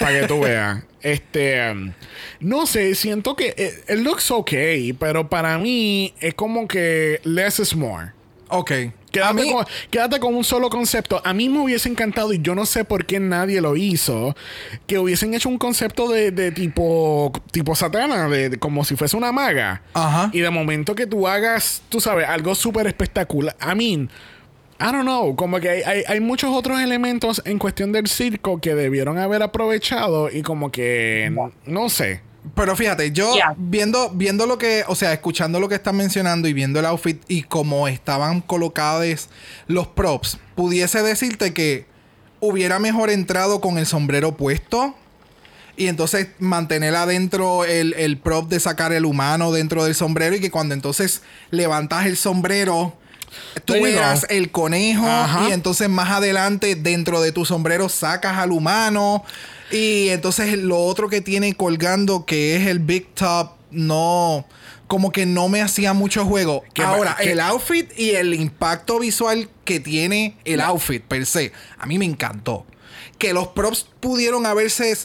[0.00, 0.82] para que tú veas.
[1.02, 1.92] Este, um,
[2.40, 7.58] no sé, siento que eh, it, looks okay, pero para mí es como que less
[7.60, 8.12] is more.
[8.50, 8.72] Ok.
[9.10, 11.20] Quédate, mí- con, quédate con un solo concepto.
[11.24, 14.36] A mí me hubiese encantado, y yo no sé por qué nadie lo hizo,
[14.86, 19.16] que hubiesen hecho un concepto de, de tipo tipo satana, de, de como si fuese
[19.16, 19.82] una maga.
[19.94, 20.30] Ajá.
[20.32, 23.56] Y de momento que tú hagas, tú sabes, algo súper espectacular.
[23.60, 24.10] I mean,
[24.78, 28.60] I don't know, como que hay, hay- hay muchos otros elementos en cuestión del circo
[28.60, 31.32] que debieron haber aprovechado y como que,
[31.66, 32.22] no sé.
[32.54, 36.52] Pero fíjate, yo viendo, viendo lo que, o sea, escuchando lo que están mencionando y
[36.52, 39.28] viendo el outfit y cómo estaban colocados
[39.66, 41.86] los props, pudiese decirte que
[42.40, 44.94] hubiera mejor entrado con el sombrero puesto
[45.76, 50.40] y entonces mantener adentro el, el prop de sacar el humano dentro del sombrero y
[50.40, 52.94] que cuando entonces levantas el sombrero
[53.64, 55.48] tú veas el conejo Ajá.
[55.48, 59.24] y entonces más adelante dentro de tu sombrero sacas al humano
[59.70, 64.46] y entonces lo otro que tiene colgando que es el big top no
[64.86, 66.64] como que no me hacía mucho juego.
[66.74, 71.52] Que- Ahora, que- el outfit y el impacto visual que tiene el outfit per se,
[71.78, 72.66] a mí me encantó.
[73.16, 74.96] Que los props pudieron haberse,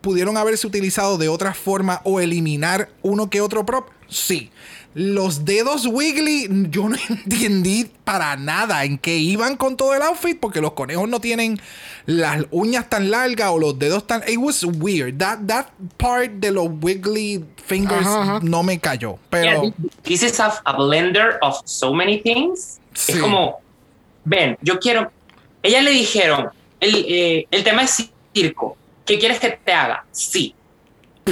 [0.00, 4.50] pudieron haberse utilizado de otra forma o eliminar uno que otro prop, sí.
[4.94, 10.38] Los dedos wiggly, yo no entendí para nada en qué iban con todo el outfit,
[10.38, 11.58] porque los conejos no tienen
[12.04, 14.22] las uñas tan largas o los dedos tan.
[14.28, 15.18] It was weird.
[15.18, 15.66] That, that
[15.96, 18.40] part de los wiggly fingers Ajá, ajá.
[18.42, 19.12] no me cayó.
[19.12, 19.74] Yeah, Pero.
[20.02, 22.78] this is a, a blender of so many things.
[22.92, 23.12] Sí.
[23.12, 23.60] Es como,
[24.24, 25.10] ven, yo quiero.
[25.62, 26.50] Ella le dijeron,
[26.80, 28.76] el, eh, el tema es circo.
[29.06, 30.04] ¿Qué quieres que te haga?
[30.12, 30.54] Sí.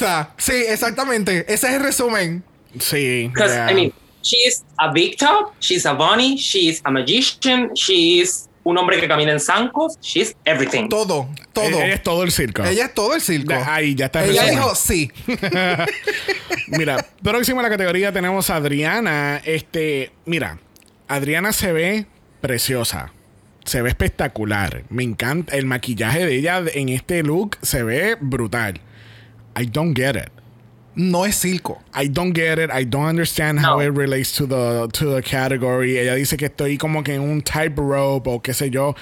[0.00, 0.34] Gusta.
[0.38, 1.44] Sí, exactamente.
[1.52, 2.42] Ese es el resumen.
[2.78, 3.28] Sí.
[3.28, 3.70] Because yeah.
[3.70, 9.00] I mean, she's a big top, she's a bunny, she's a magician, she's un hombre
[9.00, 10.88] que camina en zancos, she's everything.
[10.88, 11.66] Todo, todo.
[11.66, 12.64] Ella, ella es todo el circo.
[12.64, 13.54] Ella es todo el circo.
[13.66, 15.10] Ahí, ya está Ella dijo sí.
[16.68, 19.40] Mira, próximo a la categoría tenemos a Adriana.
[19.44, 20.58] Este, mira,
[21.08, 22.06] Adriana se ve
[22.40, 23.12] preciosa.
[23.64, 24.84] Se ve espectacular.
[24.88, 25.56] Me encanta.
[25.56, 28.80] El maquillaje de ella en este look se ve brutal.
[29.56, 30.30] I don't get it.
[30.96, 31.78] No es circo.
[31.94, 32.68] I don't get it.
[32.70, 33.80] I don't understand how No.
[33.80, 35.96] it relates to the, to the category.
[35.98, 38.94] Ella dice que estoy como que en un tightrope o qué sé yo.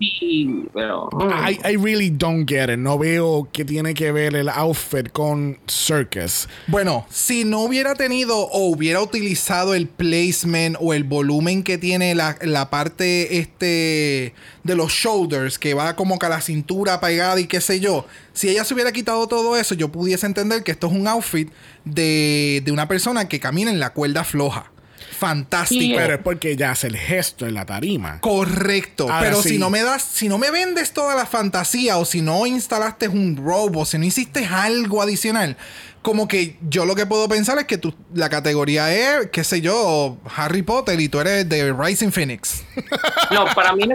[0.00, 1.08] Sí, pero.
[1.20, 2.78] I, I really don't get it.
[2.78, 6.48] No veo que tiene que ver el outfit con circus.
[6.68, 12.14] Bueno, si no hubiera tenido o hubiera utilizado el placement o el volumen que tiene
[12.14, 17.40] la, la parte este de los shoulders, que va como que a la cintura pegada
[17.40, 20.70] y qué sé yo, si ella se hubiera quitado todo eso, yo pudiese entender que
[20.70, 21.50] esto es un outfit
[21.84, 24.70] de, de una persona que camina en la cuerda floja.
[25.18, 25.80] Fantástico.
[25.82, 28.20] Sí, Pero es porque ella hace el gesto en la tarima.
[28.20, 29.04] Correcto.
[29.04, 29.50] Ahora pero sí.
[29.50, 33.08] si no me das, si no me vendes toda la fantasía o si no instalaste
[33.08, 35.56] un robo, si no hiciste algo adicional,
[36.02, 39.60] como que yo lo que puedo pensar es que tú, la categoría es, qué sé
[39.60, 42.62] yo, Harry Potter y tú eres de Rising Phoenix.
[43.30, 43.86] No, para mí,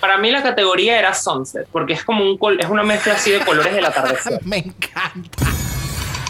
[0.00, 3.30] para mí la categoría era Sunset, porque es como un col- es una mezcla así
[3.30, 4.40] de colores del atardecer.
[4.44, 5.46] me encanta.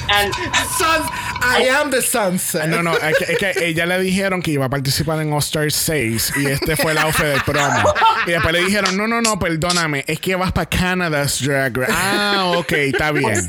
[0.09, 0.33] And
[0.79, 1.11] Suns-
[1.43, 2.67] I am the sunset.
[2.69, 5.41] No, no, es que, es que ella le dijeron que iba a participar en All
[5.41, 7.93] Star 6 y este fue el outfit del promo.
[8.27, 11.93] Y después le dijeron, no, no, no, perdóname, es que vas para Canada's Drag Race.
[11.95, 13.49] Ah, ok, está bien.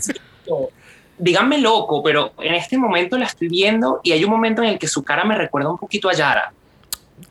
[1.17, 4.79] díganme loco, pero en este momento la estoy viendo y hay un momento en el
[4.79, 6.51] que su cara me recuerda un poquito a Yara.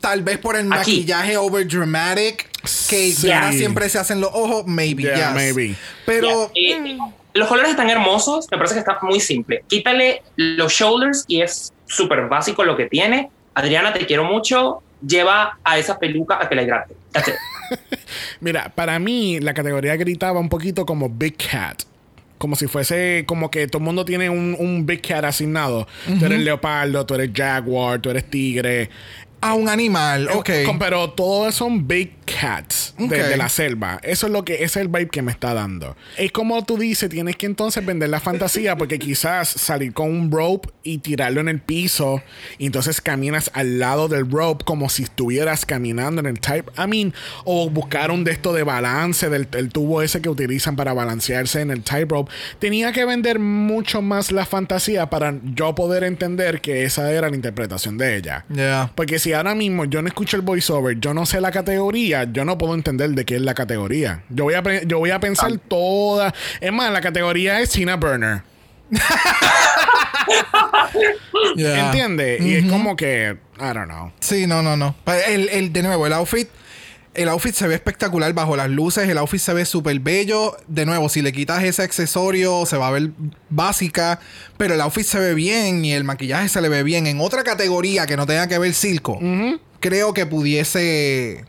[0.01, 0.91] Tal vez por el Aquí.
[0.91, 2.49] maquillaje over dramatic
[2.89, 3.27] que Sí.
[3.27, 5.35] Yara siempre se hacen los ojos, maybe, Yeah, yes.
[5.35, 5.75] maybe.
[6.07, 6.97] Pero Yeah, eh,
[7.35, 9.63] los colores están hermosos, me parece que está muy simple.
[9.67, 13.29] Quítale los shoulders y es súper básico lo que tiene.
[13.53, 14.81] Adriana, te quiero mucho.
[15.05, 16.95] Lleva a esa peluca a que la hidrate.
[18.39, 21.83] Mira, para mí la categoría gritaba un poquito como Big Cat.
[22.37, 25.87] Como si fuese como que todo el mundo tiene un, un Big Cat asignado.
[26.19, 28.89] Tú eres leopardo, tú eres jaguar, tú eres tigre.
[29.41, 30.49] A un animal, ok.
[30.49, 33.11] Eh, con- Pero todos son big cats de, Ok.
[33.11, 33.99] de la selva.
[34.01, 35.95] Eso es lo que es el vibe que me está dando.
[36.17, 40.31] Es como tú dices, tienes que entonces vender la fantasía porque quizás salir con un
[40.31, 42.21] rope y tirarlo en el piso
[42.57, 46.71] y entonces caminas al lado del rope como si estuvieras caminando en el type.
[46.77, 47.13] I mean,
[47.43, 51.61] o buscar un de esto de balance del el tubo ese que utilizan para balancearse
[51.61, 52.31] en el tightrope.
[52.59, 57.35] Tenía que vender mucho más la fantasía para yo poder entender que esa era la
[57.35, 58.45] interpretación de ella.
[58.53, 58.91] Yeah.
[58.95, 62.43] Porque si ahora mismo yo no escucho el voiceover, yo no sé la categoría, yo
[62.45, 64.23] no puedo entender de qué es la categoría.
[64.29, 66.33] Yo voy a, yo voy a pensar toda.
[66.59, 68.41] Es más, la categoría es Tina Burner.
[71.55, 71.85] Yeah.
[71.87, 72.41] ¿Entiendes?
[72.41, 73.37] Y es como que.
[73.57, 74.11] I don't know.
[74.19, 74.95] Sí, no, no, no.
[75.27, 76.47] El, el- de nuevo, el outfit.
[77.15, 79.07] El outfit se ve espectacular bajo las luces.
[79.07, 80.57] El outfit se ve súper bello.
[80.67, 83.11] De nuevo, si le quitas ese accesorio, se va a ver
[83.49, 84.19] básica.
[84.57, 87.07] Pero el outfit se ve bien y el maquillaje se le ve bien.
[87.07, 89.19] En otra categoría que no tenga que ver circo,
[89.79, 91.45] creo que pudiese.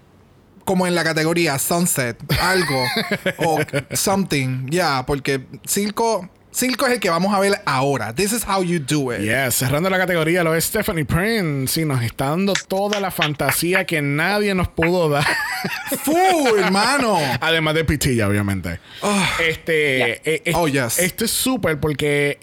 [0.64, 2.84] Como en la categoría Sunset, algo.
[3.38, 3.58] o
[3.92, 4.66] something.
[4.70, 6.28] Ya, porque circo.
[6.56, 8.14] Circo es el que vamos a ver ahora.
[8.14, 9.20] This is how you do it.
[9.20, 11.74] Yes, cerrando la categoría lo es Stephanie Prince.
[11.74, 15.26] Sí, nos está dando toda la fantasía que nadie nos pudo dar.
[16.04, 17.18] Full, hermano.
[17.40, 18.80] Además de Pitilla, obviamente.
[19.46, 19.96] Este.
[19.98, 20.06] Yeah.
[20.24, 20.98] eh, eh, Oh, yes.
[20.98, 22.38] Esto es súper porque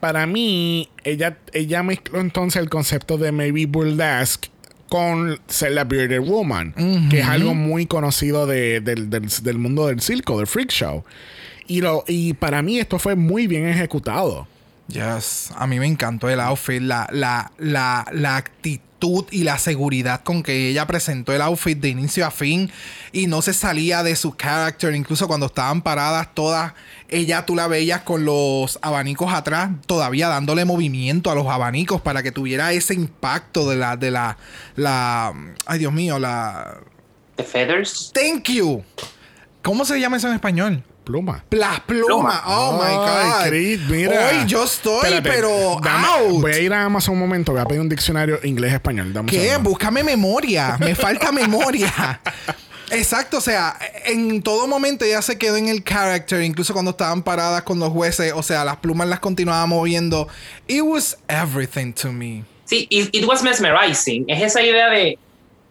[0.00, 4.48] para mí, ella, ella mezcló entonces el concepto de maybe burlesque
[4.88, 6.74] con ser la bearded woman,
[7.08, 11.04] que es algo muy conocido de- del, del- del mundo del circo, del freak show.
[11.72, 14.46] Y, lo, y para mí esto fue muy bien ejecutado.
[14.88, 20.22] Yes, a mí me encantó el outfit, la, la, la, la actitud y la seguridad
[20.22, 22.70] con que ella presentó el outfit de inicio a fin
[23.10, 26.74] y no se salía de su character, incluso cuando estaban paradas todas,
[27.08, 32.22] ella tú la veías con los abanicos atrás, todavía dándole movimiento a los abanicos para
[32.22, 34.36] que tuviera ese impacto de la, de la,
[34.76, 35.32] la,
[35.64, 36.80] ay Dios mío, la,
[37.36, 38.12] The feathers.
[38.14, 38.84] thank you.
[39.62, 40.84] ¿Cómo se llama eso en español?
[41.04, 41.44] Pluma.
[41.50, 42.40] Las plumas.
[42.46, 43.08] Oh my God.
[43.08, 44.28] Ay, Chris, mira.
[44.28, 46.40] Hoy yo estoy, Espérate, pero dame- out.
[46.42, 49.12] Voy a ir a Amazon un momento, voy a pedir un diccionario inglés-español.
[49.12, 49.48] Dame un ¿Qué?
[49.48, 49.70] segundo.
[49.70, 50.76] Búscame memoria.
[50.78, 52.20] Me falta memoria.
[52.90, 57.22] Exacto, o sea, en todo momento ella se quedó en el character, incluso cuando estaban
[57.22, 60.28] paradas con los jueces, o sea, las plumas las continuaba moviendo.
[60.68, 62.44] It was everything to me.
[62.66, 64.24] Sí, it, it was mesmerizing.
[64.28, 65.18] Es esa idea de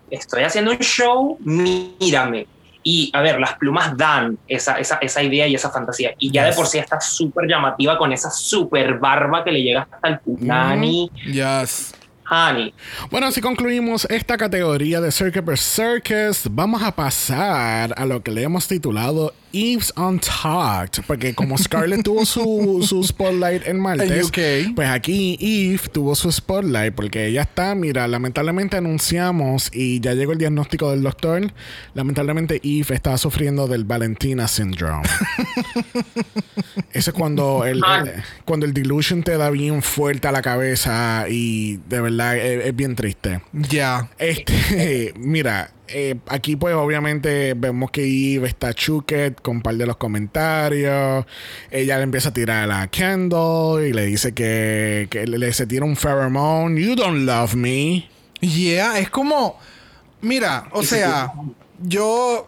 [0.10, 2.48] estoy haciendo un show, mírame.
[2.84, 6.14] Y a ver, las plumas dan esa, esa, esa idea y esa fantasía.
[6.18, 9.88] Y ya de por sí está súper llamativa con esa súper barba que le llega
[9.92, 11.12] hasta el punani.
[11.26, 11.94] Yes.
[12.32, 12.74] Honey.
[13.10, 16.44] Bueno, así concluimos esta categoría de Circuit per Circus.
[16.50, 21.04] Vamos a pasar a lo que le hemos titulado Eve's Untucked.
[21.08, 24.74] Porque como Scarlett tuvo su, su spotlight en UK.
[24.76, 26.94] pues aquí Eve tuvo su spotlight.
[26.96, 31.52] Porque ella está, mira, lamentablemente anunciamos y ya llegó el diagnóstico del doctor.
[31.96, 35.04] Lamentablemente Eve está sufriendo del Valentina Syndrome.
[36.94, 38.04] Eso es cuando el, Ah.
[38.06, 42.66] el- cuando el delusion te da bien fuerte a la cabeza y de verdad es,
[42.68, 43.42] es bien triste.
[43.54, 44.10] Ya.
[44.18, 48.04] Este, mira, eh, aquí pues obviamente vemos que
[48.36, 51.26] Eve está chuket con un par de los comentarios.
[51.70, 55.54] Ella le empieza a tirar a la Kendall y le dice que, que le, le-
[55.54, 56.82] se tira un pheromone.
[56.82, 58.08] You don't love me.
[58.40, 59.60] Yeah, es como.
[60.22, 61.32] Mira, o sea,
[61.84, 62.48] yo.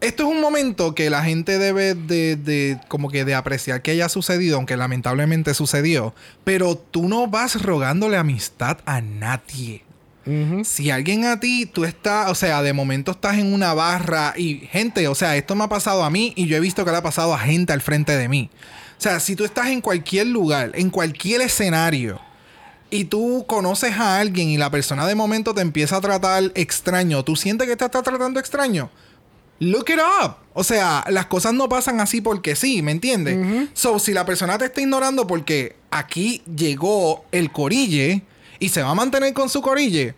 [0.00, 3.90] Esto es un momento que la gente debe de, de como que de apreciar que
[3.90, 6.14] haya sucedido, aunque lamentablemente sucedió.
[6.42, 9.84] Pero tú no vas rogándole amistad a nadie.
[10.62, 14.68] Si alguien a ti, tú estás, o sea, de momento estás en una barra y
[14.70, 16.98] gente, o sea, esto me ha pasado a mí y yo he visto que le
[16.98, 18.48] ha pasado a gente al frente de mí.
[18.96, 22.20] O sea, si tú estás en cualquier lugar, en cualquier escenario,
[22.90, 27.24] y tú conoces a alguien y la persona de momento te empieza a tratar extraño,
[27.24, 28.90] ¿tú sientes que te está tratando extraño?
[29.60, 30.36] Look it up.
[30.52, 33.68] O sea, las cosas no pasan así porque sí, ¿me entiendes?
[33.72, 38.22] So, si la persona te está ignorando porque aquí llegó el corille
[38.58, 40.14] y se va a mantener con su corille,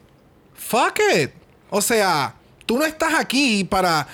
[0.55, 1.31] fuck it.
[1.71, 2.35] O sea,
[2.67, 4.07] tú no estás aquí para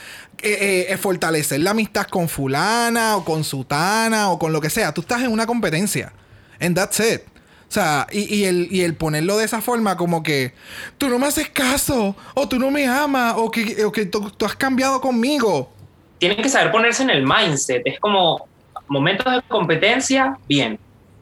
[0.43, 4.93] eh, eh, fortalecer la amistad con fulana o con sutana o con lo que sea.
[4.93, 6.13] Tú estás en una competencia.
[6.61, 7.23] And that's it.
[7.69, 10.55] O sea, y, y el, y el ponerlo de esa forma como que
[10.97, 14.33] tú no me haces caso, o tú no me amas, o que, o que tú,
[14.47, 15.71] has cambiado conmigo.
[16.19, 17.83] Tienen que saber ponerse en el mindset.
[17.85, 18.49] Es como
[18.89, 20.79] momentos de competencia, bien.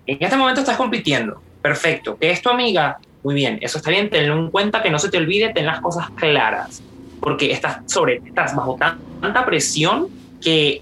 [0.07, 2.17] En este momento estás compitiendo, perfecto.
[2.17, 3.59] Que es tu amiga, muy bien.
[3.61, 6.81] Eso está bien, tenlo en cuenta, que no se te olvide, ten las cosas claras.
[7.19, 10.07] Porque estás, sobre, estás bajo tan- tanta presión
[10.41, 10.81] que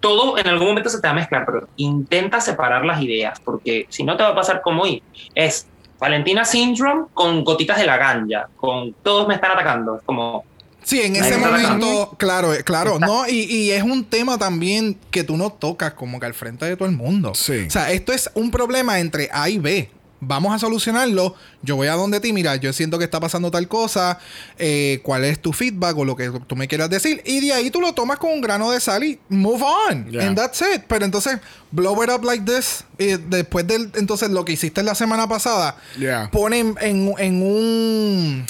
[0.00, 3.86] todo en algún momento se te va a mezclar, pero intenta separar las ideas, porque
[3.88, 5.02] si no te va a pasar como hoy.
[5.34, 5.66] Es
[5.98, 9.96] Valentina Syndrome con gotitas de la ganja, con todos me están atacando.
[9.96, 10.44] Es como,
[10.86, 13.26] Sí, en ese momento, claro, eh, claro, ¿no?
[13.26, 16.76] Y, y es un tema también que tú no tocas como que al frente de
[16.76, 17.34] todo el mundo.
[17.34, 17.64] Sí.
[17.66, 19.90] O sea, esto es un problema entre A y B.
[20.20, 21.34] Vamos a solucionarlo.
[21.62, 24.18] Yo voy a donde ti, mira, yo siento que está pasando tal cosa,
[24.58, 27.20] eh, cuál es tu feedback o lo que tú me quieras decir.
[27.26, 30.10] Y de ahí tú lo tomas con un grano de sal y move on.
[30.10, 30.26] Yeah.
[30.26, 30.82] And that's it.
[30.88, 31.38] Pero entonces,
[31.70, 32.84] blow it up like this.
[32.98, 36.30] eh, después del, entonces, lo que hiciste la semana pasada, Yeah.
[36.30, 38.46] pone en, en- en un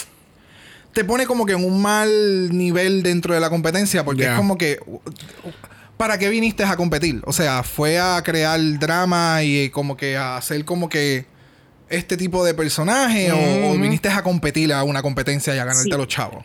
[0.93, 4.57] te pone como que en un mal nivel dentro de la competencia porque es como
[4.57, 4.79] que
[5.99, 7.21] ¿para qué viniste a competir?
[7.27, 11.27] O sea, fue a crear drama y como que a hacer como que
[11.89, 13.81] este tipo de personaje o- o, Ujú.
[13.83, 15.93] viniste a competir a una competencia y a ganarte Sí.
[15.93, 16.45] a los chavos.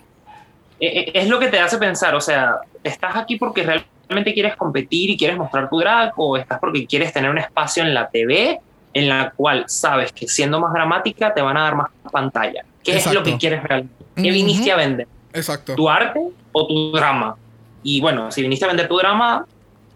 [0.84, 4.56] eh, eh, es lo que te hace pensar, o sea, ¿estás aquí porque realmente quieres
[4.56, 8.10] competir y quieres mostrar tu drag o estás porque quieres tener un espacio en la
[8.10, 8.60] TV
[8.96, 12.64] en la cual sabes que siendo más dramática te van a dar más pantalla?
[12.84, 13.30] ¿Qué es lo Exacto.
[13.32, 13.94] que quieres realmente?
[14.16, 14.32] ¿Qué Ujú.
[14.32, 15.08] viniste a vender?
[15.34, 15.76] Exacto.
[15.76, 16.20] ¿Tu arte
[16.52, 17.36] o tu drama?
[17.84, 19.46] Y bueno, si viniste a vender tu drama,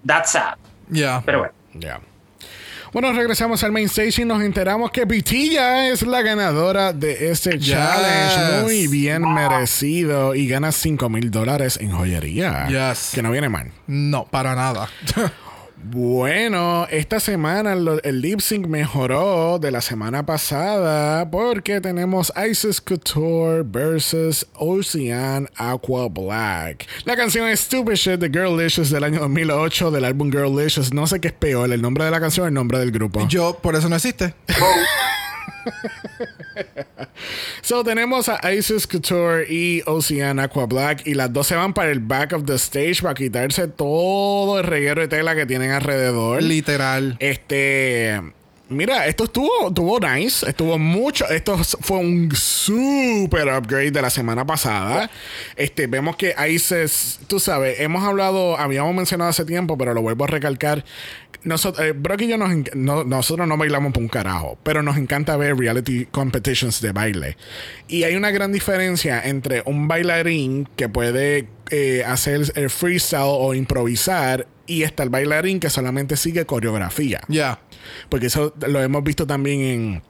[0.06, 0.54] that's sad.
[0.90, 1.24] Ya.
[1.26, 1.54] Pero bueno.
[1.74, 2.00] Ya.
[2.96, 7.60] Bueno, regresamos al main stage y nos enteramos que Pitilla es la ganadora de este
[7.60, 7.72] Yes.
[7.72, 8.62] challenge.
[8.62, 10.34] Muy bien merecido.
[10.34, 12.68] Y gana 5 mil dólares en joyería.
[12.70, 13.12] Yes.
[13.14, 13.70] Que no viene mal.
[13.88, 14.88] No, para nada.
[15.88, 23.62] Bueno, esta semana el lip sync mejoró de la semana pasada porque tenemos Isis Couture
[23.64, 26.88] versus Ocean Aqua Black.
[27.04, 30.92] La canción es Stupid Shit de Girlicious del año 2008 del álbum Girlicious.
[30.92, 33.28] No sé qué es peor, el nombre de la canción o el nombre del grupo.
[33.28, 34.34] Yo, por eso no existe.
[37.62, 41.92] So tenemos a Isis Couture y Ocean Aqua Black y las dos se van para
[41.92, 46.44] el back of the stage para quitarse todo el reguero de tela que tienen alrededor.
[46.44, 47.18] Literal.
[47.20, 48.22] Este.
[48.68, 50.48] Mira, esto estuvo, estuvo nice.
[50.48, 51.28] Estuvo mucho.
[51.30, 55.10] Esto fue un super upgrade de la semana pasada.
[55.56, 60.24] Este, vemos que Isis, tú sabes, hemos hablado, habíamos mencionado hace tiempo, pero lo vuelvo
[60.24, 60.84] a recalcar.
[61.46, 64.98] Nosotros, eh, Brock y yo nos no- nosotros no bailamos por un carajo, pero nos
[64.98, 67.38] encanta ver reality competitions de baile.
[67.88, 73.54] Y hay una gran diferencia entre un bailarín que puede eh, hacer el freestyle o
[73.54, 77.22] improvisar y está el bailarín que solamente sigue coreografía.
[77.28, 77.60] Ya.
[78.10, 80.02] Porque eso lo hemos visto también en,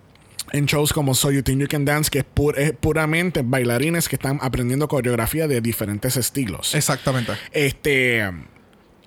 [0.52, 4.08] en shows como So You Think You Can Dance, que es, pu- es puramente bailarines
[4.10, 6.74] que están aprendiendo coreografía de diferentes estilos.
[6.76, 7.34] Exactamente.
[7.52, 8.24] Este.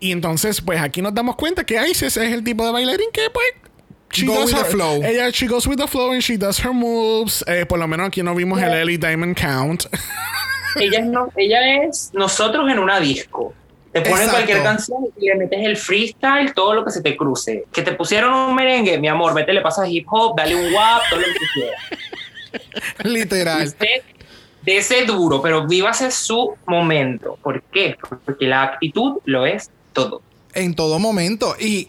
[0.00, 3.28] Y entonces, pues aquí nos damos cuenta que Isis es el tipo de bailarín que,
[3.30, 3.46] pues.
[4.12, 5.02] she Go does with the her- flow.
[5.04, 7.44] Ella, she goes with the flow and she does her moves.
[7.46, 9.84] Eh, por lo menos aquí no vimos el Ellie Diamond Count.
[10.76, 13.52] Ella es, no, ella es nosotros en una disco.
[13.92, 14.32] Te ponen Exacto.
[14.36, 17.64] cualquier canción y le metes el freestyle, todo lo que se te cruce.
[17.72, 21.00] Que te pusieron un merengue, mi amor, vete, le pasas hip hop, dale un wap,
[21.10, 21.82] todo lo que quieras.
[23.04, 23.70] Literal.
[23.78, 24.02] De,
[24.62, 27.38] de ese duro, pero vívase su momento.
[27.42, 27.96] ¿Por qué?
[28.24, 29.70] Porque la actitud lo es
[30.04, 30.22] todo.
[30.54, 31.56] En todo momento.
[31.60, 31.88] Y,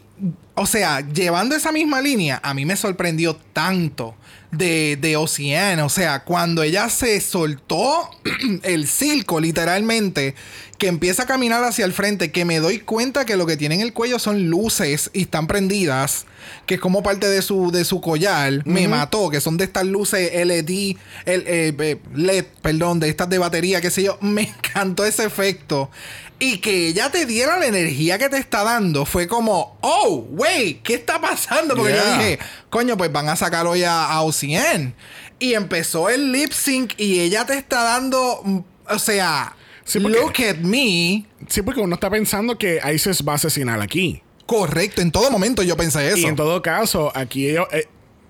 [0.55, 4.15] o sea, llevando esa misma línea, a mí me sorprendió tanto
[4.51, 5.79] de, de Ocean.
[5.79, 8.09] O sea, cuando ella se soltó
[8.63, 10.35] el circo, literalmente,
[10.77, 13.75] que empieza a caminar hacia el frente, que me doy cuenta que lo que tiene
[13.75, 16.25] en el cuello son luces y están prendidas,
[16.65, 19.85] que es como parte de su, de su collar, me mató, que son de estas
[19.85, 20.69] luces LED,
[21.25, 24.17] el, eh, eh, LED, perdón, de estas de batería, qué sé yo.
[24.21, 25.91] Me encantó ese efecto.
[26.41, 30.81] Y que ella te diera la energía que te está dando fue como, oh, wait,
[30.83, 31.75] ¿qué está pasando?
[31.75, 32.39] Porque yo dije,
[32.69, 34.93] coño, pues van a sacar hoy a, a OCN.
[35.37, 38.59] Y empezó el lip sync y ella te está dando, mm,
[38.89, 41.25] o sea, Sí, porque- look at me.
[41.49, 44.21] sí, porque uno está pensando que Isis va a asesinar aquí.
[44.45, 46.17] Correcto, en todo momento yo pensé eso.
[46.19, 47.87] Y en todo caso, aquí ellos, eh,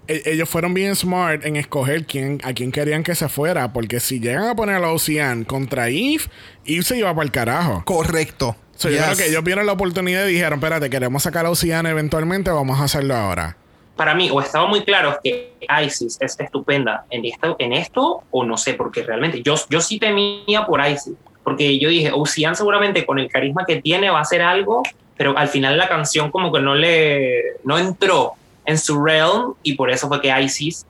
[0.10, 3.72] ellos fueron bien smart en escoger quién, a quién querían que se fuera.
[3.72, 6.24] Porque si llegan a poner a la Ocean contra Eve,
[6.66, 7.84] Eve se iba para el carajo.
[7.86, 8.56] Correcto.
[8.76, 11.86] So, Yo creo que ellos vieron la oportunidad y dijeron: Espérate, queremos sacar a Ocean
[11.86, 13.58] eventualmente, vamos a hacerlo ahora.
[13.96, 15.52] Para mí, o estaba muy claro que
[15.86, 20.00] Isis es estupenda en esto, en esto o no sé, porque realmente yo, yo sí
[20.00, 21.16] temía por Isis.
[21.44, 24.84] Porque yo dije, Ocean seguramente con el carisma que tiene va a hacer algo,
[25.18, 28.36] pero al final la canción como que no le no entró.
[28.66, 30.86] En su realm y por eso fue que ISIS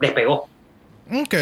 [0.00, 0.48] despegó.
[1.12, 1.34] Ok.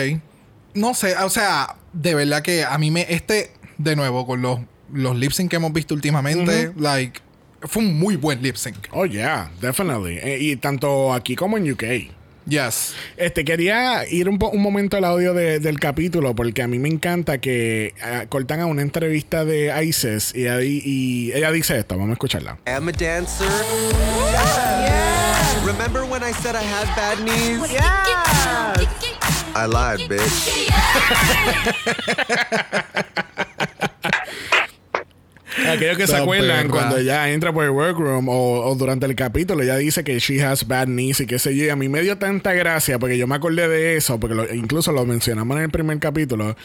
[0.74, 3.06] No sé, o sea, de verdad que a mí me.
[3.08, 4.60] Este, de nuevo, con los,
[4.92, 7.20] los lip sync que hemos visto últimamente, like,
[7.62, 8.76] fue un muy buen lip sync.
[8.92, 10.18] Oh, yeah, definitely.
[10.18, 11.84] Eh, y tanto aquí como en UK.
[12.44, 12.94] Yes.
[13.16, 16.80] Este, quería ir un, po- un momento al audio de- del capítulo porque a mí
[16.80, 21.78] me encanta que ah, cortan a una entrevista de ISIS y, ahí- y ella dice
[21.78, 22.58] esto, vamos a escucharla.
[22.66, 23.46] am a dancer.
[25.72, 27.60] Remember when I said I had bad knees?
[29.54, 30.70] I lied, bitch.
[35.68, 36.70] Aquellos que se acuerdan perra.
[36.70, 40.42] cuando ella entra por el workroom o, o durante el capítulo, ella dice que she
[40.42, 41.64] has bad knees y qué sé yo.
[41.64, 44.52] Y a mí me dio tanta gracia porque yo me acordé de eso, porque lo-
[44.54, 46.56] incluso lo mencionamos en el primer capítulo.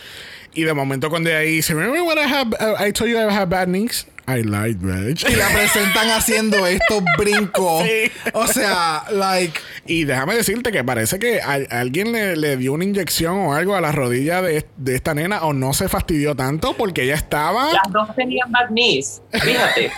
[0.53, 3.23] Y de momento cuando ella dice, Remember when I, have, uh, I told you I
[3.31, 4.07] have bad knees?
[4.27, 5.25] I lied, bitch.
[5.29, 7.83] Y la presentan haciendo estos brincos.
[7.87, 8.11] Sí.
[8.33, 9.57] O sea, like.
[9.85, 13.75] Y déjame decirte que parece que a, alguien le, le dio una inyección o algo
[13.75, 17.71] a la rodilla de, de esta nena o no se fastidió tanto porque ella estaba...
[17.71, 19.91] Las dos tenían bad knees, fíjate.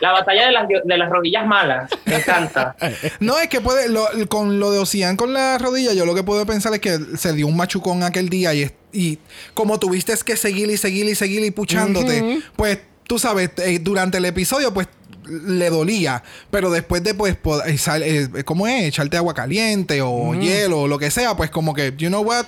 [0.00, 2.74] La batalla de las, de las rodillas malas, me encanta.
[3.20, 3.88] No, es que puede.
[3.90, 6.98] lo- con lo de Ocean con la rodilla, yo lo que puedo pensar es que
[7.18, 9.18] se dio un machucón aquel día y, y
[9.52, 12.78] como tuviste es que seguir y seguir y seguir y puchándote, pues
[13.10, 14.86] tú sabes, eh, durante el episodio, pues
[15.26, 16.22] le dolía,
[16.52, 18.84] pero después de pues eh, sal- eh, ¿cómo es?
[18.84, 22.46] echarte agua caliente o hielo o lo que sea, pues como que, you know what?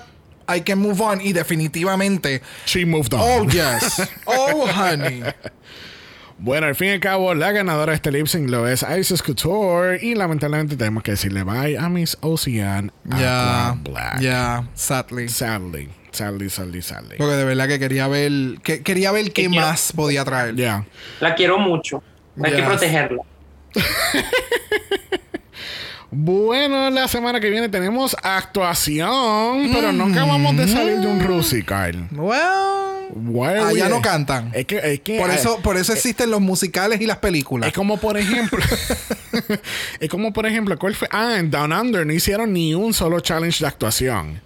[0.49, 3.21] I can move on y definitivamente She moved on.
[3.25, 4.09] Oh yes.
[4.25, 5.25] Oh honey.
[6.39, 9.23] Bueno, al fin y al cabo, la ganadora de este lip sync lo es Isis
[9.23, 9.99] Couture.
[10.05, 13.69] Y lamentablemente tenemos que decirle bye a Miss Ocean Ya.
[13.71, 14.21] Aqua Black.
[14.21, 15.29] Ya, sadly.
[15.29, 17.17] Sadly, sadly, sadly, sadly.
[17.19, 18.31] Porque de verdad que quería ver
[18.63, 20.55] que, quería ver qué quiero- más podía traer.
[20.57, 20.87] Ya.
[21.21, 22.03] La quiero mucho.
[22.43, 23.23] Hay que protegerla.
[26.15, 32.07] Bueno, la semana que viene tenemos actuación, pero no acabamos de salir de un Rusical.
[32.13, 34.51] Well, are allá we- no cantan.
[34.53, 37.69] Es que, es que Por eh, eso, por eso existen los musicales y las películas.
[37.69, 38.59] Es como por ejemplo.
[40.01, 41.09] es como por ejemplo, ¿cuál fue?
[41.11, 44.43] Ah, en Down Under no hicieron ni un solo challenge de actuación.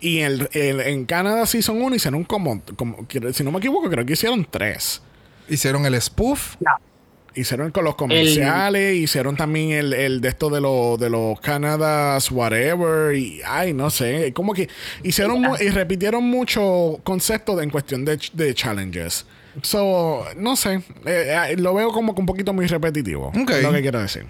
[0.00, 3.06] Y el, el- en Canadá Season 1 hicieron como, como.
[3.32, 5.02] Si no me equivoco, creo que hicieron tres.
[5.48, 6.56] Hicieron el spoof.
[7.34, 12.30] Hicieron con los comerciales, hicieron también el, el de esto de, los de los Canadas,
[12.30, 14.70] whatever, y ay, no sé, como que
[15.02, 19.26] hicieron y repitieron mucho conceptos en cuestión de, de challenges.
[19.60, 23.50] So, no sé, eh, eh, lo veo como que un poquito muy repetitivo, Ok.
[23.60, 24.24] lo que quiero decir.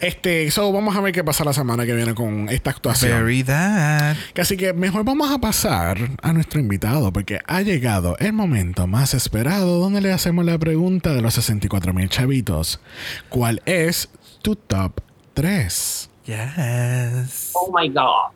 [0.00, 3.12] Este, so vamos a ver qué pasa la semana que viene con esta actuación.
[3.24, 4.16] Very that.
[4.34, 8.86] Que Así que mejor vamos a pasar a nuestro invitado porque ha llegado el momento
[8.86, 12.80] más esperado donde le hacemos la pregunta de los 64 mil chavitos.
[13.28, 14.08] ¿Cuál es
[14.42, 15.00] tu top
[15.34, 16.10] 3?
[16.26, 17.50] Yes.
[17.54, 18.32] Oh my God.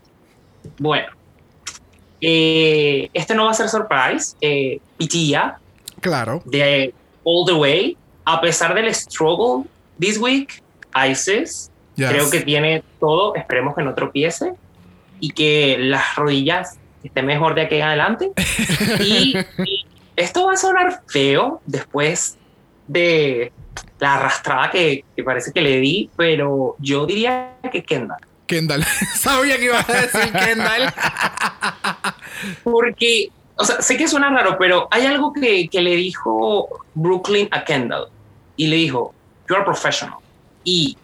[0.78, 1.08] Bueno.
[2.20, 4.36] Eh, este no va a ser surprise.
[4.40, 5.58] Eh, Pitilla
[6.00, 6.42] Claro.
[6.44, 6.92] de
[7.24, 9.64] All the Way, a pesar del struggle
[9.98, 10.62] this week,
[10.94, 12.08] ISIS Yes.
[12.08, 13.34] creo que tiene todo.
[13.34, 14.54] Esperemos que no tropiece
[15.18, 18.30] y que las rodillas estén mejor de aquí en adelante.
[19.00, 19.86] y, y
[20.16, 22.38] esto va a sonar feo después
[22.86, 23.52] de
[23.98, 28.20] la arrastrada que, que parece que le di, pero yo diría que Kendall.
[28.46, 28.84] Kendall.
[29.14, 30.92] Sabía que ibas a decir Kendall.
[32.64, 37.48] Porque, o sea, sé que suena raro, pero hay algo que, que le dijo Brooklyn
[37.50, 38.08] a Kendall.
[38.56, 39.14] Y le dijo,
[39.48, 40.18] you're a professional.
[40.64, 40.96] Y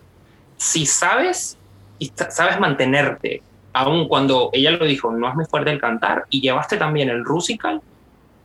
[0.57, 1.57] si sabes,
[1.99, 3.43] y sa- sabes mantenerte,
[3.73, 7.25] aun cuando ella lo dijo, no es muy fuerte el cantar, y llevaste también el
[7.25, 7.81] Rusical,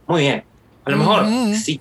[0.08, 0.44] muy bien.
[0.86, 1.54] A lo mejor, Ujú.
[1.56, 1.80] si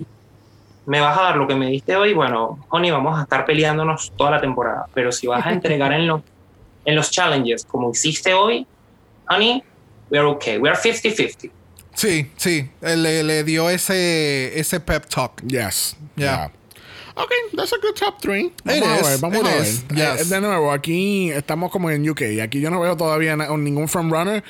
[0.87, 4.13] me vas a dar lo que me diste hoy, bueno, Honey, vamos a estar peleándonos
[4.17, 4.87] toda la temporada.
[4.95, 6.23] Pero si vas a entregar en los,
[6.85, 8.67] en los challenges como hiciste hoy,
[9.29, 9.63] Honey,
[10.11, 10.59] we are okay.
[10.59, 11.51] We are 50-50.
[11.95, 12.71] Sí, sí.
[12.81, 15.43] Él Le, le dio ese, ese pep talk.
[15.43, 15.97] Yes.
[16.17, 16.51] Yeah.
[17.23, 18.47] Ok, that's a good top 3.
[18.47, 19.63] It Vamos a is, ver, vamos it a ver.
[19.63, 20.29] is, Eh, yes.
[20.31, 22.23] de nuevo, aquí estamos como en UK.
[22.43, 24.43] Aquí yo no veo todavía ningún frontrunner.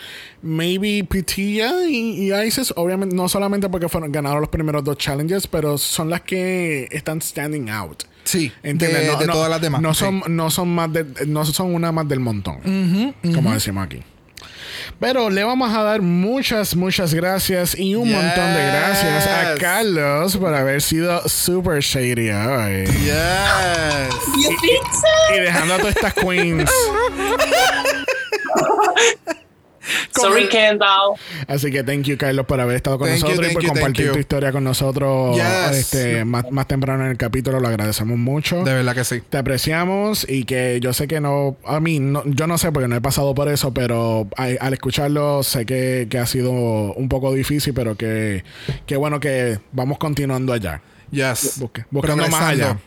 [0.42, 2.72] Maybe Pitilla y, y Isis.
[2.76, 7.20] Obviamente, no solamente porque fueron, ganaron los primeros dos challenges, pero son las que están
[7.20, 8.04] standing out.
[8.24, 8.52] Sí.
[8.62, 9.00] ¿Entiendes?
[9.02, 9.80] De, No- de no- todas las demás.
[9.82, 10.00] No sí.
[10.04, 12.60] son, no son más de, no son una más del montón.
[13.34, 14.00] Como decimos aquí.
[14.98, 18.16] Pero le vamos a dar muchas, muchas gracias y un Yes.
[18.16, 22.84] montón de gracias a Carlos por haber sido super shady hoy.
[22.86, 24.14] Yes.
[25.36, 26.70] Y dejando a todas estas queens.
[30.14, 31.14] Sorry, Kendall.
[31.48, 33.68] Así que thank you, Carlos, por haber estado con Thank you, nosotros y por you,
[33.70, 35.76] compartir tu historia con nosotros Yes.
[35.78, 37.60] este, más, más temprano en el capítulo.
[37.60, 38.62] Lo agradecemos mucho.
[38.64, 39.22] De verdad que sí.
[39.28, 42.88] Te apreciamos y que yo sé que no, a mí, no, yo no sé porque
[42.88, 47.08] no he pasado por eso, pero al, al escucharlo sé que, que ha sido un
[47.08, 48.44] poco difícil, pero que,
[48.86, 50.82] que bueno que vamos continuando allá.
[51.10, 51.58] Yes.
[51.58, 52.78] Busque- buscando más allá.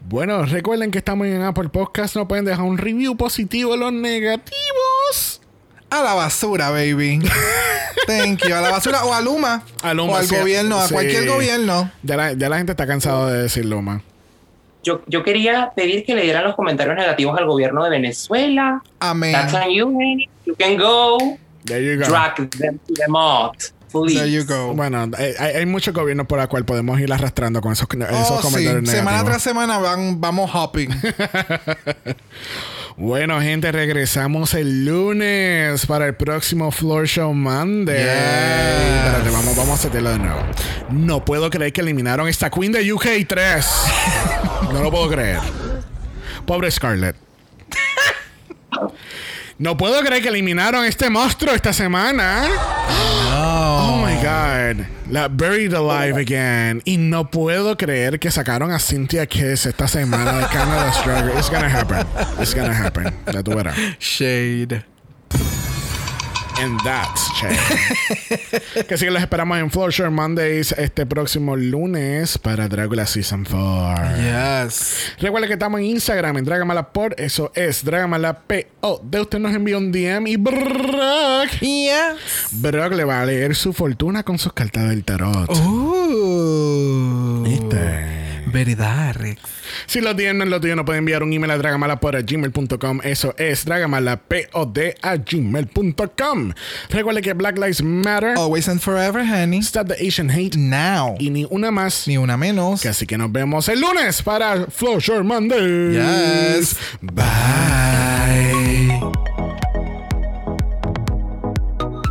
[0.00, 3.92] Bueno, recuerden que estamos en Apple Podcast, no pueden dejar un review positivo en los
[5.90, 7.18] A la basura, baby.
[8.06, 8.54] Thank you.
[8.54, 9.62] A la basura o a Luma.
[9.82, 10.36] A Luma, o al sí.
[10.36, 10.92] gobierno, a Sí.
[10.94, 11.90] cualquier gobierno.
[12.02, 14.02] Ya la, ya la gente está cansada de decirlo más.
[14.84, 18.82] Yo, yo quería pedir que le dieran los comentarios negativos al gobierno de Venezuela.
[19.00, 19.32] Amén.
[19.32, 20.28] That's on you, honey.
[20.46, 21.18] You can go.
[21.64, 22.06] There you go.
[22.08, 23.72] Drag them to the.
[23.90, 24.18] Please.
[24.20, 24.74] There you go.
[24.74, 28.36] Bueno, hay, hay muchos gobiernos por los cuales podemos ir arrastrando con esos, esos Oh,
[28.36, 28.42] sí.
[28.42, 29.24] comentarios Semana negativos.
[29.30, 30.90] tras semana van, vamos hopping.
[33.00, 37.96] Bueno, gente, regresamos el lunes para el próximo Floor Show Monday.
[37.96, 38.06] Yes.
[38.06, 40.40] Espérate, vamos, vamos a hacerlo de nuevo.
[40.90, 43.66] No puedo creer que eliminaron esta Queen de UK 3.
[44.72, 45.38] no lo puedo creer.
[46.44, 47.14] Pobre Scarlett.
[49.58, 52.48] No puedo creer que eliminaron este monstruo esta semana.
[54.48, 54.86] Oh god.
[55.10, 56.82] La Buried Alive again.
[56.84, 61.38] Y no puedo creer que sacaron a Cynthia Kiss esta semana de Canada's Drag Race.
[61.38, 62.06] It's gonna happen.
[62.40, 63.14] It's gonna happen.
[63.32, 63.76] Ya tú verás.
[63.98, 64.84] Shade.
[66.60, 67.58] And that's change.
[68.88, 74.16] que sí que los esperamos en Show Mondays este próximo lunes para Dracula Season 4.
[74.16, 75.12] Yes.
[75.20, 79.02] Recuerda que estamos en Instagram, en Dragamala por eso es Dragamala PO.
[79.04, 81.50] De usted nos envía un DM y Brock.
[81.60, 82.48] Yes.
[82.52, 85.50] Brock le va a leer su fortuna con sus cartas del tarot.
[85.50, 87.44] Uh.
[87.44, 88.18] ¿Viste?
[88.52, 89.40] Verdad, Rex.
[89.86, 93.00] Si lo tienen, no lo tuyo, no pueden enviar un email a dragamalapod.gmail.com.
[93.04, 96.47] Eso es dragamalapod a gmail.com.
[96.90, 98.34] Recuerde que Black Lives Matter.
[98.36, 99.58] Always and forever, honey.
[99.60, 100.56] Stop the Asian Hate.
[100.56, 101.16] Now.
[101.18, 102.06] Y ni una más.
[102.06, 102.84] Ni una menos.
[102.86, 105.92] Así que nos vemos el lunes para Flow Short Monday.
[105.92, 106.76] Yes.
[107.00, 107.98] Bye.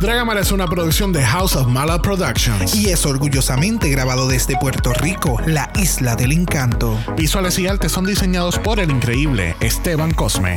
[0.00, 2.72] Dragamala es una producción de House of Mala Productions.
[2.76, 6.96] Y es orgullosamente grabado desde Puerto Rico, la isla del encanto.
[7.16, 10.56] Visuales y artes son diseñados por el increíble Esteban Cosme.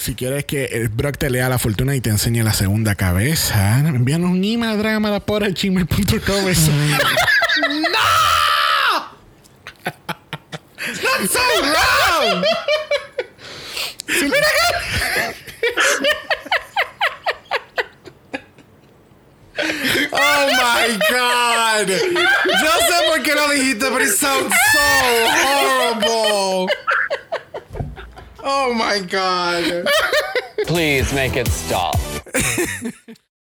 [0.00, 4.30] Si quieres que Brock te lea la fortuna y te enseñe la segunda cabeza, envíanos
[4.30, 6.48] un email a dragamala.gmail.com.
[6.48, 6.70] Eso.
[11.28, 12.42] So wrong.
[20.12, 21.88] Oh my god.
[21.88, 24.80] Yo sé por qué lo dijiste, but it sounds so
[25.44, 26.68] horrible.
[28.42, 29.88] Oh my god.
[30.66, 31.96] Please make it stop.